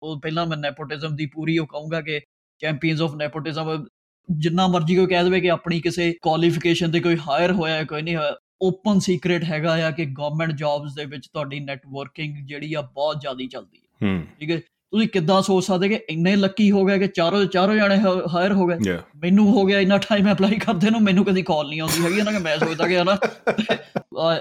ਉਹ 0.03 0.19
ਪਹਿਲਾਂ 0.21 0.45
ਮੈਂ 0.45 0.57
ਨੈਪੋਟਿਜ਼ਮ 0.57 1.15
ਦੀ 1.15 1.25
ਪੂਰੀ 1.25 1.57
ਉਹ 1.57 1.67
ਕਹੂੰਗਾ 1.67 2.01
ਕਿ 2.01 2.19
ਚੈਂਪੀਅਨਸ 2.61 3.01
ਆਫ 3.01 3.15
ਨੈਪੋਟਿਜ਼ਮ 3.15 3.85
ਜਿੰਨਾ 4.31 4.67
ਮਰਜ਼ੀ 4.67 4.95
ਕੋਈ 4.95 5.07
ਕਹਿ 5.07 5.23
ਦੇਵੇ 5.23 5.41
ਕਿ 5.41 5.51
ਆਪਣੀ 5.51 5.79
ਕਿਸੇ 5.81 6.13
ਕੁਆਲੀਫਿਕੇਸ਼ਨ 6.21 6.91
ਤੇ 6.91 6.99
ਕੋਈ 6.99 7.17
ਹਾਇਰ 7.29 7.51
ਹੋਇਆ 7.51 7.75
ਹੈ 7.75 7.83
ਕੋਈ 7.83 8.01
ਨਹੀਂ 8.01 8.15
ਹੋਇਆ। 8.15 8.35
ਓਪਨ 8.61 8.99
ਸੀਕ੍ਰੀਟ 8.99 9.43
ਹੈਗਾ 9.43 9.87
ਆ 9.87 9.91
ਕਿ 9.91 10.05
ਗਵਰਨਮੈਂਟ 10.05 10.51
ਜੌਬਸ 10.51 10.95
ਦੇ 10.95 11.05
ਵਿੱਚ 11.05 11.27
ਤੁਹਾਡੀ 11.33 11.59
ਨੈਟਵਰਕਿੰਗ 11.59 12.35
ਜਿਹੜੀ 12.47 12.73
ਆ 12.73 12.81
ਬਹੁਤ 12.81 13.21
ਜ਼ਿਆਦੀ 13.21 13.47
ਚੱਲਦੀ 13.47 13.79
ਹੂੰ। 14.03 14.23
ਠੀਕ 14.39 14.51
ਹੈ? 14.51 14.61
ਤੁਸੀਂ 14.93 15.07
ਕਿੱਦਾਂ 15.07 15.41
ਸੋਚ 15.41 15.65
ਸਕਦੇ 15.65 15.87
ਕਿ 15.89 15.99
ਇੰਨੇ 16.09 16.35
ਲੱਕੀ 16.35 16.71
ਹੋ 16.71 16.85
ਗਏ 16.85 16.99
ਕਿ 16.99 17.07
ਚਾਰੋਂ 17.07 17.45
ਚਾਰੋਂ 17.45 17.75
ਜਾਣੇ 17.75 17.97
ਹਾਇਰ 18.35 18.53
ਹੋ 18.53 18.65
ਗਏ? 18.67 18.75
ਮੈਨੂੰ 19.15 19.45
ਹੋ 19.51 19.65
ਗਿਆ 19.65 19.79
ਇੰਨਾ 19.79 19.97
ਟਾਈਮ 19.97 20.31
ਅਪਲਾਈ 20.31 20.55
ਕਰਦੇ 20.55 20.89
ਨੂੰ 20.89 21.01
ਮੈਨੂੰ 21.01 21.25
ਕਦੀ 21.25 21.41
ਕਾਲ 21.41 21.69
ਨਹੀਂ 21.69 21.81
ਆਉਂਦੀ 21.81 22.05
ਹੈਗੀ 22.05 22.21
ਨਾ 22.21 22.31
ਕਿ 22.31 22.37
ਮੈਂ 22.37 22.57
ਸੋਚਦਾ 22.57 22.87
ਕਿ 22.87 22.97
ਹਨਾ 22.97 23.17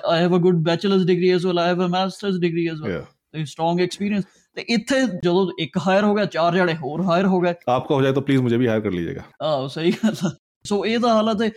I 0.08 0.20
have 0.20 0.36
a 0.36 0.38
good 0.38 0.56
bachelors 0.56 1.04
degree 1.04 1.30
as 1.30 1.46
well 1.46 1.58
I 1.58 1.68
have 1.68 1.84
a 1.86 1.88
masters 1.88 2.38
degree 2.38 2.66
as 2.68 2.80
well 2.82 3.02
ਤੇ 3.32 3.44
ਸਟਰੋਂਗ 3.44 3.80
ਐਕਸਪੀਰੀਅੰਸ 3.80 4.24
ਤੇ 4.54 4.64
ਇੱਥੇ 4.68 5.00
ਜਦੋਂ 5.24 5.52
ਇੱਕ 5.58 5.78
ਹਾਇਰ 5.86 6.04
ਹੋ 6.04 6.14
ਗਿਆ 6.14 6.24
ਚਾਰ 6.24 6.54
ਜਣੇ 6.54 6.74
ਹੋਰ 6.74 7.02
ਹਾਇਰ 7.02 7.26
ਹੋ 7.26 7.40
ਗਏ। 7.40 7.54
ਆਪਕਾ 7.68 7.94
ਹੋ 7.94 8.02
ਜਾਏ 8.02 8.12
ਤਾਂ 8.12 8.22
ਪਲੀਜ਼ 8.22 8.42
ਮੁਝੇ 8.42 8.56
ਵੀ 8.56 8.68
ਹਾਇਰ 8.68 8.80
ਕਰ 8.80 8.90
ਲੀਜੀਏਗਾ 8.90 9.22
ਆਹ 9.42 9.68
ਸਹੀ 9.68 9.92
ਗੱਲ 9.92 10.14
ਸੋ 10.64 10.86
ਇਹ 10.86 10.98
ਤਾਂ 10.98 11.14
ਹਾਲਤ 11.14 11.42
ਹੈ 11.42 11.50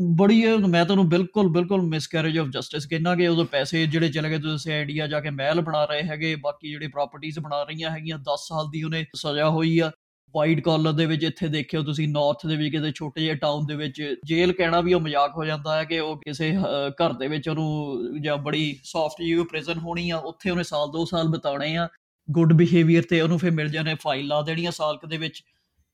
ਬੜੀ 0.00 0.42
ਇਹ 0.42 0.58
ਮੈਂ 0.58 0.84
ਤੁਹਾਨੂੰ 0.84 1.08
ਬਿਲਕੁਲ 1.08 1.48
ਬਿਲਕੁਲ 1.48 1.82
ਮਿਸਕੈਰੇਜ 1.82 2.38
ਆਫ 2.38 2.46
ਜਸਟਿਸ 2.46 2.86
ਕਹਿੰਦਾ 2.86 3.14
ਕਿ 3.16 3.28
ਉਦੋਂ 3.28 3.44
ਪੈਸੇ 3.44 3.86
ਜਿਹੜੇ 3.86 4.08
ਚਲੇ 4.08 4.30
ਗਏ 4.30 4.38
ਤੁਸੀਂ 4.38 4.72
ਆਈਡੀਆ 4.72 5.06
ਜਾ 5.06 5.20
ਕੇ 5.20 5.30
ਮਹਿਲ 5.30 5.60
ਬਣਾ 5.60 5.84
ਰਹੇ 5.84 6.02
ਹੈਗੇ 6.02 6.36
ਬਾਕੀ 6.36 6.70
ਜਿਹੜੇ 6.70 6.88
ਪ੍ਰਾਪਰਟੀਆਂ 6.88 7.40
ਬਣਾ 7.42 7.62
ਰਹੀਆਂ 7.62 7.90
ਹੈਗੀਆਂ 7.90 8.18
10 8.18 8.36
ਸਾਲ 8.36 8.70
ਦੀ 8.70 8.82
ਉਹਨੇ 8.82 9.06
ਸਜ਼ਾ 9.14 9.50
ਹੋਈ 9.50 9.78
ਆ। 9.78 9.90
ਵਾਈਟ 10.34 10.60
ਕਾਲਰ 10.60 10.92
ਦੇ 10.92 11.06
ਵਿੱਚ 11.06 11.24
ਇੱਥੇ 11.24 11.48
ਦੇਖਿਓ 11.48 11.82
ਤੁਸੀਂ 11.82 12.08
ਨਾਰਥ 12.08 12.46
ਦੇ 12.46 12.56
ਵੀ 12.56 12.70
ਕਿਤੇ 12.70 12.92
ਛੋਟੇ 12.94 13.20
ਜਿਹੇ 13.20 13.34
ਟਾਊਨ 13.34 13.66
ਦੇ 13.66 13.74
ਵਿੱਚ 13.74 14.14
ਜੇਲ੍ਹ 14.24 14.52
ਕਹਿਣਾ 14.52 14.80
ਵੀ 14.80 14.94
ਉਹ 14.94 15.00
ਮਜ਼ਾਕ 15.00 15.32
ਹੋ 15.36 15.44
ਜਾਂਦਾ 15.44 15.76
ਹੈ 15.78 15.84
ਕਿ 15.84 15.98
ਉਹ 15.98 16.16
ਕਿਸੇ 16.16 16.56
ਅਹ, 16.56 16.62
ਘਰ 16.90 17.12
ਦੇ 17.12 17.28
ਵਿੱਚ 17.28 17.48
ਉਹਨੂੰ 17.48 18.22
ਜਾਂ 18.22 18.36
ਬੜੀ 18.36 18.76
ਸੌਫਟ 18.84 19.22
ਜਿਹੀ 19.22 19.44
ਪ੍ਰਿਜ਼ਨ 19.44 19.78
ਹੋਣੀ 19.78 20.10
ਆ 20.10 20.16
ਉੱਥੇ 20.16 20.50
ਉਹਨੇ 20.50 20.62
ਸਾਲ 20.62 20.88
2 20.88 21.04
ਸਾਲ 21.10 21.28
ਬਿਤਾਉਣੇ 21.28 21.76
ਆ। 21.76 21.88
ਗੁੱਡ 22.30 22.52
ਬਿਹੇਵੀਅਰ 22.52 23.02
ਤੇ 23.02 23.20
ਉਹਨੂੰ 23.20 23.38
ਫਿਰ 23.38 23.50
ਮਿਲ 23.50 23.68
ਜਾਣੇ 23.68 23.94
ਫਾਈਲ 23.94 24.26
ਲਾ 24.26 24.42
ਦੇਣੀਆਂ 24.42 24.70
ਸਾਲ 24.70 24.96
ਕੁ 24.96 25.06
ਦੇ 25.06 25.16
ਵਿੱਚ 25.16 25.42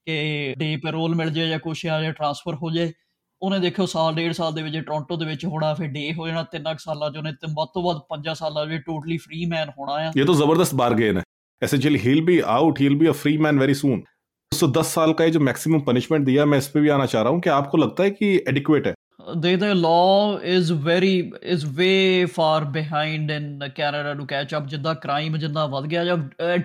ਕਿ 0.07 0.55
ਡੇ 0.59 0.77
ਪੈਰੋਲ 0.77 1.15
ਮਿਲ 1.15 1.31
ਜਾਏ 1.31 1.49
ਜਾਂ 1.49 1.59
ਕੁਛ 1.59 1.87
ਆ 1.87 2.03
ਜਾਂ 2.03 2.13
ਟ੍ਰਾਂਸਫਰ 2.13 2.55
ਹੋ 2.55 2.71
ਜਾਏ। 2.71 2.93
ਉਹਨੇ 3.42 3.60
ਦੇਖਿਓ 3.60 3.86
ਸਾਲ 3.86 4.16
ਡੇਢ 4.16 4.32
ਸਾਲ 4.32 4.54
ਦੇ 4.54 4.62
ਵਿੱਚ 4.64 4.78
ਟੋਰਾਂਟੋ 4.78 5.16
ਦੇ 5.16 5.26
ਵਿੱਚ 5.26 5.46
ਹੋਣਾ 5.46 5.74
ਫਿਰ 5.74 5.88
ਡੇ 5.88 6.12
ਹੋ 6.14 6.28
ਜਾਣਾ 6.28 6.44
ਤਿੰਨ 6.52 6.64
ਕੁ 6.64 6.78
ਸਾਲਾਂ 6.78 7.10
ਚ 7.12 7.18
ਉਹਨੇ 7.18 7.32
ਤੇ 7.32 7.48
ਵੱਧ 7.58 7.70
ਤੋਂ 7.74 7.84
ਵੱਧ 7.84 7.98
ਪੰਜਾਂ 8.10 8.36
ਸਾਲਾਂ 8.36 8.66
ਵਿੱਚ 8.66 8.84
ਟੋਟਲੀ 8.86 9.18
ਫ੍ਰੀ 9.18 9.46
ਮੈਨ 9.46 9.70
ਹੋਣਾ 9.80 9.94
ਆ 9.94 10.12
ये 10.18 10.26
तो 10.26 10.36
जबरदस्त 10.36 10.76
बार्गेन 10.76 11.18
है 11.18 11.24
essentially 11.62 12.00
he'll 12.00 12.24
be 12.28 12.38
out 12.54 12.80
he'll 12.84 12.98
be 13.02 13.10
a 13.12 13.18
free 13.20 13.36
man 13.46 13.62
very 13.64 13.76
soon 13.80 14.06
so 14.52 14.70
10 14.74 14.92
साल 14.92 15.14
का 15.14 15.26
ये 15.26 15.32
जो 15.32 15.40
मैक्सिमम 15.42 15.84
पनिशमेंट 15.84 16.26
दिया 16.26 16.46
मैं 16.46 16.58
इस 16.58 16.68
पे 16.68 16.82
भी 16.82 16.90
आना 16.90 17.06
चाह 17.08 17.22
रहा 17.22 17.34
हूँ 17.34 17.42
कि 17.42 17.50
आपको 17.52 17.78
लगता 17.78 18.04
है 18.04 18.12
कि 18.12 18.32
एडिक्वेट 18.50 18.88
है 18.88 18.94
the 19.36 19.56
the 19.58 19.70
law 19.76 20.38
is 20.50 20.70
very 20.84 21.14
is 21.54 21.66
way 21.74 22.26
far 22.28 22.66
behind 22.72 23.32
in 23.32 23.48
Canada 23.76 24.16
to 24.16 24.28
catch 24.28 24.54
up 24.54 24.68
ਜਿੱਦਾਂ 24.70 24.94
ਕ੍ਰਾਈਮ 24.96 25.38
ਜਿੰਨਾ 25.38 25.66
ਵੱਧ 25.68 25.86
ਗਿਆ 25.88 26.04
ਜਾਂ 26.06 26.18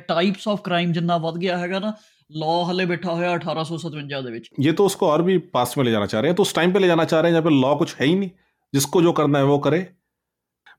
ਟਾਈਪਸ 0.09 0.49
ਆਫ 0.49 0.61
ਕ੍ਰਾਈਮ 0.65 0.93
ਜਿੰਨਾ 0.93 1.17
ਵੱਧ 1.19 1.39
ਗਿਆ 1.39 1.57
ਹੈਗਾ 1.59 1.79
ਨਾ 1.79 1.93
ਲਾਅ 2.31 2.71
ਹਲੇ 2.71 2.85
ਬੈਠਾ 2.87 3.13
ਹੋਇਆ 3.13 3.33
1857 3.33 4.23
ਦੇ 4.25 4.31
ਵਿੱਚ 4.31 4.47
ये 4.67 4.73
तो 4.73 4.85
उसको 4.85 5.09
और 5.09 5.23
भी 5.23 5.39
पास 5.57 5.75
में 5.77 5.85
ले 5.85 5.91
जाना 5.91 6.07
चाह 6.07 6.21
रहे 6.21 6.31
हैं 6.31 6.37
तो 6.37 6.43
उस 6.43 6.55
टाइम 6.55 6.73
पे 6.73 6.81
ले 6.81 6.87
जाना 6.87 7.05
चाह 7.07 7.21
रहे 7.21 7.33
हैं 7.33 7.35
जहाँ 7.35 7.49
पे 7.49 7.55
लॉ 7.57 7.75
कुछ 7.77 7.95
है 7.97 8.07
ही 8.07 8.15
नहीं 8.15 8.31
जिसको 8.73 9.03
जो 9.03 9.13
करना 9.15 9.39
है 9.39 9.45
वो 9.45 9.59
करे 9.61 9.81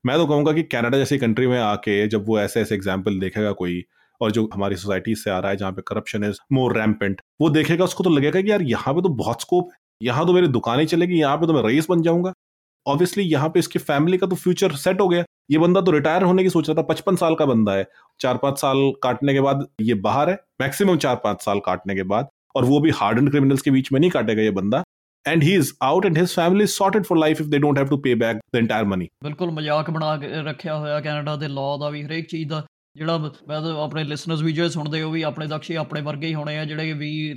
मैं 0.05 0.17
तो 0.17 0.25
कहूंगा 0.25 0.53
कि 0.53 0.63
कनाडा 0.69 0.97
जैसी 0.97 1.17
कंट्री 1.17 1.47
में 1.47 1.59
आके 1.61 1.97
जब 2.07 2.25
वो 2.27 2.39
ऐसे 2.39 2.61
ऐसे 2.61 2.75
एग्जाम्पल 2.75 3.19
देखेगा 3.19 3.51
कोई 3.59 3.83
और 4.21 4.31
जो 4.31 4.47
हमारी 4.53 4.75
सोसाइटी 4.77 5.15
से 5.15 5.29
आ 5.29 5.37
रहा 5.39 5.51
है 5.51 5.57
जहाँ 5.57 5.71
पे 5.71 5.81
करप्शन 5.87 6.23
इज 6.23 6.39
मोर 6.53 6.77
रैम्पेंट 6.77 7.21
वो 7.41 7.49
देखेगा 7.51 7.83
उसको 7.85 8.03
तो 8.03 8.09
लगेगा 8.11 8.41
कि 8.41 8.51
यार 8.51 8.61
यहाँ 8.67 8.93
पे 8.93 9.01
तो 9.01 9.09
बहुत 9.15 9.41
स्कोप 9.41 9.69
है 9.71 9.77
यहाँ 10.01 10.25
तो 10.25 10.33
मेरी 10.33 10.47
दुकानें 10.49 10.85
चलेगी 10.87 11.19
यहाँ 11.19 11.37
पे 11.37 11.47
तो 11.47 11.53
मैं 11.53 11.63
रईस 11.63 11.87
बन 11.89 12.01
जाऊंगा 12.01 12.33
ऑब्वियसली 12.87 13.23
यहाँ 13.23 13.49
पे 13.49 13.59
इसकी 13.59 13.79
फैमिली 13.81 14.17
का 14.17 14.27
तो 14.27 14.35
फ्यूचर 14.37 14.75
सेट 14.77 15.01
हो 15.01 15.07
गया 15.07 15.23
ये 15.51 15.57
बंदा 15.57 15.81
तो 15.81 15.91
रिटायर 15.91 16.23
होने 16.23 16.43
की 16.43 16.49
सोच 16.49 16.69
रहा 16.69 16.77
था 16.77 16.85
पचपन 16.85 17.15
साल 17.15 17.35
का 17.35 17.45
बंदा 17.45 17.73
है 17.73 17.85
चार 18.19 18.37
पांच 18.37 18.57
साल 18.59 18.91
काटने 19.03 19.33
के 19.33 19.41
बाद 19.41 19.67
ये 19.81 19.93
बाहर 20.01 20.29
है 20.29 20.35
मैक्सिमम 20.61 20.97
चार 20.97 21.15
पांच 21.23 21.41
साल 21.41 21.59
काटने 21.65 21.95
के 21.95 22.03
बाद 22.07 22.27
और 22.55 22.65
वो 22.65 22.79
भी 22.79 22.89
हार्ड 22.93 23.19
एंड 23.19 23.29
क्रिमिनल्स 23.29 23.61
के 23.61 23.71
बीच 23.71 23.91
में 23.91 23.99
नहीं 23.99 24.09
काटेगा 24.11 24.41
ये 24.41 24.51
बंदा 24.53 24.83
and 25.25 25.43
he 25.43 25.55
is 25.55 25.73
out 25.83 26.05
and 26.05 26.17
his 26.17 26.35
family 26.35 26.67
sorted 26.67 27.05
for 27.05 27.17
life 27.17 27.41
if 27.41 27.47
they 27.47 27.59
don't 27.59 27.77
have 27.77 27.87
to 27.87 27.97
pay 27.97 28.15
back 28.17 28.39
the 28.53 28.57
entire 28.57 28.85
money 28.87 29.07
ਬਿਲਕੁਲ 29.23 29.51
ਮਜ਼ਾਕ 29.51 29.89
ਬਣਾ 29.91 30.15
ਕੇ 30.17 30.41
ਰੱਖਿਆ 30.43 30.77
ਹੋਇਆ 30.77 30.99
ਕੈਨੇਡਾ 31.01 31.35
ਦੇ 31.35 31.47
ਲਾਅ 31.49 31.77
ਦਾ 31.79 31.89
ਵੀ 31.89 32.03
ਹਰੇਕ 32.03 32.27
ਚੀਜ਼ 32.27 32.49
ਦਾ 32.49 32.63
ਜਿਹੜਾ 32.95 33.17
ਮੈਂ 33.17 33.61
ਤਾਂ 33.61 33.75
ਆਪਣੇ 33.83 34.03
ਲਿਸਨਰਸ 34.03 34.41
ਵੀ 34.41 34.51
ਜਿਹੜੇ 34.53 34.69
ਸੁਣਦੇ 34.69 35.01
ਹੋ 35.01 35.09
ਵੀ 35.11 35.21
ਆਪਣੇ 35.23 35.47
ਦਕਸ਼ੇ 35.47 35.77
ਆਪਣੇ 35.77 36.01
ਵਰਗੇ 36.01 36.27
ਹੀ 36.27 36.33
ਹੋਣੇ 36.33 36.57
ਆ 36.59 36.65
ਜਿਹੜੇ 36.65 36.93
ਵੀ 36.93 37.33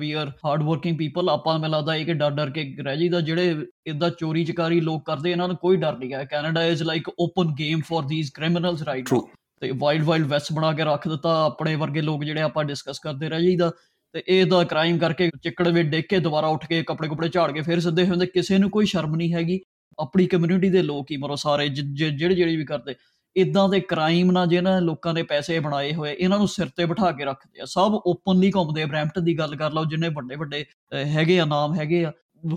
we 0.00 0.10
are 0.12 0.28
hard 0.44 0.62
working 0.62 0.96
people 0.98 1.28
ਆਪਾਂ 1.28 1.58
ਮੈਨੂੰ 1.58 1.70
ਲੱਗਦਾ 1.70 1.94
ਇਹ 1.96 2.06
ਕਿ 2.06 2.14
ਡਰ 2.14 2.30
ਡਰ 2.30 2.50
ਕੇ 2.50 2.62
ਰਹਿ 2.80 2.96
ਜਾਈਦਾ 2.96 3.20
ਜਿਹੜੇ 3.20 3.54
ਇਦਾਂ 3.86 4.10
ਚੋਰੀ 4.10 4.44
ਚਕਾਰੀ 4.44 4.80
ਲੋਕ 4.80 5.04
ਕਰਦੇ 5.06 5.30
ਇਹਨਾਂ 5.30 5.48
ਨੂੰ 5.48 5.56
ਕੋਈ 5.56 5.76
ਡਰ 5.76 5.98
ਨਹੀਂ 5.98 6.12
ਹੈ। 6.14 6.24
Canada 6.24 6.64
is 6.64 6.82
like 6.82 7.08
open 7.18 7.54
game 7.58 7.80
for 7.80 8.08
these 8.08 8.30
criminals 8.30 8.82
right. 8.82 9.14
ਤੇ 9.62 9.70
ਵਾਈਲਡ 9.74 10.04
ਵਾਈਲਡ 10.04 10.26
ਵੈਸਟ 10.26 10.52
ਬਣਾ 10.52 10.72
ਕੇ 10.72 10.84
ਰੱਖ 10.84 11.08
ਦਿੱਤਾ 11.08 11.34
ਆਪਣੇ 11.44 11.74
ਵਰਗੇ 11.74 12.00
ਲੋਕ 12.00 12.24
ਜਿਹੜੇ 12.24 12.40
ਆਪਾਂ 12.40 12.64
ਡਿਸਕਸ 12.64 12.98
ਕਰਦੇ 12.98 13.28
ਰਹਿ 13.28 13.42
ਜਾਈਦਾ। 13.42 13.70
ਤੇ 14.14 14.22
ਇਹ 14.28 14.44
ਦਾ 14.46 14.62
ਕ੍ਰਾਈਮ 14.64 14.98
ਕਰਕੇ 14.98 15.30
ਚਿੱਕੜ 15.42 15.68
ਵਿੱਚ 15.68 15.88
ਡਿੱਗ 15.88 16.04
ਕੇ 16.10 16.18
ਦੁਬਾਰਾ 16.18 16.48
ਉੱਠ 16.48 16.66
ਕੇ 16.66 16.82
ਕੱਪੜੇ 16.82 17.08
ਕੁਪੜੇ 17.08 17.28
ਝਾੜ 17.28 17.50
ਕੇ 17.52 17.60
ਫਿਰ 17.60 17.80
ਸਿੱਧੇ 17.80 18.06
ਹੁੰਦੇ 18.06 18.26
ਕਿਸੇ 18.26 18.58
ਨੂੰ 18.58 18.70
ਕੋਈ 18.70 18.86
ਸ਼ਰਮ 18.86 19.14
ਨਹੀਂ 19.16 19.32
ਹੈਗੀ। 19.34 19.60
ਆਪਣੀ 19.98 20.26
ਕਮਿਊਨਿਟੀ 20.26 20.68
ਦੇ 20.70 20.82
ਲੋਕ 20.82 21.10
ਹੀ 21.10 21.16
ਮਰੋ 21.16 21.36
ਸਾਰੇ 21.36 21.68
ਜਿਹੜੇ 21.68 22.34
ਜਿਹੜੇ 22.34 22.56
ਵੀ 22.56 22.64
ਕਰਦੇ। 22.64 22.94
ਇਦਾਂ 23.36 23.68
ਦੇ 23.68 23.80
ਕ੍ਰਾਈਮ 23.80 24.30
ਨਾਲ 24.30 24.46
ਜਿਹਨਾਂ 24.48 24.80
ਲੋਕਾਂ 24.80 25.12
ਨੇ 25.14 25.22
ਪੈਸੇ 25.22 25.58
ਬਣਾਏ 25.60 25.92
ਹੋਏ 25.94 26.12
ਇਹਨਾਂ 26.12 26.38
ਨੂੰ 26.38 26.48
ਸਿਰ 26.48 26.68
ਤੇ 26.76 26.84
ਬਿਠਾ 26.86 27.10
ਕੇ 27.12 27.24
ਰੱਖਦੇ 27.24 27.60
ਆ। 27.60 27.64
ਸਭ 27.64 27.94
ਓਪਨਲੀ 28.06 28.50
ਘੁੰਮਦੇ 28.56 28.82
ਆ। 28.82 28.86
ਬ੍ਰੈਂਪਟਨ 28.86 29.24
ਦੀ 29.24 29.38
ਗੱਲ 29.38 29.56
ਕਰ 29.56 29.72
ਲਓ 29.72 29.84
ਜਿੰਨੇ 29.84 30.08
ਵੱਡੇ 30.08 30.36
ਵੱਡੇ 30.36 30.62
ਅਹ, 30.62 31.04
ਹੈਗੇ 31.06 31.38
ਆ 31.40 31.44
ਨਾਮ 31.44 31.74
ਹੈਗੇ 31.74 32.04
ਆ 32.04 32.12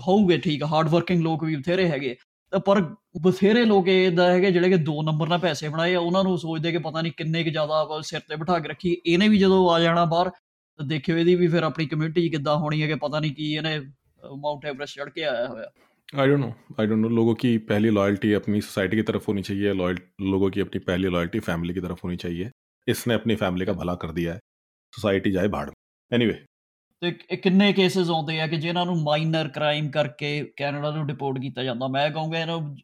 ਹੋਊਗੇ 0.08 0.38
ਠੀਕ 0.38 0.62
ਆ 0.62 0.66
ਹਾਰਡ 0.66 0.88
ਵਰਕਿੰਗ 0.88 1.22
ਲੋਕ 1.22 1.44
ਵੀ 1.44 1.56
ਬਥੇਰੇ 1.56 1.88
ਹੈਗੇ 1.88 2.16
ਤਾਂ 2.52 2.60
ਪਰ 2.60 2.80
ਬਥੇਰੇ 3.22 3.64
ਲੋਕ 3.64 3.88
ਇਦਾਂ 3.88 4.28
ਹੈਗੇ 4.30 4.50
ਜਿਹੜੇ 4.50 4.68
ਕਿ 4.68 4.76
ਦੋ 4.76 5.02
ਨੰਬਰ 5.02 5.28
ਨਾਲ 5.28 5.38
ਪੈਸੇ 5.38 5.68
ਬਣਾਏ 5.68 5.94
ਆ। 5.94 6.00
ਉਹਨਾਂ 6.00 6.24
ਨੂੰ 6.24 6.38
ਸੋਚਦੇ 6.38 6.72
ਕਿ 6.72 6.78
ਪਤਾ 6.78 7.00
ਨਹੀਂ 7.02 7.12
ਕਿੰਨੇ 7.16 7.44
ਕੁ 7.44 7.50
ਜ਼ਿਆਦਾ 7.50 7.80
ਆਪਾਂ 7.80 8.00
ਸਿਰ 8.02 8.20
ਤੇ 8.20 8.36
ਬਿਠਾ 8.36 8.58
ਕੇ 8.58 8.68
ਰੱਖੀ 8.68 8.96
ਇਹਨੇ 9.06 9.28
ਵੀ 9.28 9.38
ਜਦੋਂ 9.38 9.68
ਆ 9.70 9.80
ਜਾਣਾ 9.80 10.04
ਬਾਹਰ 10.04 10.30
ਤਾਂ 10.30 10.86
ਦੇਖਿਓ 10.86 11.16
ਇਹਦੀ 11.16 11.34
ਵੀ 11.34 11.48
ਫਿਰ 11.48 11.62
ਆਪਣੀ 11.62 11.86
ਕਮਿਊਨਿਟੀ 11.86 12.28
ਕਿੱਦਾਂ 12.28 12.56
ਹੋਣੀ 12.56 12.82
ਹੈ 12.82 12.86
ਕਿ 12.86 12.94
ਪਤਾ 12.94 13.20
ਨਹੀਂ 13.20 13.34
ਕੀ 13.34 13.52
ਇਹਨੇ 13.54 13.78
ਮਾਊਂਟ 14.36 14.66
ਐਵਰੈਸਟ 14.66 14.96
ਚੜ੍ਹ 14.96 15.10
ਕੇ 15.10 15.24
ਆਇਆ 15.24 15.46
ਹੋਇਆ। 15.48 15.70
I 16.08 16.28
don't 16.28 16.40
know 16.40 16.52
I 16.80 16.86
don't 16.86 16.98
know 16.98 17.08
लोगों 17.10 17.34
की 17.36 17.56
पहली 17.66 17.90
लॉयल्टी 17.92 18.32
अपनी 18.32 18.60
सोसाइटी 18.62 18.96
की 18.96 19.02
तरफ 19.04 19.28
होनी 19.28 19.42
चाहिए 19.42 19.72
लॉयल 19.74 19.98
लोगों 20.26 20.50
की 20.50 20.60
अपनी 20.60 20.78
पहली 20.82 21.08
लॉयल्टी 21.08 21.40
फैमिली 21.40 21.74
की 21.74 21.80
तरफ 21.80 22.04
होनी 22.04 22.16
चाहिए 22.18 22.50
इसने 22.86 23.14
अपनी 23.14 23.36
फैमिली 23.36 23.66
का 23.66 23.72
भला 23.74 23.94
कर 23.96 24.12
दिया 24.12 24.34
है 24.34 24.40
ਸੋਸਾਇਟੀ 24.92 25.30
ਜਾਏ 25.30 25.48
ਬਾੜ 25.48 25.70
ਐਨੀਵੇ 26.10 26.34
ਤੇ 27.02 27.36
ਕਿੰਨੇ 27.36 27.72
ਕੇसेस 27.72 28.10
ਆਉਂਦੇ 28.10 28.40
ਆ 28.40 28.46
ਕਿ 28.46 28.56
ਜਿਨ੍ਹਾਂ 28.56 28.84
ਨੂੰ 28.86 28.96
ਮਾਈਨਰ 29.02 29.48
ਕ੍ਰਾਈਮ 29.48 29.90
ਕਰਕੇ 29.90 30.30
ਕੈਨੇਡਾ 30.56 30.90
ਨੂੰ 30.90 31.06
ਡਿਪੋਰਟ 31.06 31.38
ਕੀਤਾ 31.38 31.62
ਜਾਂਦਾ 31.62 31.88
ਮੈਂ 31.88 32.10
ਕਹੂੰਗਾ 32.10 32.38
ਇਹਨੂੰ 32.38 32.76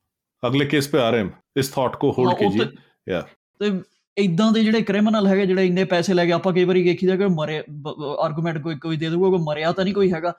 ਅਗਲੇ 0.42 0.66
ਕੇਸ 0.66 0.88
ਪੇ 0.88 0.98
ਆ 0.98 1.08
ਰਹੇ 1.10 1.20
ਹਾਂ 1.20 1.30
ਇਸ 1.56 1.70
ਥਾਟ 1.70 1.96
ਕੋ 1.96 2.12
ਹੋਲਡ 2.18 2.38
कीजिए 2.38 2.66
या 3.06 3.22
ਤੇ 3.60 3.70
ਇਦਾਂ 4.16 4.52
ਦੇ 4.52 4.64
ਜਿਹੜੇ 4.64 4.80
ਕ੍ਰਿਮੀਨਲ 4.80 5.26
ਹੈਗੇ 5.26 5.46
ਜਿਹੜੇ 5.46 5.66
ਇੰਨੇ 5.66 5.84
ਪੈਸੇ 5.84 6.14
ਲੈ 6.14 6.24
ਕੇ 6.26 6.32
ਆਪਾਂ 6.32 6.52
ਕਈ 6.52 6.64
ਵਾਰੀ 6.64 6.84
ਦੇਖੀਦਾ 6.84 7.16
ਕਿ 7.16 7.26
ਮਰੇ 7.26 7.62
ਆਰਗੂਮੈਂਟ 8.18 8.58
ਕੋਈ 8.58 8.76
ਕੋਈ 8.76 8.96
ਦੇ 8.96 9.08
ਦੂਗਾ 9.08 9.28
ਕੋਈ 9.28 9.38
ਮਰਿਆ 9.38 9.72
ਤਾਂ 9.72 9.84
ਨਹੀਂ 9.84 9.94
ਕੋਈ 9.94 10.12
ਹੈਗਾ। 10.12 10.32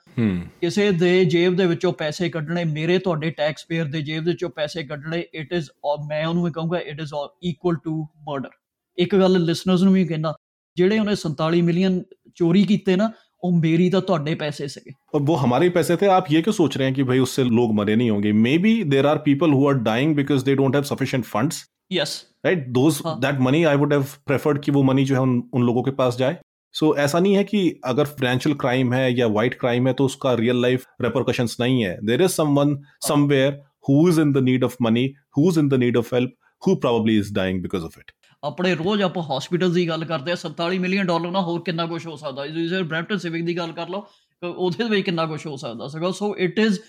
ਕਿਸੇ 0.61 0.91
ਦੇ 0.91 1.25
ਜੇਬ 1.25 1.55
ਦੇ 1.55 1.65
ਵਿੱਚੋਂ 1.65 1.93
ਪੈਸੇ 1.93 2.29
ਕੱਢਣੇ 2.29 2.63
ਮੇਰੇ 2.63 2.97
ਤੁਹਾਡੇ 2.99 3.31
ਟੈਕਸ 3.31 3.65
ਪੇਅਰ 3.67 3.85
ਦੇ 3.85 4.01
ਜੇਬ 4.01 4.23
ਦੇ 4.23 4.31
ਵਿੱਚੋਂ 4.31 4.49
ਪੈਸੇ 4.49 4.83
ਕੱਢਣੇ 4.83 5.23
ਇਟ 5.33 5.53
ਇਜ਼ 5.53 5.69
ਮੈਂ 6.07 6.25
ਉਹਨੂੰ 6.27 6.47
ਇਹ 6.47 6.53
ਕਹੂੰਗਾ 6.53 6.79
it 6.79 7.01
is 7.01 7.13
equal 7.43 7.75
to 7.83 8.03
murder 8.03 8.49
ਇੱਕ 8.97 9.15
ਗੱਲ 9.15 9.43
ਲਿਸਨਰਸ 9.43 9.81
ਨੂੰ 9.81 9.93
ਵੀ 9.93 10.05
ਕਹਿੰਦਾ 10.05 10.33
ਜਿਹੜੇ 10.77 10.99
ਉਹਨੇ 10.99 11.13
47 11.13 11.61
ਮਿਲੀਅਨ 11.61 12.03
ਚੋਰੀ 12.35 12.63
ਕੀਤੇ 12.63 12.95
ਨਾ 12.95 13.11
ਉਹ 13.44 13.52
ਮੇਰੀ 13.52 13.88
ਤਾਂ 13.90 14.00
ਤੁਹਾਡੇ 14.02 14.34
ਪੈਸੇ 14.34 14.66
ਸੀਗੇ 14.68 14.92
और 15.12 15.22
वो 15.22 15.36
हमारे 15.36 15.66
ही 15.66 15.70
पैसे 15.70 15.94
थे 15.96 16.08
आप 16.10 16.26
ये 16.30 16.40
क्यों 16.42 16.52
सोच 16.54 16.76
रहे 16.76 16.86
हैं 16.86 16.94
कि 16.96 17.04
भाई 17.04 17.18
उससे 17.20 17.44
लोग 17.50 17.72
मरे 17.74 17.94
नहीं 17.96 18.10
होंगे 18.10 18.32
maybe 18.58 18.72
there 18.90 19.06
are 19.06 19.18
people 19.24 19.52
who 19.52 19.68
are 19.68 19.78
dying 19.86 20.14
because 20.16 20.42
they 20.44 20.54
don't 20.56 20.74
have 20.74 20.84
sufficient 20.84 21.24
funds 21.26 21.62
yes 21.90 22.12
right 22.46 22.66
those 22.72 23.00
हाँ। 23.06 23.14
That 23.20 23.40
money 23.46 23.62
I 23.64 23.76
would 23.76 23.92
have 23.92 24.04
preferred 24.26 24.60
कि 24.64 24.72
वो 24.72 24.82
मनी 24.82 25.04
जो 25.04 25.14
है 25.14 25.20
उन 25.22 25.32
उन 25.52 25.62
लोगों 25.62 25.82
के 25.82 25.94
पास 26.00 26.18
जाए 26.18 26.36
सो 26.74 26.94
ऐसा 26.98 27.20
नहीं 27.20 27.34
है 27.36 27.44
कि 27.44 27.62
अगर 27.86 28.12
फाइनेंशियल 28.12 28.54
क्राइम 28.56 28.92
है 28.94 29.02
या 29.12 29.26
वाइट 29.38 29.58
क्राइम 29.60 29.88
है 29.88 29.92
तो 29.92 30.04
उसका 30.04 30.34
रियल 30.42 30.62
लाइफ 30.62 30.84
रेपरकशंस 31.02 31.56
नहीं 31.60 31.82
है 31.82 31.96
there 32.06 32.22
is 32.22 32.30
someone 32.32 32.76
somewhere 33.06 33.58
who 33.88 33.96
is 34.08 34.18
in 34.18 34.32
the 34.32 34.44
need 34.44 34.64
of 34.64 34.76
money 34.82 35.08
who 35.38 35.48
is 35.50 35.58
in 35.58 35.68
the 35.68 35.82
need 35.84 35.96
of 35.96 36.14
help 36.14 36.36
who 36.62 36.72
probably 36.76 37.12
is 37.16 37.28
dying 37.32 37.60
because 37.60 37.84
of 37.84 37.94
it 38.00 38.10
ਆਪਣੇ 38.44 38.74
ਰੋਜ਼ 38.74 39.02
ਆਪਾਂ 39.02 39.22
hospital 39.30 39.72
ਦੀ 39.72 39.88
ਗੱਲ 39.88 40.04
ਕਰਦੇ 40.04 40.32
ਆ 40.32 40.36
47 40.46 40.78
ਮਿਲੀਅਨ 40.80 41.06
ਡਾਲਰ 41.06 41.30
ਨਾਲ 41.30 41.42
ਹੋਰ 41.42 41.60
ਕਿੰਨਾ 41.66 41.86
ਕੁਝ 41.86 42.06
ਹੋ 42.06 42.16
ਸਕਦਾ 42.16 42.46
ਜੇ 42.46 42.52
ਤੁਸੀਂ 42.52 42.82
ਬ੍ਰੈਂਪਟਨ 42.84 43.18
ਸਿਵਿਕ 43.18 43.44
ਦੀ 43.44 43.56
ਗੱਲ 43.58 43.72
ਕਰ 43.72 43.88
ਲਓ 43.88 44.06
ਤਾਂ 44.42 44.48
ਉਹਦੇ 44.48 44.88
ਵਿੱਚ 44.88 45.04
ਕਿੰਨਾ 45.06 45.26
ਕੁਝ 45.26 45.46
ਹੋ 45.46 45.56
ਸਕਦਾ 45.56 45.88
ਸੀਗਾ 45.88 46.10
so 46.22 46.34
it 46.46 46.58
is 46.58 46.80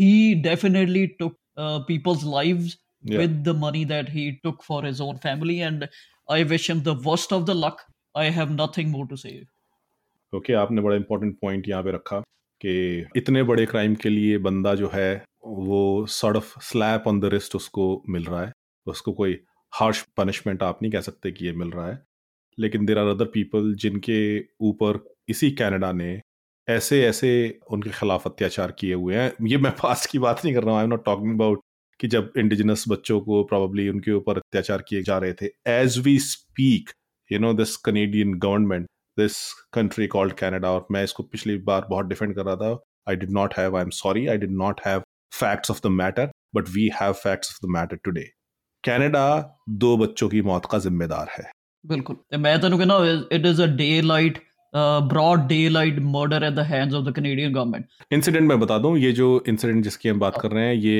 he 0.00 0.34
definitely 0.42 1.06
took 1.18 1.38
people's 1.86 2.24
lives 2.24 2.76
Yeah. 3.04 3.18
with 3.18 3.44
the 3.44 3.52
money 3.52 3.84
that 3.84 4.08
he 4.08 4.40
took 4.42 4.62
for 4.62 4.82
his 4.82 5.00
own 5.00 5.18
family 5.18 5.60
and 5.60 5.82
i 6.28 6.42
wish 6.42 6.68
him 6.70 6.78
the 6.84 6.94
worst 7.06 7.32
of 7.32 7.42
the 7.44 7.54
luck 7.54 7.82
i 8.14 8.24
have 8.30 8.52
nothing 8.52 8.88
more 8.90 9.06
to 9.06 9.18
say 9.22 9.32
okay 10.32 10.54
आपने 10.60 10.82
बड़ा 10.82 10.96
important 10.96 11.36
point 11.40 11.68
यहाँ 11.68 11.82
पे 11.82 11.92
रखा 11.92 12.20
कि 12.60 12.72
इतने 13.16 13.42
बड़े 13.42 13.66
crime 13.66 13.94
के 13.94 14.08
लिए 14.08 14.38
बंदा 14.46 14.74
जो 14.74 14.90
है 14.94 15.10
वो 15.64 15.80
sort 16.14 16.36
of 16.36 16.54
slap 16.62 17.08
on 17.08 17.20
the 17.20 17.30
wrist 17.34 17.56
उसको 17.56 17.84
मिल 18.08 18.24
रहा 18.24 18.44
है 18.44 18.52
उसको 18.86 19.12
कोई 19.12 19.38
हार्श 19.73 20.01
पनिशमेंट 20.17 20.63
आप 20.63 20.79
नहीं 20.81 20.91
कह 20.91 21.01
सकते 21.01 21.31
कि 21.31 21.45
ये 21.45 21.51
मिल 21.53 21.71
रहा 21.71 21.87
है। 21.87 22.01
लेकिन 22.57 22.85
देर 22.85 22.97
आर 22.99 23.07
अदर 23.07 23.25
पीपल 23.25 23.73
जिनके 23.75 24.19
ऊपर 24.61 24.99
इसी 25.29 25.51
कनाडा 25.51 25.91
ने 25.91 26.19
ऐसे 26.67 27.03
ऐसे 27.05 27.59
उनके 27.71 27.89
खिलाफ 27.89 28.25
अत्याचार 28.27 28.71
किए 28.71 28.93
हुए 28.93 29.15
हैं। 29.15 29.31
ये 29.47 29.57
मैं 29.57 29.71
पास 29.75 30.05
की 30.05 30.19
बात 30.19 30.41
नहीं 30.45 30.53
कर 30.55 30.63
रहा 30.63 30.71
हूँ। 30.71 30.79
I 30.79 30.83
am 30.83 30.89
not 30.89 31.05
talking 31.05 31.33
about 31.35 31.61
कि 31.99 32.07
जब 32.07 32.33
इंडिजिनस 32.37 32.83
बच्चों 32.89 33.19
को 33.21 33.43
प्रॉब्ली 33.43 33.87
उनके 33.89 34.11
ऊपर 34.11 34.37
अत्याचार 34.37 34.83
किए 34.89 35.01
जा 35.03 35.17
रहे 35.17 35.33
थे। 35.33 35.49
As 35.67 35.97
we 35.99 36.17
speak 36.19 36.89
you 37.31 37.39
know 37.39 37.53
this 37.53 37.75
Canadian 37.77 38.33
government 38.39 38.87
this 39.17 39.37
country 39.73 40.07
called 40.07 40.33
Canada 40.33 40.71
और 40.71 40.85
मैं 40.91 41.03
इसको 41.03 41.23
पिछली 41.23 41.57
बार 41.63 41.85
बहुत 41.89 42.05
डिफेंड 42.05 42.35
कर 42.35 42.45
रहा 42.45 42.55
था। 42.55 42.71
I 43.09 43.15
did 43.15 43.31
not 43.31 43.53
have 43.57 43.77
I 43.77 43.83
am 43.83 43.89
sorry 43.89 44.27
I 44.27 44.37
did 44.37 44.51
not 44.51 44.81
have 44.87 45.03
facts 45.33 45.71
of 45.71 45.81
the 45.83 45.91
matter 45.91 46.31
but 46.55 46.69
we 46.69 46.89
have 47.01 47.13
facts 47.13 47.51
of 47.51 47.65
the 47.65 47.71
matter 47.73 47.97
today 48.03 48.29
Canada 48.84 49.26
दो 49.78 49.96
बच्चों 49.98 50.28
की 50.28 50.42
मौत 50.44 50.66
का 50.66 50.78
जिम्मेदार 50.80 51.36
है 51.36 51.50
ਬਿਲਕੁਲ 51.84 52.16
ਤੇ 52.30 52.36
ਮੈਂ 52.38 52.56
ਤੈਨੂੰ 52.58 52.78
ਕਹਿੰਦਾ 52.78 52.96
it 53.32 53.46
is 53.46 53.60
a 53.62 53.66
day 53.76 53.88
light 54.02 54.38
broad 55.08 55.42
day 55.48 55.58
light 55.68 55.98
murder 56.04 56.44
at 56.44 56.54
the 56.54 56.62
hands 56.68 56.94
of 56.94 57.02
the 57.04 57.12
Canadian 57.16 57.52
government 57.52 58.14
incident 58.14 58.46
मैं 58.46 58.58
बता 58.60 58.78
दूं 58.78 58.96
ये 58.98 59.10
जो 59.18 59.26
इंसिडेंट 59.48 59.82
जिसकी 59.84 60.08
हम 60.08 60.18
बात 60.20 60.38
कर 60.40 60.50
रहे 60.50 60.64
हैं 60.64 60.74
ये 60.76 60.96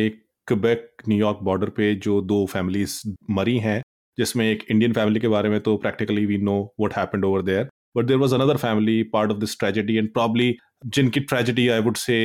क्वेबेक 0.49 1.03
न्यूयॉर्क 1.09 1.39
बॉर्डर 1.43 1.71
पे 1.79 1.89
जो 2.05 2.21
दो 2.25 2.39
फैमिलीज 2.53 2.95
मरी 3.31 3.57
हैं 3.61 3.81
जिसमें 4.19 4.45
एक 4.47 4.65
इंडियन 4.67 4.93
फैमिली 4.93 5.21
के 5.21 5.29
बारे 5.29 5.49
में 5.49 5.59
तो 5.63 5.77
practically 5.79 6.27
we 6.27 6.39
know 6.43 6.55
what 6.81 6.97
happened 6.97 7.25
over 7.25 7.43
there 7.45 7.69
but 7.97 8.07
there 8.07 8.21
was 8.21 8.35
another 8.35 8.57
family 8.59 9.03
part 9.13 9.31
of 9.31 9.39
this 9.39 9.59
tragedy 9.59 9.97
and 9.97 10.13
probably 10.13 10.49
जिनकी 10.91 11.21
tragedy 11.25 11.69
I 11.71 11.81
would 11.81 11.97
say 11.99 12.21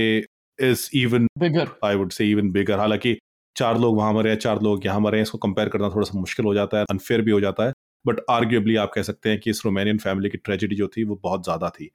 is 0.59 0.89
even 0.97 1.27
bigger 1.39 1.75
I 1.85 1.95
would 1.95 2.11
say 2.11 2.29
even 2.31 2.51
bigger 2.51 2.79
हालांकि 2.79 3.17
चार 3.56 3.78
लोग 3.78 3.96
वहाँ 3.96 4.12
मरे 4.12 4.30
हैं 4.30 4.38
चार 4.38 4.60
लोग 4.62 4.86
यहाँ 4.86 5.00
मरे 5.00 5.18
हैं 5.18 5.22
इसको 5.22 5.38
कंपेयर 5.38 5.68
करना 5.68 5.88
थोड़ा 5.88 6.06
सा 6.06 6.18
मुश्किल 6.20 6.46
हो 6.46 6.54
जाता 6.54 6.78
है 6.78 6.84
अनफेयर 6.90 7.22
भी 7.22 7.30
हो 7.30 7.40
जाता 7.40 7.66
है 7.66 7.72
बट 8.04 8.20
आर्ग्यूबली 8.30 8.76
आप 8.76 8.90
कह 8.94 9.02
सकते 9.02 9.30
हैं 9.30 9.40
कि 9.40 9.50
इस 9.50 9.62
रोमानियन 9.66 9.98
फैमिली 9.98 10.30
की 10.30 10.38
ट्रेजिडी 10.38 10.76
जो 10.76 10.88
थी 10.88 11.04
वो 11.04 11.20
बहुत 11.22 11.44
ज़्यादा 11.44 11.68
थी। 11.70 11.90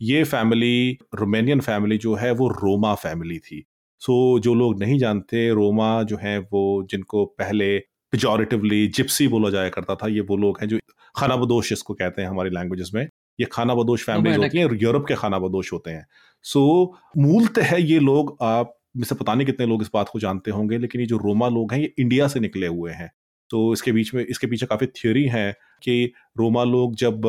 ये 0.00 0.22
फैमिली 0.24 0.98
रोमानियन 1.14 1.60
फैमिली 1.60 1.98
जो 1.98 2.14
है 2.14 2.30
वो 2.32 2.48
रोमा 2.48 2.94
फैमिली 2.96 3.38
थी। 3.38 3.64
सो 4.02 4.12
so, 4.36 4.42
जो 4.44 4.54
लोग 4.54 4.78
नहीं 4.78 4.98
जानते 4.98 5.48
रोमा 5.50 6.02
जो 6.02 6.16
है 6.16 6.38
वो 6.52 6.86
जिनको 6.90 7.24
पहले 7.38 7.78
पिजोरेटिवली 8.12 8.86
जिप्सी 8.88 9.28
बोला 9.28 9.50
जाया 9.50 9.68
करता 9.68 9.94
था 9.94 10.06
ये 10.08 10.20
वो 10.20 10.36
लोग 10.36 10.58
हैं 10.60 10.68
जो 10.68 10.78
खाना 11.14 11.36
बदोश 11.36 11.68
जिसको 11.68 11.94
कहते 11.94 12.22
हैं 12.22 12.28
हमारी 12.28 12.50
लैंग्वेजेस 12.50 12.90
में। 12.94 13.02
ये 13.38 13.46
खाना 13.52 13.74
बदोश 13.74 14.04
फैमिलीज़ 14.06 14.38
होती 14.38 14.58
हैं 14.58 14.68
यूरोप 14.82 15.06
के 15.08 15.14
खाना 15.14 15.38
बदोश 15.38 15.72
होते 15.72 15.90
हैं। 15.90 16.06
सो 16.44 16.60
so, 16.60 17.22
मूलतः 17.22 17.74
ये 17.76 17.98
लोग 18.00 18.36
आप 18.42 18.76
से 18.94 19.14
पता 19.14 19.34
नहीं 19.34 19.46
कितने 19.46 19.66
लोग 19.66 19.82
इस 19.82 19.90
बात 19.94 20.08
को 20.08 20.18
जानते 20.20 20.50
होंगे, 20.50 20.78
लेकिन 20.78 21.00
ये 21.00 21.06
जो 21.06 21.16
रोमा 21.18 21.48
लोग 21.50 21.72
हैं, 21.72 21.80
ये 21.80 21.92
इंडिया 21.98 22.28
से 22.28 22.40
निकले 22.40 22.66
हुए 22.68 22.92
हैं। 22.92 23.10
तो 23.50 23.72
इसके 23.72 23.92
बीच 23.92 24.12
में, 24.14 24.24
इसके 24.24 24.46
पीछे 24.46 24.66
काफ़ी 24.66 24.86
थ्योरी 24.88 25.24
है 25.28 25.52
कि 25.82 26.12
रोमा 26.38 26.64
लोग 26.66 26.94
जब 26.96 27.26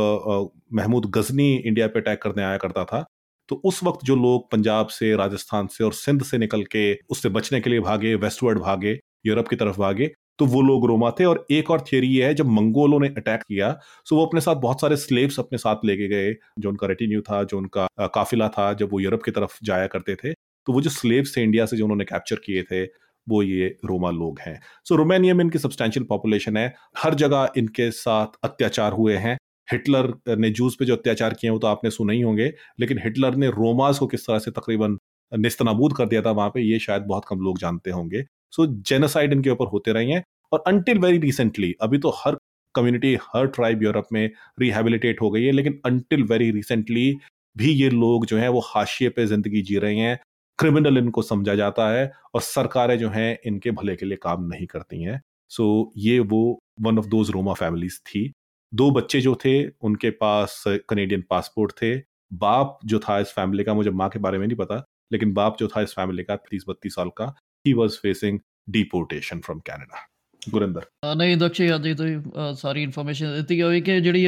महमूद 0.74 1.06
गजनी 1.12 1.54
इंडिया 1.56 1.88
पे 1.88 2.00
अटैक 2.00 2.21
करने 2.21 2.43
आया 2.43 2.58
करता 2.60 2.84
था 2.86 3.06
तो 3.50 3.56
उस 3.65 3.84
वक्त 3.84 4.06
जो 4.06 4.15
लोग 4.15 4.52
पंजाब 4.52 4.88
से, 4.89 5.15
राजस्थान 5.15 5.67
से 5.67 5.84
और 5.84 5.93
सिंध 5.93 6.24
से 6.24 6.38
निकल 6.38 6.63
के 6.65 6.93
उससे 7.10 7.30
बचने 7.30 7.60
के 7.62 7.69
लिए 7.69 7.80
भागे 7.82 8.13
वेस्टवर्ड 8.17 8.60
भागे, 8.60 8.97
यूरोप 9.26 9.47
की 9.47 9.56
तरफ़ 9.56 9.80
भागे 9.80 10.12
तो 10.39 10.45
वो 10.45 10.62
लोग 10.62 10.86
रोमा 10.88 11.10
थे। 11.12 11.26
और 11.26 11.45
एक 11.52 11.71
और 11.71 11.82
थियरी 11.84 12.08
ये 12.10 12.26
है, 12.26 12.34
जब 12.34 12.47
मंगोलों 12.50 13.00
ने 13.00 13.08
अटैक 13.10 13.41
किया 13.41 13.71
तो 14.08 14.15
वो 14.15 14.26
अपने 14.26 14.41
साथ 14.41 14.56
बहुत 14.58 14.82
सारे 14.82 14.95
स्लेव्स 14.97 15.39
अपने 15.39 15.58
साथ 15.58 15.86
लेके 15.86 16.08
गए, 16.08 16.34
जो 16.60 16.69
उनका 16.69 16.88
रेटिन्यू 16.88 17.21
था, 17.21 17.43
जो 17.43 17.58
उनका 17.58 17.88
काफिला 18.08 18.47
था, 18.50 18.71
जब 18.74 18.89
वो 18.91 19.00
यूरोप 19.00 19.24
की 19.24 19.32
तरफ़ 19.32 19.58
जाया 19.63 19.88
करते 19.88 20.15
थे। 20.15 20.34
तो 20.67 20.74
वो 20.74 20.82
जो 20.82 20.89
स्लेव्स 20.89 21.36
थे 21.38 21.43
इंडिया 21.43 21.65
से 21.65 21.78
जो 21.78 21.84
उन्होंने 21.86 22.06
कैप्चर 22.06 22.36
किए 22.45 22.63
थे, 22.63 22.84
वो 23.28 23.41
ये 23.43 23.67
रोमा 23.86 24.10
लोग 24.12 24.39
हैं। 24.39 24.60
सो 24.86 24.95
रोमानिया 24.95 25.34
में 25.34 25.43
इनकी 25.43 25.60
सब्सटैंशियल 25.60 26.06
पॉपुलेशन 26.06 26.58
है। 26.58 26.74
हर 26.97 27.15
जगह 27.15 27.52
इनके 27.58 27.89
साथ 27.93 28.38
अत्याचार 28.43 28.93
हुए 28.93 29.15
हैं। 29.17 29.38
हिटलर 29.67 30.13
ने 30.38 30.50
जूस 30.52 30.76
पे 30.76 30.86
जो 30.86 30.95
अत्याचार 30.95 31.34
किए 31.34 31.50
हैं, 31.50 31.54
वो 31.54 31.60
तो 31.60 31.67
आपने 31.67 31.89
सुने 31.91 32.13
ही 32.13 32.21
होंगे, 32.21 32.52
लेकिन 32.80 33.00
हिटलर 33.04 33.36
ने 33.36 33.47
रोमास 33.50 34.00
को 34.00 34.08
किस 34.08 34.26
तरह 34.28 34.39
से 34.39 34.52
तकरीबन 34.52 34.97
निस्तनाबूद 35.32 35.93
कर 35.97 36.08
दिया 36.08 36.21
था 36.21 36.32
वहाँ 36.32 36.50
पे, 36.50 36.62
ये 36.62 36.80
शायद 36.80 37.04
बहुत 37.04 37.26
कम 37.28 37.39
लोग 37.39 37.60
जानते 37.60 37.91
होंगे। 37.91 38.24
सो 38.54 38.65
जेनोसाइड 38.84 39.34
इनके 39.34 39.50
ऊपर 39.50 39.67
होते 39.67 39.91
रहे 39.91 40.12
हैं 40.12 40.24
और 40.52 40.63
अनटिल 40.67 40.97
वेरी 41.00 41.17
रिसेंटली 41.19 41.74
अभी 41.82 41.97
तो 41.97 42.10
हर 42.17 42.38
कम्युनिटी 42.76 43.15
हर 43.24 43.47
ट्राइब 43.50 43.84
यूरोप 43.84 44.08
में 44.13 44.30
रिहेबिलिटेट 44.60 45.21
हो 45.21 45.30
गई 45.32 45.43
है, 45.43 45.52
लेकिन 45.52 45.80
अनटिल 45.86 46.24
वेरी 46.24 46.50
रिसेंटली 46.52 47.13
भी 47.56 47.71
ये 47.74 47.89
लोग 47.89 48.26
जो 48.26 48.38
है, 48.38 48.50
वो 48.50 48.60
हाशिए 48.65 49.10
पे 49.10 49.26
ज़िंदगी 49.26 49.62
जी 49.62 49.78
रहे 49.78 49.95
हैं। 49.95 50.19
क्रिमिनल 50.61 50.99
इनको 50.99 51.23
समझा 51.23 51.55
जाता 51.55 51.89
है 51.91 52.11
और 52.35 52.41
सरकारें 52.41 52.99
जो 52.99 53.09
हैं 53.09 53.39
इनके 53.47 53.71
भले 53.71 53.97
के 53.97 54.07
लिए 54.07 54.17
काम 54.23 54.45
नहीं 54.45 54.67
करती 54.67 55.03
हैं 55.03 55.21
सो 55.51 55.62
so, 55.62 55.93
ये 55.97 56.19
वो 56.19 56.59
one 56.81 56.99
of 56.99 57.07
those 57.07 57.31
Roma 57.31 57.55
families 57.55 58.01
थी 58.07 58.33
दो 58.73 58.91
बच्चे 58.91 59.21
जो 59.21 59.35
थे 59.45 59.55
उनके 59.83 60.11
पास 60.11 60.62
कनेडियन 60.89 61.23
पासपोर्ट 61.31 61.73
थे 61.83 61.95
बाप 62.37 62.79
जो 62.85 62.99
था 62.99 63.19
इस 63.19 63.33
फैमिली 63.33 63.65
का 63.65 63.75
मुझे 63.75 63.91
माँ 63.93 64.09
के 64.09 64.19
बारे 64.19 64.39
में 64.39 64.47
नहीं 64.47 64.57
पता 64.57 64.85
लेकिन 65.12 65.33
बाप 65.33 65.57
जो 65.59 65.69
था 65.69 65.81
इस 65.81 65.95
फैमिली 65.95 66.25
का 66.25 66.37
तीस 66.51 66.65
बत्तीस 66.69 66.95
साल 66.95 67.11
का 67.17 67.35
he 67.65 67.73
was 67.73 67.99
facing 67.99 68.41
deportation 68.71 69.41
from 69.41 69.61
Canada 69.61 70.07
Gurinder 70.43 70.85
ਨਹੀਂ 71.17 71.37
ਦਕਸ਼ੇ 71.37 71.75
ਅੱਜ 71.75 71.89
ਤੋਂ 71.93 72.55
ਸਾਰੀ 72.55 72.83
ਇਨਫੋਰਮੇਸ਼ਨ 72.83 73.35
ਦਿੱਤੀ 73.35 73.61
ਹੋਈ 73.62 73.81
ਕਿ 73.81 74.01
ਜਿਹੜੀ 74.01 74.27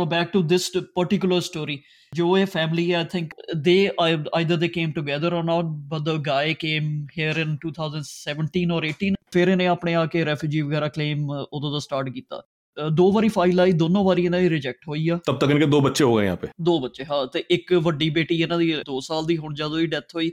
go 0.00 0.06
back 0.06 0.32
to 0.32 0.42
this 0.44 0.68
particular 0.94 1.40
story. 1.42 1.78
Joe 2.12 2.44
family, 2.48 2.86
I 2.96 3.04
think 3.06 3.34
they 3.56 3.80
either 4.00 4.56
they 4.56 4.68
came 4.70 4.92
together 4.92 5.32
or 5.32 5.42
not, 5.44 5.74
but 5.88 6.04
the 6.04 6.16
guy 6.20 6.54
came 6.56 6.88
here 7.12 7.36
in 7.38 7.58
2017 7.60 8.70
or 8.70 8.84
18 8.84 9.14
ਫਿਰ 9.32 9.48
ਇਹਨੇ 9.48 9.66
ਆਪਣੇ 9.66 9.94
ਆ 9.94 10.06
ਕੇ 10.06 10.24
ਰੈਫਿਊਜੀ 10.24 10.60
ਵਗੈਰਾ 10.60 10.88
ਕਲੇਮ 10.88 11.28
ਉਦੋਂ 11.30 11.70
ਦਾ 11.72 11.78
ਸਟਾਰਟ 11.78 12.08
ਕੀਤਾ 12.08 12.42
ਦੋ 12.76 13.10
ਵਾਰੀ 13.12 13.28
ਫਾਈਲ 13.28 13.60
ਆਈ 13.60 13.72
ਦੋਨੋਂ 13.72 14.04
ਵਾਰੀ 14.04 14.24
ਇਹਨਾਂ 14.24 14.40
ਦੀ 14.40 14.48
ਰਿਜੈਕਟ 14.50 14.88
ਹੋਈ 14.88 15.08
ਆ 15.08 15.18
ਤਬ 15.26 15.38
ਤੱਕ 15.38 15.50
ਇਹਨਾਂ 15.50 15.60
ਦੇ 15.60 15.70
ਦੋ 15.70 15.80
ਬੱਚੇ 15.80 16.04
ਹੋ 16.04 16.16
ਗਏ 16.16 16.24
ਯਹਾਂ 16.24 16.36
ਪੇ 16.36 16.48
ਦੋ 16.64 16.78
ਬੱਚੇ 16.80 17.04
ਹਾਂ 17.04 17.26
ਤੇ 17.32 17.44
ਇੱਕ 17.50 17.72
ਵੱਡੀ 17.86 18.10
ਬੇਟੀ 18.10 18.40
ਇਹਨਾਂ 18.42 18.58
ਦੀ 18.58 18.72
2 18.90 19.00
ਸਾਲ 19.02 19.26
ਦੀ 19.26 19.36
ਹੁਣ 19.36 19.54
ਜਦੋਂ 19.54 19.78
ਹੀ 19.78 19.86
ਡੈਥ 19.94 20.14
ਹੋਈ 20.14 20.30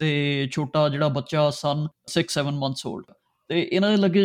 ਤੇ 0.00 0.48
ਛੋਟਾ 0.52 0.88
ਜਿਹੜਾ 0.88 1.08
ਬੱਚਾ 1.14 1.48
ਸਨ 1.54 1.86
6-7 2.14 2.52
ਮੰਥਸ 2.58 2.86
올ਡ 2.86 3.17
ਤੇ 3.48 3.68
ਇਹਨਾਂ 3.72 3.90
ਦੇ 3.90 3.96
ਲੱਗੇ 3.96 4.22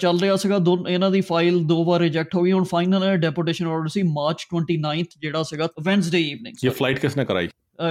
ਚੱਲ 0.00 0.20
ਰਿਹਾ 0.20 0.36
ਸੀਗਾ 0.36 0.58
ਦੋ 0.58 0.76
ਇਹਨਾਂ 0.88 1.10
ਦੀ 1.10 1.20
ਫਾਈਲ 1.20 1.58
ਦੋ 1.64 1.84
ਵਾਰ 1.84 2.00
ਰਿਜੈਕਟ 2.00 2.34
ਹੋ 2.34 2.42
ਗਈ। 2.42 2.52
ਹੁਣ 2.52 2.64
ਫਾਈਨਲ 2.64 3.16
ਡੈਪੂਟੇਸ਼ਨ 3.16 3.66
ਆਰਡਰ 3.66 3.88
ਸੀ 3.88 4.02
ਮਾਰਚ 4.02 4.46
29th 4.54 5.18
ਜਿਹੜਾ 5.20 5.42
ਸੀਗਾ 5.42 5.68
ਵੈਂਸਡੇ 5.82 6.20
ਈਵਨਿੰਗ 6.20 6.64
ਇਹ 6.64 6.70
ਫਲਾਈਟ 6.70 6.98
ਕਿਸਨੇ 6.98 7.24
ਕਰਾਈ? 7.24 7.48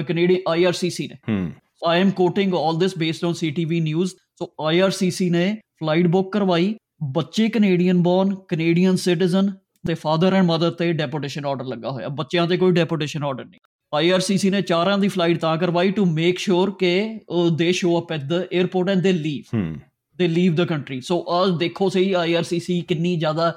ਕੈਨੇਡੀਅਨ 0.08 0.41
ਆਈਆਰਸੀਸੀ 0.48 1.08
ਨੇ। 1.08 1.15
ਹਮ 1.30 1.52
I 1.88 2.02
am 2.02 2.12
quoting 2.12 2.54
all 2.56 2.78
this 2.80 2.98
based 2.98 3.26
on 3.26 3.34
CTV 3.34 3.80
news 3.80 4.13
so 4.39 4.54
IRCC 4.67 5.30
ਨੇ 5.30 5.46
ਫਲਾਈਟ 5.80 6.08
ਬੁੱਕ 6.08 6.32
ਕਰਵਾਈ। 6.34 6.74
ਬੱਚੇ 7.13 7.48
ਕੈਨੇਡੀਅਨ 7.50 8.02
ਬੌਰਨ 8.04 8.36
ਕੈਨੇਡੀਅਨ 8.48 8.96
ਸਿਟੀਜ਼ਨ 8.96 9.52
ਤੇ 9.88 9.94
ਫਾਦਰ 9.94 10.34
ਐਂਡ 10.34 10.46
ਮਦਰ 10.46 10.72
ਤੇ 10.72 10.91
ਡੈਪੂਟੇਸ਼ਨ 10.94 11.46
ਆਰਡਰ 11.46 11.65
ਲੱਗਾ 11.65 11.89
ਹੋਇਆ। 11.89 12.08
ਬੱਚਿਆਂ 12.08 12.48
ਤੇ 12.48 12.58
ਕੋਈ 12.58 12.72
ਡੈਪੂਟੇਸ਼ਨ 12.72 13.24
ਆਰਡਰ 13.24 13.46
ਨਹੀਂ। 13.46 13.60
ਆਈਆਰਸੀਸੀ 13.94 14.50
ਨੇ 14.50 14.62
ਚਾਰਾਂ 14.62 14.98
ਦੀ 14.98 15.08
ਫਲਾਈਟ 15.08 15.39
ਤਾਂ 15.39 15.56
ਕਰਵਾਈ 15.58 15.91
ਟੂ 15.91 16.06
ਮੇਕ 16.06 16.39
ਸ਼ੋਰ 16.39 16.72
ਕਿ 16.80 17.20
they 17.52 17.72
show 17.72 18.00
up 18.00 18.12
at 18.12 18.24
the 18.24 18.41
airport 18.41 18.89
and 18.89 19.02
they 19.02 19.12
leave 19.12 19.74
they 20.21 20.27
leave 20.27 20.55
the 20.55 20.65
country 20.65 21.01
so 21.01 21.25
ਆ 21.29 21.45
ਦੇਖੋ 21.57 21.89
ਸਹੀ 21.89 22.13
ਆਈਆਰਸੀਸੀ 22.13 22.81
ਕਿੰਨੀ 22.81 23.15
ਜ਼ਿਆਦਾ 23.17 23.55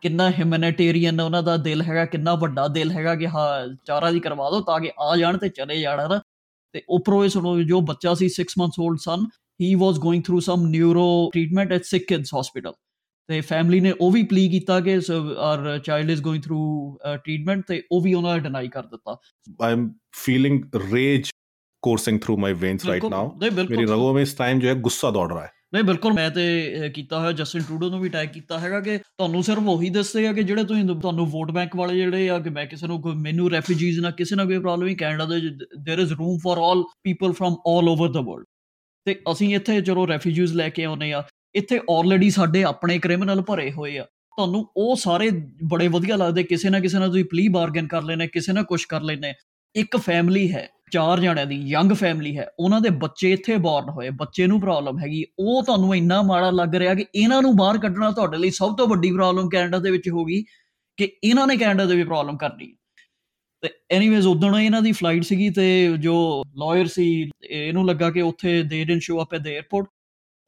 ਕਿੰਨਾ 0.00 0.30
ਹਿਊਮੈਨਿਟੇਰੀਅਨ 0.30 1.20
ਉਹਨਾਂ 1.20 1.42
ਦਾ 1.42 1.56
ਦਿਲ 1.56 1.82
ਹੈਗਾ 1.82 2.04
ਕਿੰਨਾ 2.04 2.34
ਵੱਡਾ 2.34 2.68
ਦਿਲ 2.68 2.90
ਹੈਗਾ 2.90 3.14
ਕਿ 3.14 3.28
ਹਾਂ 3.28 3.76
ਚਾਰਾ 3.84 4.10
ਦੀ 4.10 4.20
ਕਰਵਾ 4.20 4.50
ਦਿਓ 4.50 4.60
ਤਾਂ 4.60 4.80
ਕਿ 4.80 4.90
ਆ 4.98 5.16
ਜਾਣ 5.16 5.38
ਤੇ 5.38 5.48
ਚਲੇ 5.48 5.80
ਜਾਣ 5.80 6.00
ਹਨਾ 6.00 6.20
ਤੇ 6.72 6.82
ਉਪਰੋਂ 6.88 7.24
ਇਹ 7.24 7.28
ਸੁਣੋ 7.28 7.62
ਜੋ 7.62 7.80
ਬੱਚਾ 7.80 8.14
ਸੀ 8.14 8.30
6 8.36 8.46
months 8.58 8.80
old 8.84 8.98
son 8.98 9.26
he 9.60 9.74
was 9.74 9.98
going 9.98 10.22
through 10.22 10.40
some 10.40 10.66
neuro 10.66 11.30
treatment 11.32 11.72
at 11.72 11.84
sick 11.84 12.06
kids 12.08 12.30
hospital 12.40 12.72
ਤੇ 13.28 13.40
ਫੈਮਿਲੀ 13.40 13.80
ਨੇ 13.80 13.92
ਉਹ 14.00 14.10
ਵੀ 14.10 14.22
ਪਲੀ 14.22 14.48
ਕੀਤਾ 14.48 14.80
ਕਿ 14.80 14.98
our 15.38 15.78
child 15.78 16.10
is 16.10 16.22
going 16.22 16.42
through 16.42 16.62
treatment 17.24 17.64
ਤੇ 17.68 17.82
ਉਹ 17.92 18.00
ਵੀ 18.00 18.14
ਉਹਨਾਂ 18.14 18.34
ਨੇ 18.34 18.40
ਡਿਨਾਈ 18.40 18.68
ਕਰ 18.68 18.86
ਦਿੱਤਾ। 18.86 19.16
I 19.62 19.72
am 19.72 19.90
feeling 20.24 20.62
rage 20.92 21.30
coursing 21.82 22.18
through 22.18 22.36
my 22.42 22.50
veins 22.58 22.84
right 22.88 23.04
now 23.12 23.22
मेरी 23.42 23.86
रगों 23.86 24.10
में 24.14 24.22
इस 24.22 24.34
टाइम 24.38 24.60
जो 24.60 24.68
है 24.68 24.74
गुस्सा 24.80 25.10
दौड़ 25.10 25.30
रहा 25.32 25.44
है 25.44 25.61
ਨਹੀਂ, 25.72 25.82
ਬਿਲਕੁਲ 25.84 26.12
ਮੈਂ 26.12 26.28
ਤੇ 26.30 26.90
ਕੀਤਾ 26.94 27.18
ਹੋਇਆ 27.18 27.32
ਜਸਟਿਨ 27.32 27.62
ਟਰੂਡੋ 27.62 27.88
ਨੂੰ 27.90 28.00
ਵੀ 28.00 28.08
ਟੈਗ 28.08 28.28
ਕੀਤਾ 28.28 28.58
ਹੈਗਾ 28.58 28.80
ਕਿ 28.80 28.96
ਤੁਹਾਨੂੰ 28.98 29.42
ਸਿਰਫ 29.42 29.68
ਉਹੀ 29.68 29.88
ਦੱਸਦੇ 29.90 30.26
ਆ 30.28 30.32
ਕਿ 30.32 30.42
ਜਿਹੜੇ 30.42 30.64
ਤੁਸੀਂ 30.64 30.84
ਤੁਹਾਨੂੰ 30.86 31.26
ਵੋਟ 31.30 31.50
ਬੈਂਕ 31.50 31.76
ਵਾਲੇ 31.76 31.94
ਜਿਹੜੇ 31.96 32.28
ਆ 32.30 32.38
ਕਿ 32.38 32.50
ਮੈਂ 32.50 32.64
ਕਿਸੇ 32.66 32.86
ਨੂੰ 32.86 33.00
ਮੈਨੂੰ 33.16 33.50
ਰੈਫਿਊਜੀਜ਼ 33.50 34.00
ਨਾਲ 34.00 34.12
ਕਿਸੇ 34.12 34.36
ਨਾਲ 34.36 34.46
ਕੋਈ 34.46 34.58
ਪ੍ਰੋਬਲਮ 34.58 34.88
ਹੀ 34.88 34.94
ਕੈਨੇਡਾ 34.94 35.24
ਦੇ 35.24 35.36
there 35.36 36.02
is 36.04 36.12
room 36.18 36.38
for 36.38 36.58
all 36.62 36.82
people 37.04 37.32
from 37.32 37.56
all 37.68 37.88
over 37.88 38.08
the 38.12 38.16
world 38.16 38.44
ਤੇ 39.06 39.16
ਅਸੀਂ 39.32 39.54
ਇੱਥੇ 39.54 39.80
ਜਦੋਂ 39.80 40.06
ਰੈਫਿਊਜੀਜ਼ 40.08 40.54
ਲੈ 40.56 40.68
ਕੇ 40.68 40.84
ਆਉਨੇ 40.84 41.12
ਆ, 41.12 41.22
ਇੱਥੇ 41.54 41.78
ਆਲਰੇਡੀ 41.90 42.28
ਸਾਡੇ 42.30 42.62
ਆਪਣੇ 42.64 42.98
ਕ੍ਰਿਮੀਨਲ 42.98 43.40
ਭਰੇ 43.42 43.70
ਹੋਏ 43.72 43.96
ਆ। 43.98 44.04
ਤੁਹਾਨੂੰ 44.36 44.64
ਉਹ 44.76 44.94
ਸਾਰੇ 44.96 45.30
ਬੜੇ 45.70 45.88
ਵਧੀਆ 45.88 46.16
ਲੱਗਦੇ, 46.16 46.42
ਕਿਸੇ 46.42 46.68
ਨਾ 46.70 46.80
ਕਿਸੇ 46.80 46.98
ਨਾਲ 46.98 47.08
ਤੁਸੀਂ 47.08 47.24
ਪਲੀ 47.30 47.48
ਬਾਰਗੇਨ 47.56 47.86
ਕਰ 47.86 48.02
ਲੈਣਾ 48.02 48.26
ਕਿਸੇ 48.26 48.52
ਨਾ 48.52 48.62
ਕੁਝ 48.62 48.84
ਕਰ 48.88 49.02
ਲੈਣਾ 49.02 49.32
ਇੱਕ 49.74 49.96
ਫੈਮਿਲੀ 49.96 50.52
ਹੈ। 50.52 50.68
ਚਾਰ 50.92 51.20
ਜਣਿਆਂ 51.20 51.46
ਦੀ 51.46 51.56
ਯੰਗ 51.68 51.92
ਫੈਮਿਲੀ 51.92 52.36
ਹੈ, 52.38 52.46
ਉਹਨਾਂ 52.58 52.80
ਦੇ 52.80 52.90
ਬੱਚੇ 52.90 53.30
ਇੱਥੇ 53.32 53.56
ਬੌਰਨ 53.56 53.88
ਹੋਏ, 53.88 54.10
ਬੱਚੇ 54.10 54.46
ਨੂੰ 54.46 54.60
ਪ੍ਰੋਬਲਮ 54.60 54.98
ਹੈਗੀ, 54.98 55.24
ਉਹ 55.38 55.62
ਤੁਹਾਨੂੰ 55.62 55.94
ਇੰਨਾ 55.96 56.20
ਮਾੜਾ 56.22 56.50
ਲੱਗ 56.50 56.74
ਰਿਹਾ 56.74 56.94
ਕਿ 56.94 57.04
ਇਹਨਾਂ 57.14 57.40
ਨੂੰ 57.42 57.54
ਬਾਹਰ 57.56 57.78
ਕੱਢਣਾ 57.78 58.10
ਤੁਹਾਡੇ 58.10 58.38
ਲਈ 58.38 58.50
ਸਭ 58.50 58.76
ਤੋਂ 58.76 58.88
ਵੱਡੀ 58.88 59.12
ਪ੍ਰੋਬਲਮ 59.12 59.48
ਕੈਨੇਡਾ 59.48 59.78
ਦੇ 59.78 59.90
ਵਿੱਚ 59.90 60.08
ਹੋਗੀ 60.08 60.44
ਕਿ 60.98 61.10
ਇਹਨਾਂ 61.24 61.46
ਨੇ 61.46 61.56
ਕੈਨੇਡਾ 61.56 61.84
ਦੇ 61.84 61.96
ਵੀ 61.96 62.04
ਪ੍ਰੋਬਲਮ 62.04 62.36
ਕਰਨੀ 62.36 62.74
ਤੇ 63.62 63.68
ਐਨੀਵੇਜ਼ 63.90 64.26
ਉਦੋਂ 64.26 64.58
ਇਹਨਾਂ 64.60 64.82
ਦੀ 64.82 64.92
ਫਲਾਈਟ 64.92 65.24
ਸੀਗੀ 65.24 65.50
ਤੇ 65.50 65.66
ਜੋ 66.00 66.14
ਲਾਇਰ 66.56 66.86
ਸੀ, 66.86 67.30
ਇਹਨੂੰ 67.44 67.86
ਲੱਗਾ 67.86 68.10
ਕਿ 68.10 68.20
ਉੱਥੇ 68.20 68.62
they 68.62 68.84
didn't 68.84 69.02
show 69.02 69.22
up 69.22 69.34
at 69.34 69.40
the 69.40 69.48
airport 69.48 69.88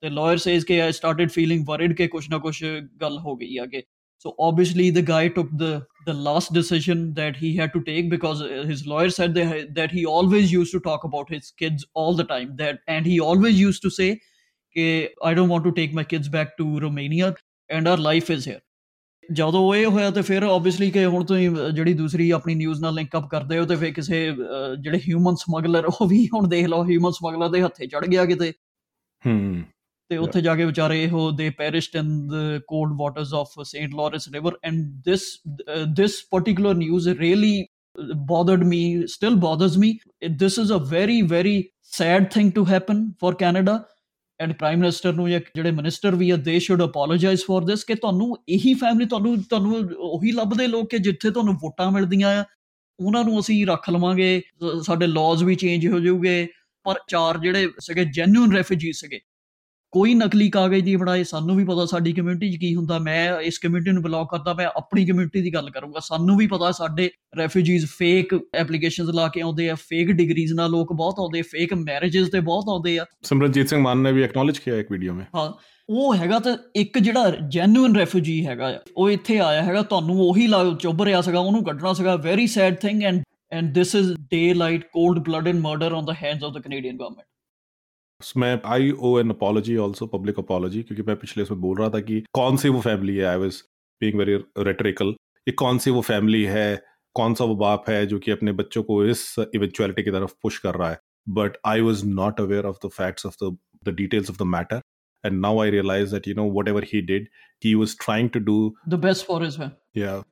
ਤੇ 0.03 0.09
ਲਾਇਰ 0.11 0.39
ਸੇਜ਼ 0.39 0.65
ਕਿ 0.67 0.81
ਆਈ 0.83 0.93
ਸਟਾਰਟਡ 0.93 1.31
ਫੀਲਿੰਗ 1.31 1.65
ਵਰਿਡ 1.69 1.93
ਕਿ 1.93 2.07
ਕੁਛ 2.09 2.31
ਨਾ 2.31 2.39
ਕੁਛ 2.39 2.65
ਗੱਲ 3.01 3.19
ਹੋ 3.19 3.37
ਗਈ 3.37 3.57
ਆ 3.57 3.67
ਕਿ 3.67 3.83
So 4.24 4.36
obviously, 4.38 4.90
the 4.90 5.02
guy 5.02 5.30
took 5.30 5.50
the 5.58 5.86
the 6.06 6.14
last 6.14 6.54
decision 6.54 7.14
that 7.14 7.36
he 7.36 7.56
had 7.56 7.72
to 7.74 7.82
take 7.82 8.10
because 8.10 8.42
uh, 8.42 8.64
his 8.68 8.86
lawyer 8.86 9.10
said 9.10 9.34
that, 9.36 9.74
that 9.76 9.92
he 9.92 10.06
always 10.06 10.52
used 10.52 10.72
to 10.72 10.80
talk 10.80 11.04
about 11.04 11.30
his 11.30 11.52
kids 11.52 11.86
all 11.94 12.16
the 12.16 12.24
time. 12.24 12.56
That 12.58 12.80
and 12.88 13.06
he 13.06 13.20
always 13.20 13.60
used 13.60 13.82
to 13.82 13.90
say, 13.90 14.10
"I 15.24 15.34
don't 15.34 15.50
want 15.50 15.64
to 15.64 15.72
take 15.72 15.94
my 15.94 16.04
kids 16.04 16.28
back 16.28 16.58
to 16.58 16.80
Romania, 16.80 17.36
and 17.70 17.88
our 17.88 17.98
life 17.98 18.30
is 18.30 18.46
here." 18.46 18.62
ਜਦੋਂ 19.34 19.76
ਇਹ 19.76 19.86
ਹੋਇਆ 19.86 20.12
ਤੇ 20.12 20.22
ਫਿਰ 20.22 20.44
obviously 20.44 20.92
ਕਿ 20.92 21.06
ਹੁਣ 21.06 21.26
ਤੁਸੀਂ 21.26 21.50
ਜਿਹੜੀ 21.74 21.94
ਦੂਸਰੀ 21.94 22.32
ਆਪਣੀ 22.32 22.56
ਨਿਊਜ਼ 22.56 22.82
ਨਾਲ 22.82 22.94
ਲਿੰਕ 22.94 23.18
ਅਪ 23.18 23.28
ਕਰਦੇ 23.30 23.60
ਹੋ 23.60 23.66
ਤੇ 23.66 23.76
ਫਿਰ 23.76 23.92
ਕਿਸੇ 23.92 24.32
ਜਿਹੜੇ 24.82 24.98
ਹਿਊਮਨ 24.98 25.36
ਸਮਗਲਰ 25.36 25.86
ਉਹ 25.86 26.08
ਵੀ 26.08 26.28
ਹੁਣ 26.34 26.48
ਦੇਖ 26.48 26.66
ਲਓ 26.66 26.84
ਹਿਊਮਨ 26.84 27.12
ਸਮਗਲਰ 27.12 27.50
ਦੇ 27.50 27.62
ਹੱਥੇ 27.62 27.88
ਚੜ 27.88 28.06
ਗਿਆ 28.06 28.26
ਕਿਤੇ 28.26 28.54
ਹਮ 29.28 29.64
ਤੇ 30.15 30.19
ਉੱਥੇ 30.19 30.41
ਜਾ 30.41 30.55
ਕੇ 30.57 30.65
ਵਿਚਾਰੇ 30.65 31.03
ਇਹੋ 31.03 31.31
they 31.33 31.51
perished 31.51 31.97
in 31.97 32.17
the 32.29 32.61
cold 32.67 32.97
waters 32.99 33.35
of 33.35 33.61
Saint 33.67 33.95
Lawrence 33.95 34.29
river 34.29 34.59
and 34.65 34.83
this 35.05 35.23
this 35.97 36.23
particular 36.31 36.75
news 36.75 37.09
really 37.11 37.65
bothered 38.29 38.63
me 38.67 38.79
still 39.07 39.35
bothers 39.37 39.75
me. 39.79 39.89
This 40.31 40.55
is 40.59 40.71
a 40.71 40.79
very 40.79 41.19
very 41.25 41.73
sad 41.89 42.25
thing 42.29 42.49
to 42.53 42.65
happen 42.67 43.03
for 43.21 43.35
canada. 43.37 43.75
And 44.41 44.53
prime 44.53 44.79
minister 44.79 45.13
ਨੂੰ 45.13 45.29
ਜਾਂ 45.31 45.39
ਜਿਹੜੇ 45.57 45.71
minister 45.71 46.15
ਵੀ 46.15 46.31
ਆ 46.31 46.37
ਦੇ 46.37 46.59
should 46.59 46.83
apologise 46.85 47.43
for 47.45 47.65
this 47.65 47.85
ਕਿ 47.85 47.95
ਤੁਹਾਨੂੰ 47.95 48.37
ਇਹੀ 48.49 48.73
family 48.75 49.07
ਤੁਹਾਨੂੰ 49.09 49.37
ਤੁਹਾਨੂੰ 49.43 49.77
ਉਹੀ 50.09 50.33
ਲੱਭਦੇ 50.33 50.67
ਲੋਕ 50.67 50.89
ਕਿ 50.91 50.99
ਜਿੱਥੇ 50.99 51.31
ਤੁਹਾਨੂੰ 51.31 51.55
ਵੋਟਾਂ 51.55 51.91
ਮਿਲਦੀਆਂ 51.91 52.29
ਆ 52.39 52.45
ਉਹਨਾਂ 52.99 53.23
ਨੂੰ 53.25 53.39
ਅਸੀਂ 53.41 53.67
ਰੱਖ 53.67 53.89
ਲਵਾਂਗੇ 53.91 54.43
ਸਾਡੇ 54.83 55.07
ਲਾਜ਼ 55.07 55.45
ਵੀ 55.45 55.55
ਚੇਂਜ 55.55 55.87
ਹੋ 55.87 56.01
ਜਾਊਗੇ 56.01 56.47
ਪਰ 56.87 56.99
ਚਾਰ 57.09 57.39
ਜਿਹੜੇ 57.39 57.69
ਸੀਗੇ 57.81 58.05
ਜੈਨੂਇਨ 58.05 58.57
ਰੈਫਿਊਜੀ 58.57 58.93
ਸੀਗੇ 58.93 59.21
ਕੋਈ 59.95 60.15
ਨਕਲੀ 60.15 60.49
ਕਾਗਜ਼ 60.51 60.83
ਨਹੀਂ 60.85 60.97
ਬਣਾਏ 60.99 61.25
ਸਾਨੂੰ 61.25 61.57
ਵੀ 61.57 61.65
ਪਤਾ 61.65 61.85
ਸਾਡੀ 61.87 62.13
ਕਮਿਊਨਿਟੀ 62.13 62.51
'ਚ 62.53 62.57
ਕੀ 62.61 62.75
ਹੁੰਦਾ 62.75 62.99
ਮੈਂ 62.99 63.41
ਇਸ 63.41 63.59
ਕਮਿਊਨਿਟੀ 63.59 63.91
ਨੂੰ 63.91 64.03
ਬਲੌਕ 64.03 64.31
ਕਰਦਾ 64.31 64.55
ਮੈਂ 64.55 64.67
ਆਪਣੀ 64.77 65.05
ਕਮਿਊਨਿਟੀ 65.07 65.43
ਦੀ 65.43 65.53
ਗੱਲ 65.55 65.71
ਕਰੂੰਗਾ। 65.71 66.01
ਸਾਨੂੰ 66.05 66.37
ਵੀ 66.37 66.47
ਪਤਾ 66.47 66.71
ਸਾਡੇ 66.79 67.11
ਰੈਫਿਊਜੀਜ਼ 67.39 67.87
ਫੇਕ 67.89 68.35
ਐਪਲੀਕੇਸ਼ਨਸ 68.55 69.09
ਲਾ 69.15 69.27
ਕੇ 69.29 69.41
ਆਉਂਦੇ 69.41 69.69
ਆ 69.71 69.75
ਫੇਕ 69.81 70.11
ਡਿਗਰੀਜ਼ 70.13 70.53
ਨਾਲ 70.55 70.71
ਲੋਕ 70.71 70.93
ਬਹੁਤ 70.93 71.21
ਆਉਂਦੇ 71.21 71.43
ਫੇਕ 71.43 71.75
ਮੈਰਿਜਸ 71.75 72.29
ਤੇ 72.31 72.41
ਬਹੁਤ 72.41 72.69
ਆਉਂਦੇ 72.69 72.99
ਆ। 72.99 73.05
ਸਿਮਰਨਜੀਤ 73.23 73.69
ਸਿੰਘ 73.69 73.81
ਮਾਨ 73.83 73.99
ਨੇ 73.99 74.13
ਵੀ 74.13 74.23
ਐਕਨੋਲਜ 74.23 74.59
ਕੀਤਾ 74.59 74.77
ਇੱਕ 74.77 74.93
ਵੀਡੀਓ 74.93 75.15
ਮੇ 75.15 75.25
ਹਾਂ 75.35 75.51
ਉਹ 75.89 76.15
ਹੈਗਾ 76.15 76.39
ਤਾਂ 76.39 76.57
ਇੱਕ 76.77 76.99
ਜਿਹੜਾ 76.99 77.31
ਜੈਨੂਇਨ 77.51 77.97
ਰੈਫਿਊਜੀ 77.97 78.47
ਹੈਗਾ 78.47 78.73
ਉਹ 78.97 79.11
ਇੱਥੇ 79.11 79.39
ਆਇਆ 79.41 79.63
ਹੈਗਾ 79.63 79.83
ਤੁਹਾਨੂੰ 79.83 80.17
ਉਹੀ 80.21 80.47
ਚੁੱਭ 80.81 81.03
ਰਿਹਾ 81.03 81.21
ਸੀਗਾ 81.21 81.39
ਉਹਨੂੰ 81.39 81.63
ਕੱਢਣਾ 81.65 81.93
ਸੀਗਾ 81.93 82.17
very 82.17 82.47
sad 82.47 82.77
thing 82.77 83.03
and 83.03 83.23
and 83.53 83.73
this 83.75 83.95
is 83.95 84.13
daylight 84.55 84.85
cold 84.93 85.19
blooded 85.19 85.57
murder 85.57 85.93
on 85.93 86.05
the 86.05 86.15
hands 86.23 86.45
of 86.45 86.53
the 86.53 86.59
Canadian 86.59 86.97
government 86.97 87.27
मैं 88.37 88.61
I 88.75 88.91
owe 88.91 89.19
an 89.21 89.31
apology 89.31 89.77
also 89.87 90.07
public 90.15 90.39
apology 90.39 90.83
क्योंकि 90.83 91.03
मैं 91.09 91.17
पिछले 91.17 91.43
इसमें 91.43 91.61
बोल 91.61 91.79
रहा 91.79 91.89
था 91.91 92.01
कि 92.01 92.23
कौन 92.35 92.57
सी 92.57 92.69
वो 92.69 92.81
फैमिली 92.81 93.17
है 93.17 93.25
I 93.27 93.37
was 93.37 93.63
being 94.01 94.19
very 94.19 94.35
rhetorical 94.59 95.15
ये 95.47 95.53
कौन 95.65 95.79
सी 95.79 95.91
वो 95.91 96.01
फैमिली 96.03 96.43
है 96.45 96.69
कौन 97.17 97.35
सा 97.35 97.45
वो 97.45 97.55
बाप 97.57 97.89
है 97.89 98.07
जो 98.07 98.19
कि 98.19 98.31
अपने 98.31 98.53
बच्चों 98.63 98.83
को 98.83 99.05
इस 99.07 99.35
इवेंचुअलिटी 99.55 100.03
की 100.03 100.11
तरफ़ 100.11 100.35
पुश 100.43 100.59
कर 100.59 100.75
रहा 100.75 100.91
है 100.91 100.99
but 101.41 101.57
I 101.67 101.81
was 101.81 102.07
not 102.07 102.41
aware 102.41 102.67
of 102.67 102.87
the 102.87 102.91
facts 102.97 103.27
of 103.27 103.37
the 103.45 103.57
the 103.89 103.95
details 103.95 104.31
of 104.31 104.39
the 104.39 104.47
matter 104.57 104.81
and 105.25 105.41
now 105.41 105.59
I 105.59 105.69
realize 105.69 106.11
that 106.11 106.27
you 106.27 106.35
know 106.35 106.45
whatever 106.45 106.83
he 106.83 107.01
did, 107.01 107.29
he 107.63 107.75
was 107.75 107.97
trying 107.97 108.31
to 108.31 108.41
do 108.41 108.75
the 108.87 108.99
best 108.99 109.27
for 109.27 109.41
his 109.41 109.59
man. 109.59 109.75
Yeah. 109.95 110.23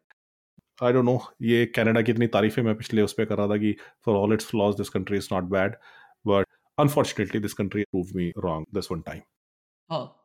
I 0.80 0.93
don't 0.93 1.07
know. 1.07 1.20
ये 1.43 1.64
Canada 1.76 2.03
की 2.03 2.12
इतनी 2.12 2.26
तारीफें 2.36 2.62
मैं 2.62 2.74
पिछले 2.76 3.03
उस 3.03 3.12
पर 3.12 3.24
कर 3.24 3.36
रहा 3.38 3.47
था 3.49 3.57
कि 3.57 3.74
for 4.05 4.16
all 4.16 4.34
its 4.36 4.45
flaws, 4.45 4.76
this 4.76 4.90
country 4.90 5.18
is 5.18 5.30
not 5.32 5.49
bad. 5.51 5.76
But 6.24 6.47
unfortunately 6.78 7.40
this 7.40 7.52
country 7.54 7.82
prove 7.82 8.16
me 8.16 8.28
wrong 8.38 8.66
this 8.74 8.92
one 8.92 9.00
time 9.00 9.20
हाँ। 9.90 10.18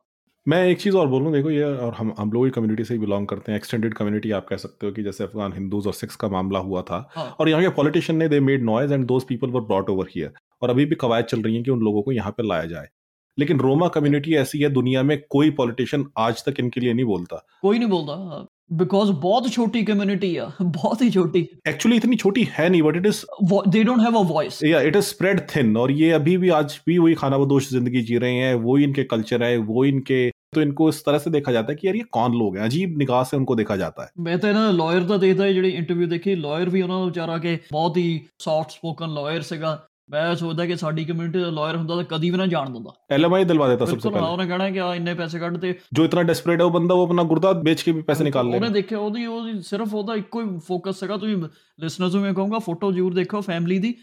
मैं 0.46 0.62
एक 0.66 0.80
चीज़ 0.80 0.96
और 0.96 1.06
बोलूँ 1.08 1.32
देखो 1.32 1.50
ये 1.50 1.64
और 1.64 1.94
हम 1.94 2.12
हम 2.18 2.30
लोग 2.32 2.48
कम्युनिटी 2.50 2.84
से 2.84 2.94
ही 2.94 3.00
बिलोंग 3.00 3.26
करते 3.28 3.52
हैं। 3.52 3.58
एक्सटेंडेड 3.58 3.94
कम्युनिटी 3.94 4.30
आप 4.30 4.46
कह 4.48 4.56
सकते 4.56 4.86
हो 4.86 4.92
कि 4.92 5.02
जैसे 5.02 5.24
अफगान 5.24 5.52
हिंदूज 5.52 5.86
और 5.86 5.92
सिक्स 5.92 6.16
का 6.16 6.28
मामला 6.28 6.58
हुआ 6.58 6.82
था। 6.82 7.06
हाँ. 7.14 7.26
और 7.40 7.48
यहाँ 7.48 7.62
के 7.62 7.68
पॉलिटिशियन 7.76 8.18
ने 8.18 8.28
they 8.28 8.40
made 8.40 8.62
noise 8.64 8.92
and 8.94 9.04
those 9.06 9.24
people 9.24 9.50
were 9.50 9.60
brought 9.62 9.90
over 9.90 10.08
here 10.10 10.32
और 10.62 10.70
अभी 10.70 10.84
भी 10.84 10.94
कवायद 10.96 11.24
चल 11.26 11.42
रही 11.42 11.56
है 11.56 11.62
कि 11.62 11.70
उन 11.70 11.80
लोगों 11.80 12.02
को 12.02 12.12
यहाँ 12.12 12.32
पर 12.32 12.44
लाया 12.44 12.64
जाए। 12.66 12.88
लेकिन 13.37 13.59
रोमा 13.59 13.87
कम्युनिटी 13.87 14.35
ऐसी 14.35 14.59
है 14.59 14.69
दुनिया 14.69 15.03
में 15.03 15.17
कोई 15.29 15.49
पॉलिटिशियन 15.51 16.05
आज 16.17 16.43
तक 16.45 16.59
इनके 16.59 16.79
लिए 16.79 16.93
नहीं 16.93 17.05
बोलता 17.05 17.45
कोई 17.61 17.79
नहीं 17.79 17.89
बोलता 17.89 18.47
बिकॉज 18.73 19.09
बहुत 19.21 19.51
छोटी 19.51 19.83
कम्युनिटी 19.83 20.33
है 20.33 20.45
बहुत 20.61 21.01
ही 21.01 21.09
छोटी 21.11 21.47
एक्चुअली 21.67 21.97
इतनी 21.97 22.15
छोटी 22.15 22.47
है 22.51 22.69
नहीं 22.69 22.81
but 22.81 22.95
it 22.95 23.05
is 23.05 23.25
they 23.67 23.83
don't 23.83 24.01
have 24.01 24.17
a 24.17 24.21
voice 24.27 24.63
या 24.63 24.81
इट 24.81 24.95
इज 24.95 25.03
स्प्रेड 25.03 25.41
थिन 25.55 25.75
और 25.77 25.91
ये 25.93 26.11
अभी 26.11 26.37
भी 26.37 26.49
आज 26.51 26.79
भी 26.87 26.97
वही 26.97 27.13
खाना 27.15 27.37
बदोश 27.37 27.69
जिंदगी 27.71 28.01
जी 28.01 28.17
रहे 28.17 28.35
हैं 28.35 28.53
वो 28.63 28.77
इनके 28.77 29.03
कल्चर 29.05 29.43
है 29.43 29.57
वो 29.57 29.85
इनके 29.85 30.29
तो 30.55 30.61
इनको 30.61 30.89
इस 30.89 31.03
तरह 31.05 31.17
से 31.17 31.29
देखा 31.29 31.51
जाता 31.51 31.71
है 31.71 31.75
कि 31.75 31.87
यार 31.87 31.95
ये 31.95 32.03
कौन 32.11 32.33
लोग 32.33 32.57
हैं 32.57 32.63
अजीब 32.63 32.97
निगाह 32.97 33.23
से 33.23 33.37
उनको 33.37 33.55
देखा 33.55 33.75
जाता 33.75 34.03
है 34.03 34.23
मैं 34.23 34.37
तो 34.39 34.51
ना 34.53 34.69
लॉयर 34.73 35.03
ਦਾ 35.03 35.17
ਦੇਖਦਾ 35.17 35.51
ਜਿਹੜੀ 35.51 35.71
ਇੰਟਰਵਿਊ 35.71 36.07
ਦੇਖੀ 36.07 36.35
ਲਾਇਰ 36.35 36.69
ਵੀ 36.69 36.81
ਉਹਨਾਂ 36.81 36.99
ਦਾ 36.99 37.05
ਵਿਚਾਰਾ 37.05 37.37
ਕਿ 37.37 37.57
ਬਹੁਤ 37.71 37.97
ਹੀ 37.97 38.19
ਸੌਫਟ 38.39 38.71
ਸਪੋਕਨ 38.71 39.13
ਲਾਇਰ 39.13 39.41
ਸੀਗਾ 39.41 39.79
ਮੈਂ 40.11 40.35
ਸੋਚਦਾ 40.35 40.65
ਕਿ 40.65 40.75
ਸਾਡੀ 40.75 41.03
ਕਮਿਊਨਿਟੀ 41.05 41.39
ਦਾ 41.39 41.49
ਲਾਇਰ 41.49 41.75
ਹੁੰਦਾ 41.75 41.95
ਤਾਂ 41.95 42.03
ਕਦੀ 42.09 42.29
ਵੀ 42.31 42.37
ਨਾ 42.37 42.45
ਜਾਣ 42.45 42.69
ਦਿੰਦਾ 42.69 42.93
एलएमआई 43.15 43.45
दिलवा 43.51 43.67
देता 43.69 43.85
सबसे 43.85 43.95
ਬਿਲਕੁਲ 43.95 44.13
पहले 44.13 44.31
ਉਹਨੇ 44.31 44.47
ਕਹਿਣਾ 44.47 44.69
ਕਿ 44.69 44.79
ਆ 44.79 44.93
ਇੰਨੇ 44.95 45.13
ਪੈਸੇ 45.13 45.39
ਕੱਢ 45.39 45.57
ਤੇ 45.57 45.73
जो 45.97 46.05
इतना 46.05 46.23
डेस्परेट 46.29 46.61
है 46.61 46.67
वो 46.67 46.73
बंदा 46.73 46.97
वो 46.99 47.05
अपना 47.07 47.25
गुर्दा 47.29 47.51
बेच 47.67 47.83
के 47.87 47.93
भी 47.97 48.03
पैसे 48.09 48.27
निकाल 48.29 48.47
ਉਹਨੇ 48.47 48.59
लेगा 48.59 48.73
ਦੇਖਿਆ 48.73 48.99
ਉਹਦੀ 48.99 49.25
ਉਹਦੀ 49.27 49.61
ਸਿਰਫ 49.61 49.93
ਉਹਦਾ 49.93 50.15
ਇੱਕੋ 50.15 50.41
ਹੀ 50.41 50.59
ਫੋਕਸ 50.67 50.99
ਸੀਗਾ 50.99 51.17
ਤੁਸੀਂ 51.17 51.37
ਲਿਸਨਰਸ 51.79 52.15
ਨੂੰ 52.15 52.23
ਮੈਂ 52.23 52.33
ਕਹੂੰਗਾ 52.33 52.59
ਫੋਟੋ 52.59 52.91
ਜ਼ਰੂਰ 52.91 53.13
ਦੇਖੋ 53.13 53.41
ਫੈਮਿਲੀ 53.41 53.79
ਦੀ 53.79 53.93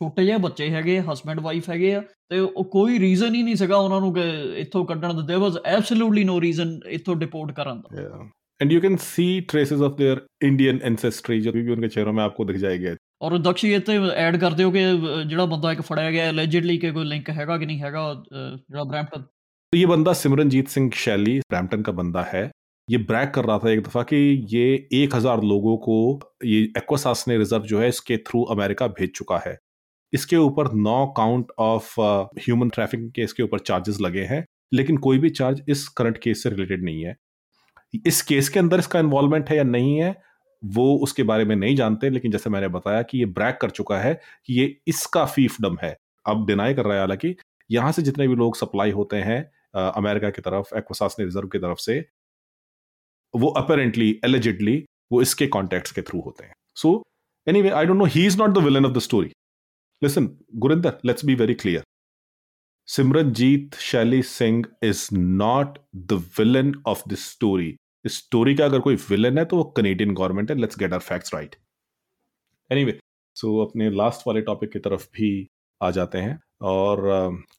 ਛੋਟੇ 0.00 0.24
ਜਿਹੇ 0.24 0.36
ਬੱਚੇ 0.38 0.70
ਹੈਗੇ 0.70 0.98
ਹਸਬੰਡ 1.10 1.40
ਵਾਈਫ 1.40 1.70
ਹੈਗੇ 1.70 1.94
ਆ 1.94 2.02
ਤੇ 2.30 2.38
ਉਹ 2.40 2.64
ਕੋਈ 2.72 2.98
ਰੀਜ਼ਨ 2.98 3.34
ਹੀ 3.34 3.42
ਨਹੀਂ 3.42 3.56
ਸੀਗਾ 3.56 3.76
ਉਹਨਾਂ 3.76 4.00
ਨੂੰ 4.00 4.12
ਕਿ 4.14 4.22
ਇੱਥੋਂ 4.60 4.84
ਕੱਢਣ 4.86 5.14
ਦਾ 5.14 5.22
there 5.22 5.42
was 5.42 5.58
absolutely 5.66 6.24
no 6.24 6.40
reason 6.40 6.78
ਇੱਥੋਂ 6.90 7.16
ਡਿਪੋਰਟ 7.16 7.52
ਕਰਨ 7.52 7.80
ਦਾ 7.80 8.02
Yeah. 8.02 8.28
And 8.60 8.72
you 8.72 8.80
can 8.80 8.96
see 9.02 9.28
traces 9.50 9.82
of 9.82 9.92
their 9.98 10.16
Indian 10.46 10.80
ancestry 10.88 11.36
जो 11.40 11.52
भी 11.52 11.62
उनके 11.74 11.88
चेहरों 11.92 12.12
में 12.12 12.22
आपको 12.24 12.44
दिख 12.44 12.56
जाएगी 12.56 12.90
ਔਰ 13.22 13.36
ਦਕਸ਼ੀ 13.38 13.72
ਇਹ 13.72 13.80
ਤੇ 13.80 13.96
ਐਡ 14.16 14.36
ਕਰ 14.36 14.52
ਦਿਓ 14.52 14.70
ਕਿ 14.70 14.84
ਅਹ, 14.84 15.22
ਜਿਹੜਾ 15.22 15.44
ਬੰਦਾ 15.46 15.72
ਇੱਕ 15.72 15.80
ਫੜਿਆ 15.80 16.10
ਗਿਆ 16.10 16.24
ਐਲੀਜਿਡਲੀ 16.24 16.76
ਕਿ 16.78 16.90
ਕੋਈ 16.90 17.04
ਲਿੰਕ 17.04 17.30
ਹੈਗਾ 17.30 17.58
ਕਿ 17.58 17.66
ਨਹੀਂ 17.66 17.80
ਹੈਗਾ 17.80 18.10
ਅਹ, 18.12 18.56
ਜਿਹੜਾ 18.70 18.84
ਬ੍ਰੈਂਪਟਨ 18.84 19.24
तो 19.72 19.78
ये 19.78 19.86
बंदा 19.86 20.12
सिमरनजीत 20.14 20.70
सिंह 20.70 20.86
शैली 21.00 21.32
ब्रैम्पटन 21.44 21.82
का 21.82 21.92
बंदा 21.92 22.22
है 22.28 22.40
ये 22.88 22.98
ब्रैक 23.02 23.28
कर 23.34 23.44
रहा 23.44 23.58
था 23.58 23.68
एक 23.70 23.82
दफा 23.82 24.02
कि 24.04 24.18
ये 24.50 24.62
एक 24.94 25.14
हजार 25.14 25.42
लोगों 25.44 25.74
को 25.84 25.98
ये 26.46 26.56
एक्वासास 26.78 27.22
ने 27.28 27.36
रिजर्व 27.38 27.68
जो 27.68 27.80
है 27.80 27.88
इसके 27.88 28.16
थ्रू 28.24 28.40
अमेरिका 28.50 28.88
भेज 28.96 29.12
चुका 29.14 29.38
है 29.44 29.52
इसके 30.12 30.40
ऊपर 30.40 30.70
नौ 30.80 30.96
काउंट 31.16 31.52
ऑफ 31.60 31.92
ह्यूमन 32.40 32.68
ट्रैफिकिंग 32.70 33.12
के 33.12 33.22
इसके 33.22 33.42
ऊपर 33.42 33.62
चार्जेस 33.64 34.00
लगे 34.00 34.24
हैं 34.28 34.40
लेकिन 34.74 34.96
कोई 35.06 35.18
भी 35.18 35.30
चार्ज 35.36 35.62
इस 35.68 35.86
करंट 35.96 36.18
केस 36.18 36.42
से 36.42 36.50
रिलेटेड 36.50 36.84
नहीं 36.84 37.04
है 37.04 37.14
इस 38.04 38.20
केस 38.24 38.48
के 38.48 38.58
अंदर 38.58 38.78
इसका 38.78 39.00
इन्वॉल्वमेंट 39.00 39.50
है 39.50 39.56
या 39.56 39.68
नहीं 39.70 39.94
है 39.98 40.10
वो 40.67 40.95
उसके 41.03 41.23
बारे 41.23 41.45
में 41.45 41.55
नहीं 41.55 41.75
जानते, 41.75 42.09
लेकिन 42.09 42.31
जैसे 42.31 42.49
मैंने 42.49 42.67
बताया 42.69 43.01
कि 43.03 43.17
ये 43.17 43.25
ब्रैक 43.27 43.57
कर 43.61 43.69
चुका 43.71 43.99
है 43.99 44.13
कि 44.45 44.53
ये 44.53 44.75
इसका 44.87 45.25
फीफडम 45.27 45.77
है। 45.81 45.95
अब 46.25 46.45
डिनाई 46.47 46.73
कर 46.73 46.85
रहा 46.85 46.93
है, 46.93 46.99
हालाँकि 46.99 47.35
यहाँ 47.69 47.91
से 47.91 48.01
जितने 48.01 48.27
भी 48.27 48.35
लोग 48.35 48.55
सप्लाई 48.57 48.91
होते 48.91 49.17
हैं 49.19 49.39
अमेरिका 49.75 50.29
की 50.29 50.41
तरफ़ 50.41 50.75
एक्वासास 50.77 51.15
ने 51.19 51.25
रिज़र्व 51.25 51.47
की 51.47 51.59
तरफ़ 51.59 51.79
से, 51.79 51.99
वो 53.33 53.47
अपेरेंटली 53.57 54.09
एलिजिडली 54.25 54.83
वो 55.11 55.21
इसके 55.21 55.47
कॉन्टेक्ट्स 55.47 55.91
के 55.91 56.01
थ्रू 56.01 56.19
होते 56.21 56.43
हैं। 56.45 56.53
So 56.75 57.01
anyway 57.47 57.69
I 57.71 57.85
don't 57.85 57.97
know 57.97 58.05
he 58.07 58.25
is 58.25 58.37
not 58.37 58.49
the 58.49 58.63
villain 58.63 58.85
of 58.85 58.93
the 58.93 58.99
story 58.99 59.31
listen 60.01 60.29
Gurinder 60.57 60.97
let's 61.05 61.25
be 61.25 61.35
very 61.35 61.53
clear 61.55 61.83
Simranjeet 62.87 63.75
Shelly 63.81 64.21
Singh 64.23 64.63
is 64.83 65.07
not 65.13 65.77
the 65.95 66.23
villain 66.37 66.73
of 66.87 67.03
this 67.09 67.29
story 67.31 67.75
story 68.07 68.55
का 68.55 68.65
अगर 68.65 68.79
कोई 68.79 68.95
villain 68.95 69.37
है 69.37 69.45
तो 69.45 69.57
वो 69.57 69.63
Canadian 69.63 70.13
government 70.13 70.51
है 70.51 70.57
let's 70.57 70.79
get 70.79 70.93
our 70.93 70.99
facts 70.99 71.33
right 71.33 71.55
anyway 72.71 72.99
so 73.35 73.65
अपने 73.65 73.89
last 73.89 74.27
वाले 74.27 74.41
topic 74.41 74.71
की 74.71 74.79
तरफ़ 74.79 75.07
भी 75.13 75.49
आ 75.83 75.91
जाते 75.91 76.17
हैं 76.17 76.39
और 76.61 77.01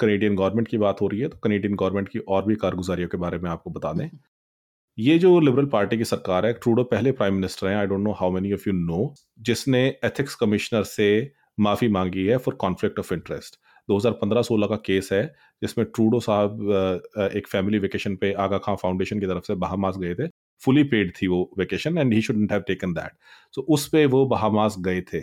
कनेडियन 0.01 0.33
uh, 0.33 0.39
गवर्नमेंट 0.39 0.69
की 0.69 0.79
बात 0.79 1.01
हो 1.01 1.07
रही 1.07 1.21
है 1.21 1.29
तो 1.29 1.39
कनेडियन 1.39 1.75
गवर्नमेंट 1.75 2.09
की 2.09 2.19
और 2.19 2.45
भी 2.45 2.55
कारगुजारियों 2.55 3.09
के 3.09 3.17
बारे 3.17 3.39
में 3.39 3.51
आपको 3.51 3.71
बता 3.71 3.93
दें। 3.93 4.09
ये 4.99 5.19
जो 5.19 5.41
लिबरल 5.41 5.67
पार्टी 5.67 5.99
की 5.99 6.05
सरकार 6.05 6.47
है 6.47 6.53
ट्रूडो 6.53 6.85
पहले 6.85 7.13
प्राइम 7.13 7.35
मिनिस्टर 7.35 7.67
हैं 7.67 7.77
I 7.77 7.87
don't 7.87 8.01
know 8.01 8.13
how 8.13 8.31
many 8.31 8.53
of 8.53 8.65
you 8.67 8.73
know 8.73 9.15
जिसने 9.39 9.99
एथिक्स 10.05 10.35
कमिश्नर 10.35 10.83
से 10.83 11.33
माफ़ी 11.61 11.89
मांगी 11.89 12.27
है 12.27 12.37
फॉर 12.37 12.55
कॉन्फ्लिक्ट 12.55 12.99
ऑफ़ 12.99 13.15
इंटरेस्ट 13.15 13.59
2015-16 13.89 14.67
का 14.67 14.77
केस 14.87 15.09
है 15.13 15.23
जिसमें 15.63 15.87
ट्रूडो 15.87 16.21
साहब 16.21 17.31
एक 17.35 17.47
फैमिली 17.49 17.79
वेकेशन 17.79 18.17
पे 18.17 18.33
आगा 18.45 18.59
खां 18.59 18.75
फाउंडेशन 18.77 19.21
की 19.21 19.27
तरफ़ 19.27 19.45
से 19.47 19.55
बहामास 19.57 19.99
गए 19.99 20.15
थे। 20.15 20.29
फुली 20.63 20.83
पेड 20.91 21.13
थी 21.17 21.27
वो 21.27 21.39
vacation 21.59 21.99
and 21.99 22.13
he 22.15 22.21
should 22.23 22.53
have 22.53 22.61
taken 22.69 22.93
that. 22.95 23.13
So 23.55 23.63
उस 23.69 23.89
पे 23.89 24.05
वो 24.07 24.25
बहामास 24.27 24.77
गए 24.81 25.01
थे 25.13 25.21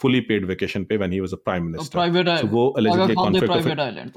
फुली 0.00 0.20
पेड 0.28 0.44
वेकेशन 0.46 0.84
पे 0.84 0.96
when 0.96 1.12
he 1.12 1.20
was 1.20 1.32
a 1.32 1.36
prime 1.44 1.64
minister 1.64 2.46
वो 2.48 2.74
एलिजिबल 2.78 3.14
कॉन्फ्लिक्ट 3.14 3.80
आइलैंड 3.80 4.12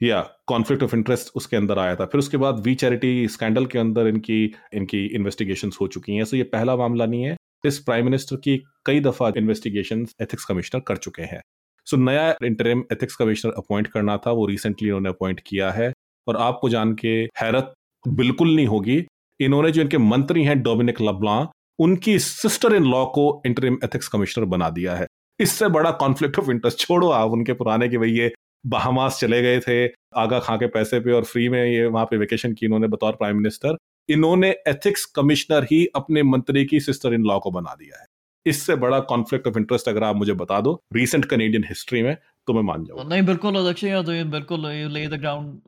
या 0.00 0.20
कॉन्फ्लिक्ट 0.46 0.82
ऑफ़ 0.82 0.94
इंटरेस्ट 0.96 1.30
उसके 1.36 1.56
अंदर 1.56 1.78
आया 1.78 1.94
था। 1.96 2.06
फिर 2.06 2.18
उसके 2.18 2.36
बाद 2.36 2.58
वी 2.64 2.74
चैरिटी 2.74 3.28
स्कैंडल 3.28 3.66
के 3.66 3.78
अंदर 3.78 4.06
इनकी 4.06 4.44
इनकी 4.74 5.04
इन्वेस्टिगेशन 5.16 5.70
हो 5.80 5.86
चुकी 5.88 6.16
हैं। 6.16 6.24
सो 6.24 6.36
ये 6.36 6.42
पहला 6.52 6.76
मामला 6.76 7.06
नहीं 7.06 7.22
है। 7.22 7.36
इस 7.64 7.78
प्राइम 7.78 8.04
मिनिस्टर 8.04 8.36
की 8.36 8.56
कई 8.86 9.00
दफ़ा 9.00 9.32
इन्वेस्टिगेशन 9.36 10.06
एथिक्स 10.22 10.44
कमिश्नर 10.44 10.80
कर 10.80 10.96
चुके 10.96 11.22
हैं। 11.22 11.40
सो 11.86 11.96
so, 11.96 12.02
नया 12.02 12.34
इंटरिम 12.44 12.82
एथिक्स 12.92 13.16
कमिश्नर 13.16 13.52
अपॉइंट 13.56 13.86
करना 13.86 14.16
था 14.16 14.30
वो 14.30 14.46
रिसेंटली 14.46 14.88
इन्होंने 14.88 15.08
अपॉइंट 15.08 15.40
किया 15.46 15.70
है। 15.70 15.92
और 16.26 16.36
आपको 16.36 16.68
जान 16.68 16.94
के 16.94 17.08
हैरत 17.40 17.72
बिल्कुल 18.04 18.54
नहीं 18.54 18.66
होगी 18.66 19.04
इन्होंने 19.40 19.70
जो 19.72 19.82
इनके 19.82 19.98
मंत्री 19.98 20.42
हैं 20.44 20.60
डोमिनिक 20.62 21.00
लब्लां 21.02 21.44
उनकी 21.78 22.18
सिस्टर 22.18 22.74
इन 22.74 22.84
लॉ 22.84 23.04
को 23.06 23.42
इंटरिम 23.46 23.78
एथिक्स 23.84 24.08
कमिश्नर 24.08 24.44
बना 24.44 24.70
दिया 24.70 24.94
है। 24.96 25.06
इससे 25.40 25.68
बड़ा 25.68 25.90
कॉन्फ्लिक्ट 25.90 26.38
ऑफ़ 26.38 26.50
इंटरेस्ट 26.50 26.78
छोड़ो 26.78 27.08
आप 27.10 27.30
उनके 27.30 27.52
पुराने 27.52 27.88
के 27.88 27.98
भाई 27.98 28.10
ये 28.10 28.32
बहामास 28.66 29.18
चले 29.20 29.42
गए 29.42 29.60
थे 29.60 29.86
आगा 30.16 30.38
खां 30.38 30.58
के 30.58 30.66
पैसे 30.66 31.00
पे 31.00 31.12
और 31.12 31.24
फ्री 31.24 31.48
में 31.48 31.64
ये 31.64 31.86
वहाँ 31.86 32.04
पे 32.04 32.16
वेकेशन 32.16 32.52
की 32.52 32.66
इन्होंने 32.66 32.88
बतौर 32.88 33.12
प्राइम 33.12 33.36
मिनिस्टर 33.36 33.76
इन्होंने 34.08 34.50
एथिक्स 34.68 35.04
कमिश्नर 35.16 35.64
ही 35.64 35.86
अपने 35.96 36.22
मंत्री 36.22 36.64
की 36.64 36.80
सिस्टर 36.80 37.14
इन 37.14 37.24
लॉ 37.24 37.38
को 37.38 37.50
बना 37.50 37.74
दिया 37.74 38.00
है। 38.00 38.06
इससे 38.45 38.75
बड़ा 38.75 38.99
कॉन्फ्लिक्ट 39.07 39.47
ऑफ 39.47 39.57
इंटरेस्ट 39.57 39.89
अगर 39.89 40.03
आप 40.03 40.15
मुझे 40.15 40.33
बता 40.35 40.59
दो 40.61 40.73
रीसेंट 40.93 41.25
कनेडियन 41.25 41.63
हिस्ट्री 41.63 42.01
में 42.03 42.15
तो 42.47 42.53
मैं 42.53 42.61
मान 42.63 42.85
जाऊंगा 42.85 43.03
ਨਹੀਂ 43.05 43.23
ਬਿਲਕੁਲ 43.23 43.59
ਅਦਕਸ਼ 43.59 43.83
ਯਾ 43.85 44.01
ਤੁਸੀਂ 44.01 44.23
ਬਿਲਕੁਲ 44.25 44.71
you 44.73 44.87
lay 44.89 45.05
the 45.07 45.15
ground 45.15 45.59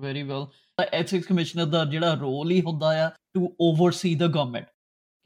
very 0.00 0.22
well 0.22 0.46
ethics 0.78 1.26
commissioner 1.26 1.66
ਦਾ 1.66 1.84
ਜਿਹੜਾ 1.84 2.14
ਰੋਲ 2.14 2.50
ਹੀ 2.50 2.60
ਹੁੰਦਾ 2.60 2.90
ਆ 3.04 3.08
ਟੂ 3.34 3.48
ਓਵਰਸੀ 3.60 4.14
ਦ 4.14 4.26
ਗਵਰਨਮੈਂਟ 4.26 4.66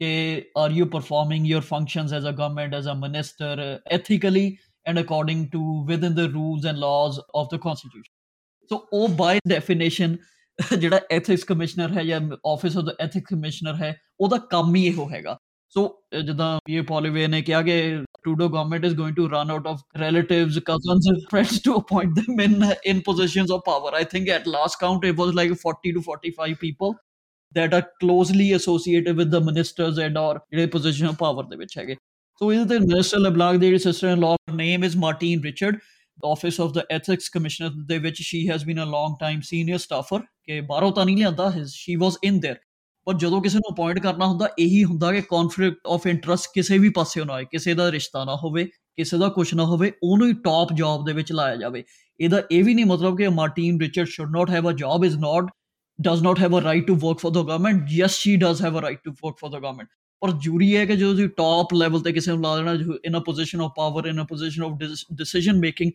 ਕਿ 0.01 0.43
are 0.57 0.71
you 0.71 0.85
performing 0.87 1.47
your 1.47 1.61
functions 1.61 2.13
as 2.13 2.27
a 2.27 2.31
government 2.31 2.73
as 2.75 2.87
a 2.87 2.93
minister 2.95 3.61
ethically 3.91 4.45
and 4.85 4.99
according 4.99 5.47
to 5.47 5.83
within 5.85 6.15
the 6.15 6.25
rules 6.33 6.65
and 6.65 6.77
laws 6.77 7.19
of 7.35 7.47
the 7.53 7.57
constitution 7.57 8.13
so 8.71 8.87
ਉਹ 8.93 9.07
by 9.15 9.39
definition 9.49 10.17
ਜਿਹੜਾ 10.79 10.99
ethics 11.11 11.43
commissioner 11.43 11.91
ਹੈ 11.91 12.03
ਜਾਂ 12.03 12.19
office 12.47 12.77
of 12.77 12.83
the 12.83 12.95
ethics 12.99 13.29
commissioner 13.29 13.75
ਹੈ 13.75 13.95
ਉਹਦਾ 14.19 14.37
ਕੰਮ 14.51 14.75
ਹੀ 14.75 14.85
ਇਹੋ 14.87 15.09
ਹੈਗਾ 15.09 15.37
ਸੋ 15.69 15.83
ਜਿੱਦਾਂ 16.25 16.57
ਇਹ 16.69 16.81
ਪੋਲੀਵੇ 16.83 17.27
ਨੇ 17.27 17.41
ਕਿਹਾ 17.41 17.61
ਕਿ 17.61 17.81
Trudeau 18.23 18.49
government 18.49 18.85
is 18.85 18.93
going 18.93 19.15
to 19.15 19.27
run 19.29 19.49
out 19.49 19.65
of 19.65 19.81
relatives, 19.99 20.59
cousins, 20.59 21.07
and 21.07 21.21
friends 21.29 21.59
to 21.61 21.75
appoint 21.77 22.15
them 22.15 22.39
in 22.39 22.65
in 22.91 23.01
positions 23.01 23.53
of 23.55 23.63
power. 23.69 23.93
I 23.99 24.03
think 24.03 24.29
at 24.29 24.49
last 24.55 24.79
count 24.79 25.07
it 25.11 25.15
was 25.21 25.33
like 25.33 25.55
40 25.61 25.93
to 25.93 26.03
45 26.03 26.59
people 26.59 26.95
that 27.55 27.73
are 27.73 27.85
closely 28.03 28.51
associated 28.53 29.17
with 29.21 29.31
the 29.31 29.41
ministers 29.47 29.97
and 30.07 30.21
or 30.23 30.33
ਜਿਹੜੇ 30.51 30.67
position 30.75 31.09
of 31.11 31.17
power 31.23 31.47
ਦੇ 31.49 31.57
ਵਿੱਚ 31.57 31.77
ਹੈਗੇ 31.77 31.95
ਸੋ 32.41 32.51
ਇਹਦੇ 32.53 32.77
ਤੇ 32.77 32.85
minister 32.85 33.19
ਲਬਲਾਗ 33.19 33.59
the 33.59 33.77
sister 33.77 34.07
in 34.07 34.19
law 34.19 34.53
name 34.55 34.83
is 34.83 34.97
Martin 34.97 35.43
Richard 35.43 35.79
the 36.21 36.29
office 36.29 36.59
of 36.63 36.73
the 36.77 36.83
ethics 36.97 37.31
commissioner 37.37 37.71
ਦੇ 37.87 37.97
ਵਿੱਚ 38.05 38.21
she 38.29 38.41
has 38.51 38.67
been 38.69 38.83
a 38.85 38.89
long 38.95 39.17
time 39.23 39.41
senior 39.51 39.79
staffer 39.87 40.21
ਕਿ 40.45 40.61
ਬਾਹਰੋਂ 40.71 40.91
ਤਾਂ 40.91 41.05
ਨਹੀਂ 41.05 41.17
ਲਿਆਂਦਾ 41.17 41.49
she 41.77 41.97
was 42.05 42.19
in 42.29 42.39
there 42.45 42.59
ਪਰ 43.06 43.14
ਜਦੋਂ 43.14 43.42
ਕਿਸੇ 43.42 43.58
ਨੂੰ 43.58 43.74
ਅਪਾਇੰਟ 43.74 43.98
ਕਰਨਾ 43.98 44.26
ਹੁੰਦਾ, 44.26 44.48
ਇਹੀ 44.58 44.84
ਹੁੰਦਾ 44.84 45.12
ਕਿ 45.12 45.20
ਕਨਫਲਿਕਟ 45.20 45.78
ਆਫ 45.86 46.06
ਇੰਟਰਸਟ 46.06 46.46
ਕਿਸੇ 46.54 46.78
ਵੀ 46.78 46.88
ਪਾਸੇ 46.88 47.24
ਨਾ 47.24 47.34
ਆਏ, 47.34 47.44
ਕਿਸੇ 47.44 47.74
ਦਾ 47.74 47.92
ਰਿਸ਼ਤਾ 47.92 48.24
ਨਾ 48.24 48.36
ਹੋਵੇ, 48.36 48.64
ਕਿਸੇ 48.96 49.18
ਦਾ 49.18 49.28
ਕੁਝ 49.28 49.54
ਨਾ 49.54 49.64
ਹੋਵੇ, 49.64 49.92
ਉਹਨੂੰ 50.02 50.28
ਹੀ 50.28 50.32
ਟਾਪ 50.32 50.72
ਜੌਬ 50.72 51.06
ਦੇ 51.06 51.12
ਵਿੱਚ 51.12 51.32
ਲਾਇਆ 51.32 51.56
ਜਾਵੇ। 51.56 51.84
ਇਹਦਾ 52.20 52.42
ਇਹ 52.50 52.64
ਵੀ 52.64 52.74
ਨਹੀਂ 52.74 52.86
ਮਤਲਬ 52.86 53.16
ਕਿ 53.16 53.28
Martin 53.28 53.80
Richard 53.80 54.06
should 54.06 54.30
not 54.30 54.50
have 54.50 54.70
a 54.70 54.72
job 54.72 55.04
is 55.04 55.16
not 55.16 55.50
does 56.02 56.22
not 56.22 56.38
have 56.38 56.54
a 56.54 56.60
right 56.60 56.84
to 56.86 56.94
work 56.94 57.20
for 57.20 57.30
the 57.30 57.42
government. 57.42 57.84
Yes, 57.98 58.16
she 58.16 58.32
does 58.36 58.58
have 58.64 58.74
a 58.74 58.80
right 58.80 58.98
to 59.04 59.12
work 59.24 59.38
for 59.42 59.50
the 59.50 59.60
government. 59.60 59.88
ਪਰ 60.20 60.30
ਜੂਰੀ 60.30 60.76
ਹੈ 60.76 60.84
ਕਿ 60.86 60.96
ਜਦੋਂ 60.96 61.12
ਤੁਸੀਂ 61.12 61.28
ਟਾਪ 61.28 61.74
ਲੈਵਲ 61.74 62.00
ਤੇ 62.00 62.12
ਕਿਸੇ 62.12 62.32
ਨੂੰ 62.32 62.42
ਲਾ 62.42 62.56
ਦੇਣਾ 62.56 62.72
in 63.04 63.18
a 63.18 63.20
position 63.20 63.60
of 63.60 63.70
power 63.76 64.06
in 64.06 64.22
a 64.22 64.24
position 64.24 64.62
of 64.62 64.72
decision 65.12 65.58
making 65.58 65.92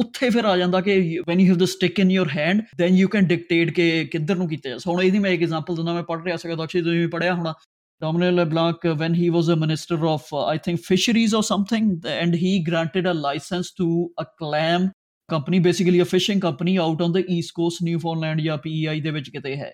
ਉੱਥੇ 0.00 0.30
ਫਿਰ 0.30 0.44
ਆ 0.44 0.56
ਜਾਂਦਾ 0.56 0.80
ਕਿ 0.80 1.18
when 1.28 1.40
you 1.40 1.46
have 1.46 1.58
the 1.58 1.64
stick 1.64 2.00
in 2.00 2.10
your 2.10 2.28
hand 2.28 2.62
then 2.78 2.96
you 2.96 3.08
can 3.08 3.26
dictate 3.26 3.70
ਕਿ 3.70 4.04
ਕਿੱਧਰ 4.04 4.36
ਨੂੰ 4.36 4.48
ਕੀਤਾ 4.48 4.70
ਜਾ 4.70 4.78
ਹੁਣ 4.86 5.02
ਇਹਦੀ 5.02 5.18
ਮੈਂ 5.18 5.30
ਇੱਕ 5.30 5.42
ਐਗਜ਼ਾਮਪਲ 5.42 5.76
ਦਿੰਦਾ 5.76 5.94
ਮੈਂ 5.94 6.02
ਪੜ੍ਹ 6.02 6.24
ਰਿਹਾ 6.24 6.36
ਸੀਗਾ 6.36 6.66
ਤੁਸੀਂ 6.66 7.08
ਪੜਿਆ 7.08 7.34
ਹੋਣਾ 7.34 7.54
Dominic 8.02 8.34
LeBlanc, 8.34 8.82
when 8.98 9.14
he 9.14 9.30
was 9.30 9.48
a 9.48 9.56
minister 9.56 9.96
of, 10.06 10.24
uh, 10.32 10.44
I 10.46 10.58
think, 10.58 10.80
fisheries 10.80 11.32
or 11.32 11.42
something, 11.42 12.02
and 12.04 12.34
he 12.34 12.62
granted 12.62 13.06
a 13.06 13.14
license 13.14 13.72
to 13.74 14.10
a 14.18 14.26
clam 14.38 14.90
company, 15.28 15.60
basically 15.60 16.00
a 16.00 16.04
fishing 16.04 16.40
company 16.40 16.78
out 16.78 17.00
on 17.00 17.12
the 17.12 17.24
east 17.28 17.54
coast, 17.54 17.82
Newfoundland 17.82 18.40
ਜਾਂ 18.40 18.58
PEI 18.58 19.00
ਦੇ 19.02 19.10
ਵਿੱਚ 19.10 19.30
ਕਿਤੇ 19.30 19.56
ਹੈ. 19.56 19.72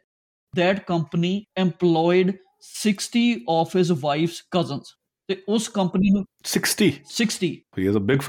That 0.55 0.85
company 0.93 1.33
employed 1.65 2.33
60 2.71 3.25
of 3.57 3.77
his 3.81 3.93
wife's 4.07 4.41
cousins. 4.59 4.97
ਤੇ 5.29 5.37
ਉਸ 5.49 5.69
company 5.69 6.11
ਨੂੰ 6.11 6.25
60 6.53 6.87
60 7.17 7.51
he 7.79 7.85
has 7.89 7.99
a 7.99 8.05
big 8.13 8.23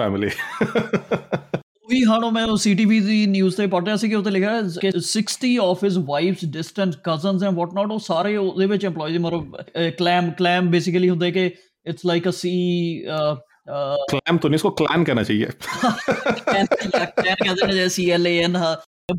family 1.90 1.98
ਵੀ 1.98 2.04
ਹਾਂ 2.04 2.32
ਮੈਂ 2.32 2.56
ਸੀਟੀਵੀ 2.56 3.00
ਦੀ 3.00 3.26
ਨਿਊਜ਼ 3.26 3.56
ਤੇ 3.56 3.66
ਪੜ੍ਹ 3.66 3.84
ਰਿਹਾ 3.84 3.96
ਸੀ 3.96 4.08
ਕਿ 4.08 4.14
ਉੱਤੇ 4.14 4.30
ਲਿਖਿਆ 4.30 4.62
ਕਿ 4.62 4.90
60 4.98 5.56
of 5.62 5.84
his 5.84 5.96
wife's 5.96 6.44
distant 6.44 6.94
cousins 6.94 7.42
and 7.42 7.56
what 7.56 7.74
not 7.74 7.90
ਉਹ 7.90 7.98
ਸਾਰੇ 7.98 8.36
ਉਹਦੇ 8.36 8.66
ਵਿੱਚ 8.66 8.86
EMPLOYEES 8.86 9.20
ਮਤਲਬ 9.20 9.56
ਕਲੈਮ 9.98 10.30
ਕਲੈਮ 10.30 10.70
ਬੇਸਿਕਲੀ 10.70 11.10
ਹੁੰਦਾ 11.10 11.26
ਹੈ 11.26 11.30
ਕਿ 11.30 11.50
it's 11.86 12.06
like 12.06 12.28
a 12.28 12.30
C 12.30 12.52
clam 14.10 14.36
तो 14.36 14.48
नहीं 14.48 14.54
इसको 14.54 14.70
क्लैन 14.70 15.04
कहना 15.04 15.22
चाहिए 15.22 15.46
क्लैन 16.50 16.66
कहते 16.66 17.78
हैं 17.78 17.88
C 17.88 18.10
L 18.10 18.26
A 18.26 18.34
N 18.42 18.58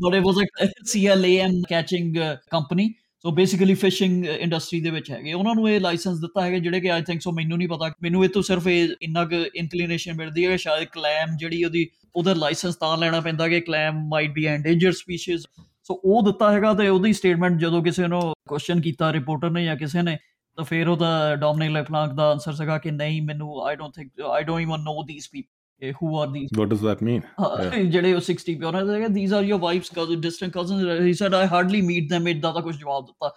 but 0.04 0.14
it 0.14 0.24
was 0.24 0.38
a 0.38 0.68
CLAM 0.92 1.52
catching 1.68 2.16
uh, 2.18 2.36
company 2.54 2.96
so 3.25 3.31
basically 3.31 3.73
fishing 3.73 4.25
industry 4.25 4.79
ਦੇ 4.81 4.89
ਵਿੱਚ 4.89 5.11
ਹੈਗੇ। 5.11 5.33
ਉਹਨਾਂ 5.33 5.53
ਨੂੰ 5.55 5.69
ਇਹ 5.69 5.79
ਲਾਇਸੈਂਸ 5.81 6.19
ਦਿੱਤਾ 6.19 6.41
ਹੈਗਾ 6.41 6.57
ਜਿਹੜੇ 6.57 6.79
ਕਿ 6.81 6.91
ਆਈ 6.91 7.01
ਥਿੰਕ 7.01 7.21
ਸੋ 7.21 7.31
ਮੈਨੂੰ 7.31 7.57
ਨਹੀਂ 7.57 7.67
ਪਤਾ। 7.67 7.89
ਮੈਨੂੰ 8.03 8.23
ਇਹ 8.25 8.29
ਤੋਂ 8.29 8.41
ਸਿਰਫ 8.41 8.67
ਇਹ 8.67 8.89
ਇੰਨਾ 9.01 9.23
ਕੁ 9.25 9.35
ਇਨਕਲੀਨੇਸ਼ਨ 9.55 10.13
ਮਿਲਦੀ 10.13 10.45
ਹੈ 10.45 10.51
ਕਿ 10.51 10.57
ਸ਼ਾਇਦ 10.57 10.83
ਕਲੈਮ 10.83 11.37
ਜਿਹੜੀ 11.37 11.63
ਉਹਦੀ, 11.63 11.87
ਉਹਦਾ 12.15 12.33
ਲਾਇਸੈਂਸ 12.33 12.75
ਤਾਂ 12.75 12.97
ਲੈਣਾ 12.97 13.21
ਪੈਂਦਾ 13.21 13.47
ਕਿ 13.47 13.59
clam 13.61 14.07
might 14.07 14.31
be 14.31 14.45
endangered 14.45 14.91
species 14.91 15.45
so 15.83 16.01
ਉਹ 16.05 16.21
ਦਿੱਤਾ 16.23 16.51
ਹੈਗਾ 16.51 16.73
ਤੇ 16.73 16.87
ਉਹਦੀ 16.87 17.13
ਸਟੇਟਮੈਂਟ 17.13 17.59
ਜਦੋਂ 17.59 17.83
ਕਿਸੇ 17.83 18.07
ਨੂੰ 18.07 18.21
ਕੁਐਸਚਨ 18.49 18.81
ਕੀਤਾ 18.81 19.13
ਰਿਪੋਰਟਰ 19.13 19.49
ਨੇ 19.49 19.65
ਜਾਂ 19.65 19.75
ਕਿਸੇ 19.75 20.01
ਨੇ, 20.01 20.17
ਤਾਂ 20.57 20.65
ਫਿਰ 20.65 20.87
ਉਹਦਾ 20.87 21.35
ਡੋਮਿਨਿਕ 21.35 21.71
ਲੈਫਲਾਂਕ 21.71 22.13
ਦਾ 22.13 22.29
ਆਨਸਰ 22.31 22.53
ਸੀਗਾ 22.53 22.77
ਕਿ 22.77 22.91
ਨਹੀਂ, 22.91 23.21
ਮੈਨੂੰ 23.21 23.65
I 23.65 23.75
don't 23.75 23.95
think 23.95 24.21
I 24.21 24.43
don't 24.43 24.61
even 24.61 24.79
know 24.79 25.03
these 25.07 25.29
people 25.31 25.62
who 25.91 26.17
are 26.17 26.33
these 26.33 26.47
what 26.57 26.69
does 26.69 26.81
that 26.81 27.01
mean? 27.01 27.21
ਜਿਹੜੇ 27.91 28.13
ਉਹ 28.13 28.21
60 28.31 28.55
ਪਿਓਰ 28.59 28.83
ਨੇ 28.83 29.05
these 29.05 29.35
are 29.37 29.43
your 29.49 29.59
wife's 29.59 29.89
cousins 29.99 30.21
distant 30.21 30.53
cousins 30.59 31.03
he 31.07 31.13
said 31.13 31.33
I 31.33 31.45
hardly 31.55 31.81
meet 31.81 32.15
them 32.15 32.27
ਇਦਾਂ 32.27 32.53
ਦਾ 32.53 32.61
ਕੁਝ 32.61 32.75
ਜਵਾਬ 32.75 33.05
ਦਿੱਤਾ। 33.05 33.31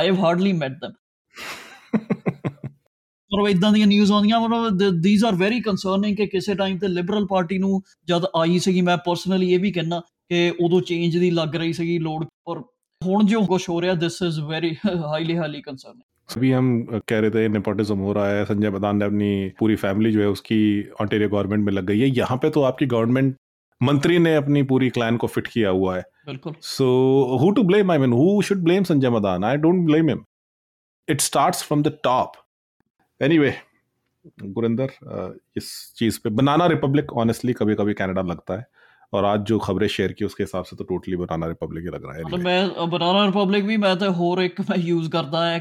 I 0.00 0.10
have 0.10 0.18
hardly 0.18 0.52
met 0.52 0.72
them. 0.72 0.92
ਪਰ 3.36 3.48
ਇਦਾਂ 3.48 3.72
ਦੀਆਂ 3.72 3.86
ਨਿਊਜ਼ 3.86 4.12
ਆਉਂਦੀਆਂ 4.12 4.40
ਮਤਲਬ 4.40 5.02
ਥੀਸ 5.02 5.24
ਆਰ 5.24 5.34
ਵੈਰੀ 5.34 5.60
ਕਨਸਰਨਿੰਗ 5.60 6.16
ਕਿ 6.16 6.26
ਕਿਸੇ 6.26 6.54
ਟਾਈਮ 6.54 6.78
ਤੇ 6.78 6.88
ਲਿਬਰਲ 6.88 7.26
ਪਾਰਟੀ 7.26 7.58
ਨੂੰ 7.58 7.82
ਜਦ 8.04 8.24
ਆਈ 8.36 8.58
ਸੀਗੀ 8.58 8.80
ਮੈਂ 8.80 8.96
ਪਰਸਨਲੀ 8.96 9.52
ਇਹ 9.52 9.58
ਵੀ 9.58 9.72
ਕਹਿਣਾ 9.72 10.00
ਕਿ 10.28 10.52
ਉਦੋਂ 10.60 10.80
ਚੇਂਜ 10.80 11.16
ਦੀ 11.16 11.30
ਲੱਗ 11.30 11.56
ਰਹੀ 11.56 11.72
ਸੀਗੀ 11.72 11.98
ਲੋੜ 11.98 12.24
ਪਰ 12.24 12.58
ਹੁਣ 13.06 13.26
ਜੋ 13.26 13.46
ਕੁਝ 13.46 13.68
ਹੋ 13.68 13.82
ਰਿਹਾ 13.82 13.94
ਦਿਸ 13.94 14.18
ਕੰਸਰਨਿੰਗ 15.66 16.02
अभी 16.28 16.50
हम 16.52 16.66
कह 17.08 17.18
रहे 17.18 17.30
थे 17.30 17.48
नेपोटिज्म 17.48 17.98
हो 17.98 18.12
रहा 18.12 18.28
है 18.28 18.44
संजय 18.44 18.70
बदान 18.70 18.96
ने 18.96 19.04
अपनी 19.04 19.52
पूरी 19.58 19.76
फैमिली 19.76 20.10
जो 20.12 20.20
है 20.20 20.26
उसकी 20.28 20.58
ऑन्टेरियो 21.00 21.28
गवर्नमेंट 21.28 21.64
में 21.64 21.72
लग 21.72 21.84
गई 21.86 22.00
है। 22.00 22.08
यहाँ 22.08 22.36
पे 22.38 22.50
तो 22.50 22.62
आपकी 22.62 22.86
गवर्नमेंट 22.86 23.36
मंत्री 23.80 24.18
ने 24.18 24.34
अपनी 24.36 24.62
पूरी 24.64 24.90
क्लैन 24.90 25.16
को 25.16 25.26
फिट 25.26 25.46
किया 25.46 25.70
हुआ 25.70 25.96
है। 25.96 26.02
बिल्कुल। 26.26 26.54
So 26.62 26.86
who 27.40 27.50
to 27.50 27.62
blame 27.62 27.90
I 27.92 27.98
mean 27.98 28.12
who 28.12 28.42
should 28.42 28.62
blame 28.64 28.84
Sanjay 28.84 29.10
Madan 29.10 29.44
I 29.44 29.56
don't 29.58 29.84
blame 29.86 30.08
him 30.08 30.24
it 31.08 31.20
starts 31.20 31.62
from 31.62 31.82
the 31.82 31.96
top 32.04 32.32
anyway 33.20 33.54
Gurinder 34.42 35.38
इस 35.56 35.70
चीज़ 35.98 36.18
पे 36.24 36.30
बनाना 36.32 36.66
रिपब्लिक 36.66 37.12
ऑनेस्टली 37.14 37.52
कभी 37.52 37.74
कभी 37.74 37.94
कनाडा 37.94 38.22
लगता 38.24 38.58
है। 38.58 38.66
और 39.12 39.24
आज 39.24 39.40
जो 39.42 39.58
खबरें 39.58 39.86
शेयर 39.88 40.12
की 40.12 40.24
उसके 40.24 40.42
हिसाब 40.42 40.64
से 40.64 40.76
तो 40.76 40.84
टोटली 40.84 41.16
बनाना 41.16 41.46
रिपब्लिक 41.46 41.84
ही 41.84 41.90
लग 41.90 42.04
रहा 42.06 42.16
है 42.16 42.24
मतलब 42.24 42.40
मैं 42.40 42.90
बनाना 42.90 43.24
रिपब्लिक 43.24 43.64
भी 43.66 43.76
मैं 43.76 43.96
तो 43.98 44.10
होर 44.12 44.42
एक 44.42 44.60
मैं 44.60 44.78
यूज़ 44.80 45.08
करता 45.10 45.46
है। 45.46 45.60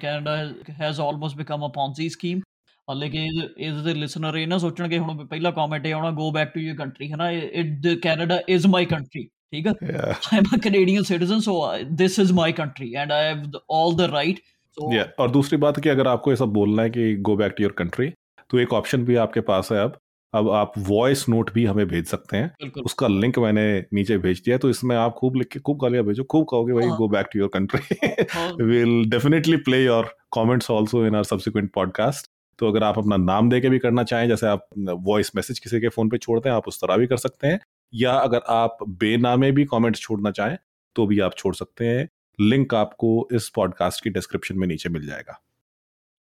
Canada 0.00 0.36
has 0.80 1.00
almost 1.00 1.36
become 1.36 1.66
a 1.66 1.68
Ponzi 1.68 2.08
scheme 2.08 2.40
ਹਾਲੇ 2.88 3.08
ਕਿ 3.10 3.28
ਇਸ 3.56 3.82
ਦੇ 3.82 3.94
ਲਿਸਨਰ 3.94 4.36
ਇਹ 4.36 4.46
ਨਾ 4.46 4.58
ਸੋਚਣ 4.58 4.88
ਕਿ 4.88 4.98
ਹੁਣ 4.98 5.26
ਪਹਿਲਾ 5.26 5.50
ਕਮੈਂਟ 5.50 5.86
ਇਹ 5.86 5.94
ਆਉਣਾ 5.94 6.10
go 6.10 6.30
back 6.30 6.52
to 6.54 6.60
your 6.60 6.76
country 6.76 7.10
ਹੈ 7.12 7.16
ਨਾ 7.16 7.30
it 7.30 7.86
Canada 8.02 8.40
is 8.48 8.66
my 8.66 8.84
country 8.84 9.24
ਠੀਕ 9.24 9.66
ਹੈ 9.66 9.72
I 9.72 10.38
am 10.38 10.44
a 10.56 10.58
Canadian 10.58 11.02
citizen 11.02 11.40
so 11.40 11.60
this 11.92 12.18
is 12.18 12.32
my 12.32 12.52
country 12.52 12.94
and 12.94 13.12
I 13.12 13.24
have 13.24 13.60
all 13.70 13.96
the 13.96 14.10
right 14.14 14.42
so 14.78 14.90
yeah 14.94 15.06
और 15.18 15.30
दूसरी 15.30 15.56
बात 15.56 15.78
कि 15.80 15.88
अगर 15.88 16.08
आपको 16.08 16.32
ऐसा 16.32 16.46
बोलना 16.52 16.82
है 16.82 16.90
कि 16.90 17.02
go 17.20 17.32
back 17.36 17.54
to 17.56 17.62
your 17.62 17.72
country 17.78 18.06
तो 18.50 18.58
एक 18.58 18.72
ऑप्शन 18.72 19.02
भी 19.04 19.16
आपके 19.16 19.40
पास 19.40 19.70
है 19.72 19.80
अब 19.80 19.98
अब 20.37 20.49
आप 20.51 20.73
वॉइस 20.87 21.27
नोट 21.29 21.51
भी 21.53 21.65
हमें 21.65 21.85
भेज 21.87 22.05
सकते 22.05 22.37
हैं। 22.37 22.71
उसका 22.81 23.07
लिंक 23.07 23.39
मैंने 23.39 23.67
नीचे 23.93 24.17
भेज 24.17 24.41
दिया 24.45 24.57
तो 24.57 24.69
इसमें 24.69 24.95
आप 24.95 25.15
खूब 25.17 25.35
लिख 25.35 25.47
के 25.47 25.59
खूब 25.59 25.77
गालियाँ 25.81 26.03
भेजो 26.03 26.23
खूब 26.23 26.45
कहोगे 26.49 26.73
भाई 26.73 26.87
go 26.97 27.07
back 27.07 27.29
to 27.33 27.39
your 27.39 27.49
country 27.53 28.63
will 28.63 29.09
definitely 29.09 29.57
play 29.57 29.83
your 29.85 30.15
comments 30.35 30.71
also 30.71 31.05
in 31.05 31.15
our 31.15 31.23
subsequent 31.23 31.71
podcast 31.73 32.31
तो 32.59 32.67
अगर 32.67 32.83
आप 32.83 32.97
अपना 32.97 33.17
नाम 33.17 33.49
दे 33.49 33.59
के 33.61 33.69
भी 33.69 33.79
करना 33.79 34.03
चाहें 34.03 34.27
जैसे 34.27 34.47
आप 34.47 34.67
वॉइस 35.07 35.31
मैसेज 35.35 35.59
किसी 35.59 35.79
के 35.79 35.89
फ़ोन 35.89 36.09
पे 36.09 36.17
छोड़ते 36.17 36.49
हैं 36.49 36.55
आप 36.55 36.67
उस 36.67 36.81
तरह 36.81 36.97
भी 36.97 37.07
कर 37.07 37.17
सकते 37.17 37.47
हैं। 37.47 37.59
या 37.93 38.11
अगर 38.11 38.41
आप 38.49 38.77
बेनामे 39.01 39.51
भी 39.51 39.65
कमेंट्स 39.65 39.99
छोड़ना 39.99 40.31
चाहें 40.31 40.57
तो 40.95 41.05
भी 41.07 41.19
आप 41.19 41.35
छोड़ 41.37 41.53
सकते 41.55 41.85
हैं। 41.85 42.07
लिंक 42.39 42.73
आपको 42.73 43.27
इस 43.33 43.49
पॉडकास्ट 43.49 44.03
की 44.03 44.09
डिस्क्रिप्शन 44.09 44.57
में 44.57 44.67
नीचे 44.67 44.89
मिल 44.89 45.05
जाएगा। 45.07 45.39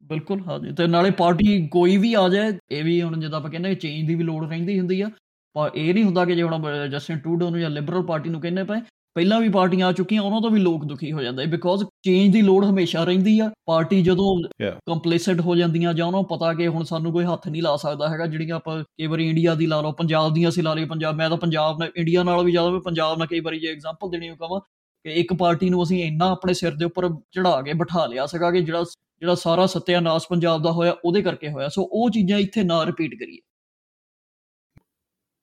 ਬਿਲਕੁਲ 0.04 0.40
ਹਾਂਜੀ। 0.40 0.72
ਤੇ 0.72 0.86
ਨਾਲੇ 0.86 1.10
ਪਾਰਟੀ 1.10 1.66
ਕੋਈ 1.66 1.96
ਵੀ 1.96 2.14
ਆ 2.14 2.28
ਜਾਏ 2.28 2.52
ਇਹ 2.70 2.84
ਵੀ 2.84 3.02
ਹੁਣ 3.02 3.20
ਜਿੱਦਾਂ 3.20 3.38
ਆਪਾਂ 3.38 3.50
ਕਹਿੰਦੇ 3.50 3.74
ਚੇਂਜ 3.74 4.06
ਦੀ 4.06 4.14
ਵੀ 4.14 4.24
ਲੋੜ 4.24 4.48
ਰਹਿੰਦੀ 4.48 4.78
ਹੁੰਦੀ 4.78 5.00
ਆ। 5.00 5.10
ਪਰ 5.54 5.70
ਇਹ 5.74 5.94
ਨਹੀਂ 5.94 6.04
ਹੁੰਦਾ 6.04 6.24
ਕਿ 6.24 6.36
ਜੇ 6.36 6.42
ਹੁਣ 6.42 6.88
ਜਸਟਿਨ 6.90 7.18
ਟਰੂਡੋ 7.18 7.50
ਨੂੰ 7.50 7.60
ਜਾਂ 7.60 7.70
ਲਿਬਰਲ 7.70 8.02
ਪਾਰਟੀ 8.02 8.30
ਨੂੰ 8.30 8.40
ਕਹਿੰਦੇ 8.40 8.64
ਪਏ 8.64 8.80
ਪਹਿਲਾਂ 9.14 9.40
ਵੀ 9.40 9.48
ਪਾਰਟੀਆਂ 9.48 9.86
ਆ 9.86 9.92
ਚੁੱਕੀਆਂ 9.92 10.22
ਉਹਨਾਂ 10.22 10.40
ਤੋਂ 10.40 10.50
ਵੀ 10.50 10.60
ਲੋਕ 10.60 10.84
ਦੁਖੀ 10.84 11.12
ਹੋ 11.12 11.22
ਜਾਂਦੇ 11.22 11.44
ਬਿਕੋਜ਼ 11.46 11.84
ਚੇਂਜ 12.02 12.32
ਦੀ 12.32 12.42
ਲੋੜ 12.42 12.64
ਹਮੇਸ਼ਾ 12.64 13.04
ਰਹਿੰਦੀ 13.04 13.38
ਆ। 13.40 13.50
ਪਾਰਟੀ 13.66 14.02
ਜਦੋਂ 14.02 14.42
ਕੰਪਲੇਸਡ 14.86 15.40
ਹੋ 15.40 15.56
ਜਾਂਦੀਆਂ 15.56 15.94
ਜਾਂ 15.94 16.06
ਉਹਨਾਂ 16.06 16.20
ਨੂੰ 16.20 16.28
ਪਤਾ 16.28 16.52
ਕਿ 16.54 16.66
ਹੁਣ 16.66 16.84
ਸਾਨੂੰ 16.84 17.12
ਕੋਈ 17.12 17.24
ਹੱਥ 17.24 17.48
ਨਹੀਂ 17.48 17.62
ਲਾ 17.62 17.76
ਸਕਦਾ 17.76 18.08
ਹੈਗਾ 18.08 18.26
ਜਿਹੜੀਆਂ 18.26 18.56
ਆਪਾਂ 18.56 18.82
ਕਈ 18.84 19.06
ਵਾਰੀ 19.06 19.28
ਇੰਡੀਆ 19.28 19.54
ਦੀ 19.54 19.66
ਲਾ 19.66 19.80
ਲਓ 19.80 19.92
ਪੰਜਾਬ 19.92 20.34
ਦੀਆਂ 20.34 20.48
ਅਸੀਂ 20.48 20.62
ਲਾ 20.62 20.74
ਲਈ 20.74 20.84
ਪੰਜਾਬ 20.84 21.14
ਮੈਂ 21.14 21.28
ਤਾਂ 21.28 21.36
ਪੰਜਾਬ 21.36 21.78
ਨਾਲ 21.78 21.90
ਇੰਡੀਆ 21.96 22.22
ਨਾਲ 22.22 22.44
ਵੀ 22.44 22.50
ਜ਼ਿਆਦਾ 22.50 22.80
ਪੰਜਾਬ 22.84 23.18
ਨਾਲ 23.18 23.26
ਕਈ 23.26 23.40
ਵਾਰੀ 23.40 23.60
ਜੇ 23.60 23.68
ਐਗਜ਼ਾਮਪਲ 23.68 24.10
ਦੇਣੀ 24.10 24.30
ਹੋ 24.30 24.34
ਕਹਾਂ 24.36 24.60
ਕਿ 25.04 25.12
ਇੱਕ 25.12 25.34
ਪਾਰਟੀ 25.34 25.70
ਨੂੰ 25.70 25.82
ਅਸੀਂ 25.82 26.04
ਇੰਨਾ 26.04 26.30
ਆਪਣੇ 26.30 26.54
ਸਿਰ 26.54 26.74
ਦੇ 26.74 26.84
ਉੱਪਰ 26.84 27.08
ਚੜਾ 27.30 27.62
ਕੇ 27.62 27.72
ਬਿਠਾ 27.72 28.06
ਲਿਆ 28.06 28.26
ਸੀਗਾ 28.26 28.50
ਕਿ 28.50 28.60
ਜਿਹੜਾ 28.60 28.84
ਜਿਹੜਾ 29.23 29.35
ਸਾਰਾ 29.35 29.65
ਸਤਿਆਨਾਸ਼ 29.67 30.27
ਪੰਜਾਬ 30.29 30.61
ਦਾ 30.63 30.71
ਹੋਇਆ 30.71 30.95
ਉਹਦੇ 31.05 31.21
ਕਰਕੇ 31.21 31.49
ਹੋਇਆ 31.49 31.69
ਸੋ 31.69 31.87
ਉਹ 31.91 32.09
ਚੀਜ਼ਾਂ 32.09 32.39
ਇੱਥੇ 32.39 32.63
ਨਾ 32.63 32.83
ਰਿਪੀਟ 32.85 33.15
ਕਰੀਏ 33.15 33.39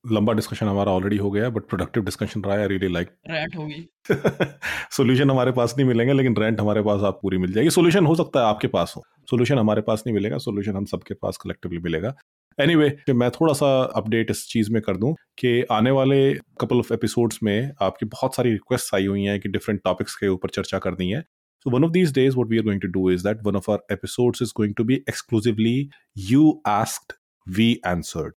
लंबा 0.05 0.33
डिस्कशन 0.33 0.69
हमारा 0.69 0.93
ऑलरेडी 0.93 1.17
हो 1.17 1.31
गया 1.31 1.49
बट 1.49 1.65
प्रोडक्टिव 1.69 2.03
डिस्कशन 2.05 2.43
रहा 2.43 2.57
है 2.57 2.67
रियली 2.69 2.89
लाइक 2.89 3.09
रेंट 3.29 3.57
होगी 3.57 3.79
सोल्यूशन 4.93 5.31
हमारे 5.31 5.53
पास 5.53 5.75
नहीं 5.79 5.87
मिलेंगे 5.87 6.13
लेकिन 6.13 6.37
रेंट 6.37 6.61
हमारे 6.61 6.83
पास 6.83 7.03
आप 7.05 7.19
पूरी 7.23 7.39
मिल 7.39 7.53
जाएगी 7.53 7.71
सोल्यूशन 7.71 8.07
हो 8.07 8.15
सकता 8.15 8.41
है 8.41 8.47
आपके 8.47 8.69
पास 8.69 8.95
हो 8.97 9.03
सोल्यूशन 9.31 9.59
हमारे 9.59 9.83
पास 9.83 10.03
नहीं 10.07 10.15
मिलेगा 10.15 10.39
सोल्यूशन 10.41 10.77
हम 10.77 10.85
सबके 10.87 11.15
पास 11.17 11.37
कलेक्टिवली 11.39 11.79
मिलेगा 11.81 12.15
एनीवे 12.59 12.89
anyway, 12.89 13.15
मैं 13.15 13.31
थोड़ा 13.31 13.53
सा 13.55 13.67
अपडेट 13.97 14.31
इस 14.31 14.47
चीज़ 14.49 14.71
में 14.73 14.81
कर 14.83 14.97
दूं 14.97 15.13
कि 15.39 15.51
आने 15.71 15.91
वाले 15.91 16.19
कपल 16.61 16.79
ऑफ 16.79 16.93
एपिसोड्स 16.93 17.39
में 17.43 17.71
आपकी 17.83 18.07
बहुत 18.09 18.37
सारी 18.37 18.53
रिक्वेस्ट 18.53 18.95
आई 18.95 19.07
हुई 19.07 19.23
हैं 19.25 19.39
कि 19.41 19.49
डिफरेंट 19.49 19.81
टॉपिक्स 19.85 20.15
के 20.17 20.29
ऊपर 20.29 20.51
चर्चा 20.51 20.79
करनी 20.79 21.11
है 21.11 21.23
So 21.66 21.70
one 21.70 21.84
of 21.84 21.94
these 21.94 22.12
days, 22.12 22.36
what 22.36 22.48
we 22.48 22.58
are 22.58 22.64
going 22.64 22.80
to 22.80 22.88
do 22.88 23.10
is 23.10 23.24
that 23.24 23.44
one 23.44 23.56
of 23.56 23.70
our 23.70 23.82
episodes 23.92 24.42
is 24.42 24.52
going 24.52 24.74
to 24.76 24.84
be 24.84 25.04
exclusively 25.08 25.92
you 26.16 26.62
asked, 26.66 27.14
we 27.58 27.68
answered. 27.86 28.34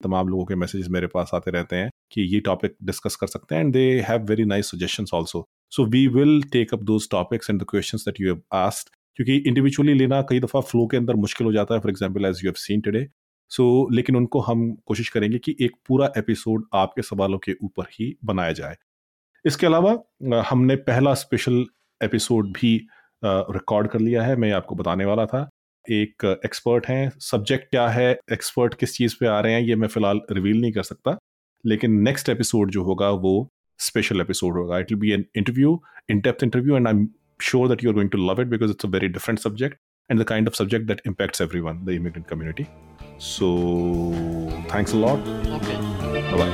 तमाम 0.00 0.28
लोगों 0.28 0.44
के 0.44 0.54
मैसेजेस 0.54 0.88
मेरे 0.90 1.06
पास 1.06 1.30
आते 1.34 1.50
रहते 1.50 1.76
हैं 1.76 1.90
कि 2.12 2.22
ये 2.34 2.40
टॉपिक 2.40 2.76
डिस्कस 2.84 3.16
कर 3.16 3.26
सकते 3.26 3.54
हैं 3.54 3.62
and 3.62 3.72
they 3.72 3.82
have 4.08 4.22
very 4.26 4.44
nice 4.44 4.70
suggestions 4.70 5.10
also 5.14 5.46
so 5.70 5.84
we 5.84 6.06
will 6.08 6.42
take 6.52 6.74
up 6.74 6.82
those 6.90 7.08
topics 7.10 7.50
and 7.50 7.60
the 7.62 7.66
questions 7.70 8.04
that 8.04 8.20
you 8.20 8.28
have 8.28 8.40
asked 8.52 8.94
क्योंकि 9.16 9.36
इंडिविजुअली 9.48 9.94
लेना 9.94 10.20
कई 10.30 10.40
दफ़ा 10.40 10.60
फ्लो 10.60 10.86
के 10.86 10.96
अंदर 10.96 11.16
मुश्किल 11.16 11.46
हो 11.46 11.52
जाता 11.52 11.74
है 11.74 11.80
for 11.80 11.90
example 11.90 12.24
as 12.24 12.40
you 12.44 12.48
have 12.50 12.54
seen 12.58 12.80
today 12.80 13.06
so 13.50 13.66
लेकिन 13.92 14.16
उनको 14.16 14.40
हम 14.40 14.72
कोशिश 14.86 15.08
करेंगे 15.08 15.38
कि 15.38 15.56
एक 15.60 15.76
पूरा 15.88 16.12
एपिसोड 16.18 16.64
आपके 16.74 17.02
सवालों 17.02 17.38
के 17.38 17.54
ऊपर 17.62 17.84
ही 17.92 18.14
बनाया 18.24 18.52
जाए। 18.52 18.76
इसके 19.46 19.66
अलावा 19.66 19.96
हमने 20.50 20.76
पहला 20.88 21.14
स्पेशल 21.14 21.64
एपिसोड 22.02 22.52
भी 22.52 22.76
रिकॉर्ड 23.24 23.88
कर 23.90 24.00
लिया 24.00 24.22
है 24.22 24.36
मैं 24.36 24.52
आपको 24.52 24.74
बताने 24.74 25.04
वाला 25.04 25.26
था। 25.26 25.48
एक 25.86 26.24
एक्सपर्ट 26.44 26.86
हैं 26.86 27.10
सब्जेक्ट 27.20 27.70
क्या 27.70 27.86
है 27.88 28.10
एक्सपर्ट 28.32 28.74
किस 28.74 28.96
चीज़ 28.96 29.14
पे 29.20 29.26
आ 29.26 29.38
रहे 29.40 29.52
हैं 29.52 29.60
ये 29.60 29.76
मैं 29.76 29.88
फ़िलहाल 29.88 30.20
रिवील 30.30 30.60
नहीं 30.60 30.72
कर 30.72 30.82
सकता। 30.82 31.16
लेकिन 31.64 32.00
नेक्स्ट 32.02 32.28
एपिसोड 32.28 32.70
जो 32.70 32.82
होगा 32.84 33.10
वो 33.24 33.32
स्पेशल 33.78 34.20
एपिसोड 34.20 34.56
होगा। 34.56 34.78
It 34.78 34.92
will 34.92 35.00
be 35.00 35.10
an 35.12 35.24
interview 35.36 35.80
in 36.10 36.20
depth 36.20 36.42
interview 36.44 36.76
and 36.76 36.88
I 36.88 36.94
am 36.94 37.06
sure 37.42 37.68
that 37.68 37.84
you 37.84 37.90
are 37.90 37.94
going 37.94 38.10
to 38.10 38.18
love 38.30 38.40
it 38.40 38.46
because 38.46 38.70
it's 38.70 38.84
a 38.84 38.88
very 38.88 39.08
different 39.08 39.38
subject 39.38 39.78
and 40.10 40.20
the 40.20 40.24
kind 40.24 40.48
of 40.48 40.54
subject 40.54 40.86
that 40.86 41.00
impacts 41.06 41.40
every 41.40 41.60
one 41.60 41.84
the 41.84 41.90
immigrant 41.90 42.26
community 42.26 42.66
so 43.20 43.52
thanks 44.74 44.94
lot 44.94 45.18
bye 46.34 46.50